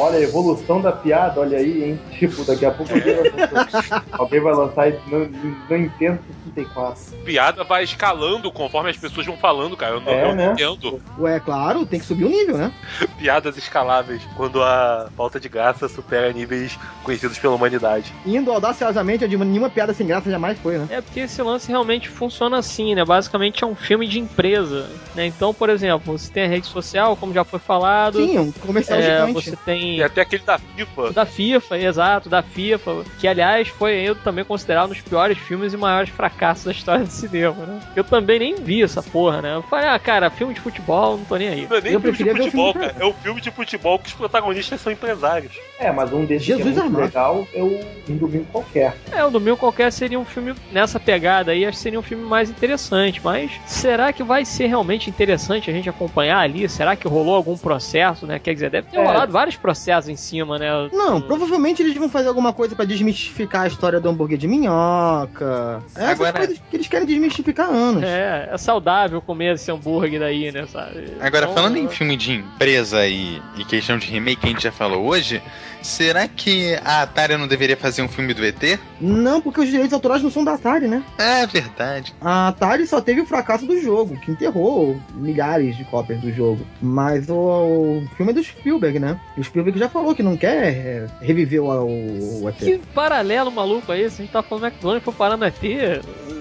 [0.00, 2.00] Olha a evolução da piada, olha aí, hein?
[2.18, 6.18] Tipo, daqui a pouco alguém vai lançar, alguém vai lançar isso no, no Nintendo
[6.54, 7.16] 64.
[7.24, 9.94] Piada vai escalando conforme as pessoas vão falando, cara.
[9.96, 10.52] Eu não, É, eu né?
[10.52, 12.72] entendo Ué, claro, tem que subir o nível, né?
[13.18, 18.12] piadas escaláveis quando a falta de graça supera níveis conhecidos pela humanidade.
[18.24, 20.88] Indo audaciosamente, eu digo, nenhuma piada sem graça jamais foi, né?
[20.90, 23.04] É porque esse lance realmente funciona assim, né?
[23.04, 25.26] Basicamente é um filme de empresa, né?
[25.26, 28.18] Então, por exemplo, você tem a rede social, como já foi falado.
[28.18, 29.32] Sim, um comercial é, gigante.
[29.32, 31.12] você tem E até aquele da FIFA.
[31.12, 35.72] da FIFA, exato, da FIFA, que aliás foi eu também considerado um dos piores filmes
[35.72, 37.80] e maiores fracassos da história do cinema, né?
[37.96, 39.54] Eu também nem vi essa porra, né?
[39.54, 41.66] Eu falei, ah, cara, filme de futebol, não tô nem aí.
[41.68, 42.96] Não é nem Eu filme de futebol, filme cara.
[43.00, 45.52] É o filme de futebol que os protagonistas são empresários.
[45.78, 48.94] É, mas um desses Jesus que é legal é o Um Domingo Qualquer.
[49.12, 52.24] É, o Domingo Qualquer seria um filme nessa pegada aí, acho que seria um filme
[52.24, 56.68] mais interessante, mas será que vai ser realmente interessante a gente acompanhar ali?
[56.68, 58.38] Será que rolou algum processo, né?
[58.38, 59.04] Quer dizer, deve ter É.
[59.04, 59.69] rolado vários processos
[60.08, 60.68] em cima, né?
[60.92, 65.82] Não, provavelmente eles vão fazer alguma coisa pra desmistificar a história do hambúrguer de minhoca.
[65.94, 68.02] Essas Agora- coisas que eles querem desmistificar há anos.
[68.02, 71.12] É, é saudável comer esse hambúrguer daí, né, sabe?
[71.20, 74.62] Agora, Então, falando em filme de empresa e, e questão de remake que a gente
[74.62, 75.42] já falou hoje,
[75.82, 78.78] será que a Atari não deveria fazer um filme do ET?
[79.00, 81.02] Não, porque os direitos autorais não são da Atari, né?
[81.18, 82.14] É verdade.
[82.20, 86.66] A Atari só teve o fracasso do jogo, que enterrou milhares de cópias do jogo.
[86.80, 89.18] Mas o, o filme é do Spielberg, né?
[89.36, 92.56] O Spielberg já falou que não quer é, reviver o, o, o ET.
[92.58, 94.22] Que paralelo maluco é esse?
[94.22, 95.62] A gente tá falando McDonald's e foi parar no ET?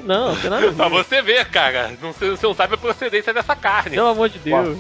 [0.05, 0.95] Não, não tem nada a Pra ver.
[0.95, 1.91] você ver, cara.
[2.01, 3.95] Não, você você não sabe a procedência dessa carne.
[3.95, 4.77] Pelo amor de Deus.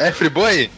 [0.00, 0.70] É Friboi?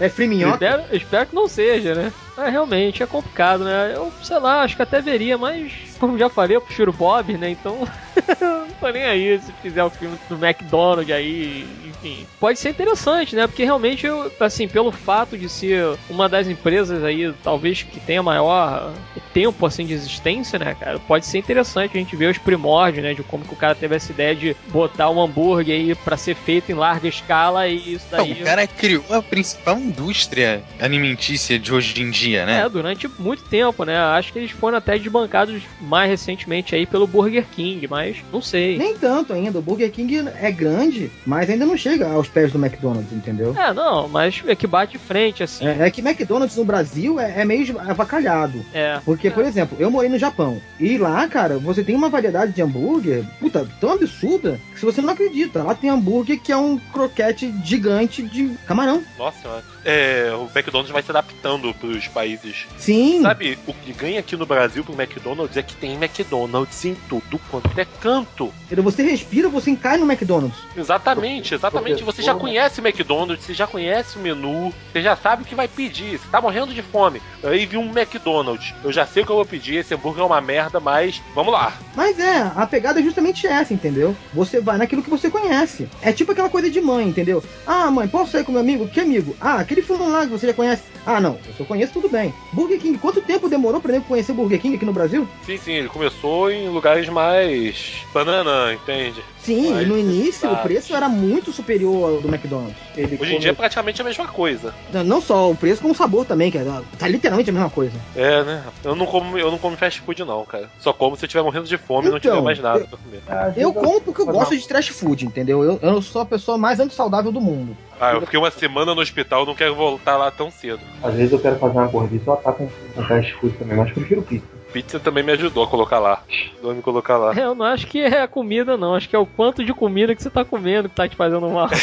[0.00, 0.54] É free minhoca?
[0.64, 2.12] Espero, espero que não seja, né?
[2.38, 3.92] Mas realmente é complicado, né?
[3.96, 7.36] Eu, sei lá, acho que até veria, mas como já falei, eu prefiro o Bob,
[7.36, 7.50] né?
[7.50, 7.80] Então,
[8.40, 12.24] não tô nem aí se fizer o filme do McDonald's aí, enfim.
[12.38, 13.48] Pode ser interessante, né?
[13.48, 18.22] Porque realmente, eu, assim, pelo fato de ser uma das empresas aí, talvez que tenha
[18.22, 18.94] maior
[19.34, 21.00] tempo, assim, de existência, né, cara?
[21.00, 23.14] Pode ser interessante a gente ver os primórdios, né?
[23.14, 26.36] De como que o cara teve essa ideia de botar um hambúrguer aí pra ser
[26.36, 28.32] feito em larga escala e isso Não, daí...
[28.32, 32.60] o cara criou a principal indústria alimentícia de hoje em dia dia, né?
[32.60, 33.96] É, durante muito tempo, né?
[33.96, 38.78] Acho que eles foram até desbancados mais recentemente aí pelo Burger King, mas não sei.
[38.78, 39.58] Nem tanto ainda.
[39.58, 43.54] O Burger King é grande, mas ainda não chega aos pés do McDonald's, entendeu?
[43.56, 45.66] É, não, mas é que bate de frente, assim.
[45.66, 48.64] É, é que McDonald's no Brasil é, é meio avacalhado.
[48.72, 49.00] É.
[49.04, 50.60] Porque, por exemplo, eu morei no Japão.
[50.78, 55.00] E lá, cara, você tem uma variedade de hambúrguer, puta, tão absurda, que se você
[55.00, 55.62] não acredita.
[55.62, 59.02] Lá tem hambúrguer que é um croquete gigante de camarão.
[59.18, 59.62] Nossa.
[59.84, 62.66] É, o McDonald's vai se adaptando pros países.
[62.76, 63.22] Sim.
[63.22, 67.40] Sabe, o que ganha aqui no Brasil pro McDonald's é que tem McDonald's em tudo
[67.48, 68.52] quanto é canto.
[68.82, 70.58] Você respira, você cai no McDonald's.
[70.76, 72.02] Exatamente, exatamente.
[72.02, 75.54] Você já conhece o McDonald's, você já conhece o menu, você já sabe o que
[75.54, 76.18] vai pedir.
[76.18, 77.22] Você tá morrendo de fome.
[77.44, 78.74] Aí vi um McDonald's.
[78.82, 79.76] Eu já sei o que eu vou pedir.
[79.76, 81.72] Esse hambúrguer é uma merda, mas vamos lá.
[81.94, 84.16] Mas é, a pegada é justamente essa, entendeu?
[84.34, 85.88] Você vai naquilo que você conhece.
[86.02, 87.44] É tipo aquela coisa de mãe, entendeu?
[87.64, 88.88] Ah, mãe, posso sair com meu amigo?
[88.88, 89.36] Que amigo?
[89.40, 90.82] Ah, aquele fulano lá que você já conhece.
[91.06, 92.34] Ah, não, eu conheço tudo bem.
[92.52, 95.26] Burger King, quanto tempo demorou pra eu conhecer o BurgerKing aqui no Brasil?
[95.44, 99.22] Sim, sim, ele começou em lugares mais banana, entende?
[99.48, 102.76] Sim, Mas no início o preço era muito superior ao do McDonald's.
[102.94, 104.74] Ele Hoje em dia é praticamente a mesma coisa.
[104.92, 106.64] Não, não só o preço, como o sabor também, que é,
[106.98, 107.98] tá literalmente a mesma coisa.
[108.14, 108.62] É, né?
[108.84, 110.68] Eu não como, eu não como fast food não, cara.
[110.78, 112.86] Só como se eu estiver morrendo de fome e não Então, tiver mais nada eu-
[112.88, 113.22] pra comer.
[113.26, 115.64] Ah, Eu como porque eu gosto de trash food, entendeu?
[115.64, 117.74] Eu, eu sou a pessoa mais antissaudável do mundo.
[117.98, 120.80] Ah, eu fiquei uma semana no hospital, não quero voltar lá tão cedo.
[121.02, 124.20] Às vezes eu quero fazer uma gordice, eu ataco com fast food também, mas prefiro
[124.22, 124.57] pizza.
[124.72, 126.22] Pizza também me ajudou a colocar lá.
[126.52, 127.34] Ajudou a me colocar lá.
[127.34, 128.94] É, Eu não acho que é a comida, não.
[128.94, 131.48] Acho que é o quanto de comida que você tá comendo que tá te fazendo
[131.48, 131.68] mal.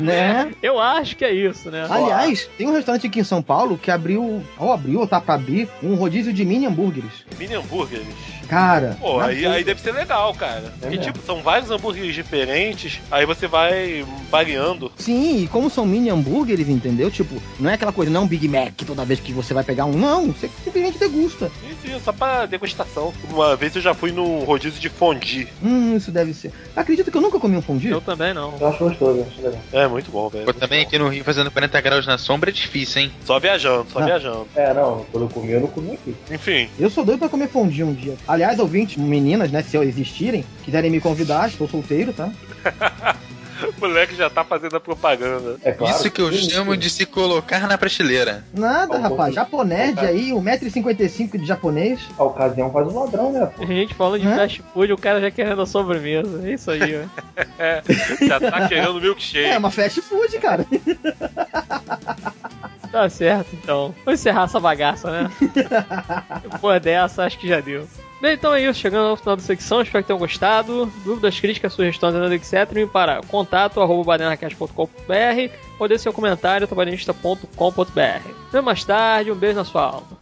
[0.00, 0.50] Né?
[0.62, 1.86] Eu acho que é isso, né?
[1.88, 5.34] Aliás, tem um restaurante aqui em São Paulo que abriu, ou abriu, ou tá pra
[5.34, 7.24] abrir, um rodízio de mini hambúrgueres.
[7.38, 8.06] Mini hambúrgueres.
[8.56, 10.74] Cara, Pô, aí, aí deve ser legal, cara.
[10.78, 11.04] Porque, mesmo.
[11.10, 14.92] tipo, são vários hambúrgueres diferentes, aí você vai variando.
[14.98, 17.10] Sim, e como são mini hambúrgueres, entendeu?
[17.10, 19.64] Tipo, não é aquela coisa, não é um Big Mac toda vez que você vai
[19.64, 20.26] pegar um, não.
[20.32, 21.50] Você simplesmente degusta.
[21.62, 23.14] Sim, sim, só pra degustação.
[23.30, 25.48] Uma vez eu já fui num rodízio de fondue.
[25.64, 26.52] Hum, isso deve ser.
[26.76, 27.88] Acredita que eu nunca comi um fondue?
[27.88, 28.52] Eu também não.
[28.60, 29.60] Eu acho gostoso, eu acho legal.
[29.72, 30.52] É, muito bom, velho.
[30.52, 30.86] Também bom.
[30.88, 33.12] aqui no Rio fazendo 40 graus na sombra é difícil, hein?
[33.24, 34.04] Só viajando, só Ah.
[34.04, 34.46] viajando.
[34.54, 36.14] É, não, quando eu comi, eu não comi aqui.
[36.30, 38.14] Enfim, Eu sou doido pra comer fondue um dia.
[38.26, 42.30] Aliás, ouvintes, meninas, né, se existirem, quiserem me convidar, estou solteiro, tá?
[43.68, 45.56] o moleque já tá fazendo a propaganda.
[45.62, 45.94] É claro.
[45.94, 46.78] Isso que eu sim, chamo sim.
[46.78, 48.44] de se colocar na prateleira.
[48.52, 49.34] Nada, Ó, rapaz.
[49.34, 50.08] Japonês cara.
[50.08, 52.00] aí, 1,55m de japonês.
[52.18, 53.62] A ocasião faz o ladrão, né, pô?
[53.62, 54.36] A gente falando de Hã?
[54.36, 56.46] fast food, o cara já querendo a sobremesa.
[56.46, 57.22] É isso aí, ó.
[58.26, 59.48] Já tá querendo milkshake.
[59.48, 60.66] É uma fast food, cara.
[62.92, 63.94] Tá certo, então.
[64.04, 65.30] Vamos encerrar essa bagaça, né?
[66.42, 67.88] Depois dessa, acho que já deu.
[68.22, 68.78] Bem, então é isso.
[68.78, 69.82] Chegando ao final da secção.
[69.82, 70.86] Espero que tenham gostado.
[71.04, 72.72] Dúvidas, críticas, sugestões, etc.
[72.72, 74.16] Me para contato arroba
[75.76, 78.30] ou dê seu comentário trabalhista.com.br.
[78.48, 79.32] Até mais tarde.
[79.32, 80.21] Um beijo na sua alma.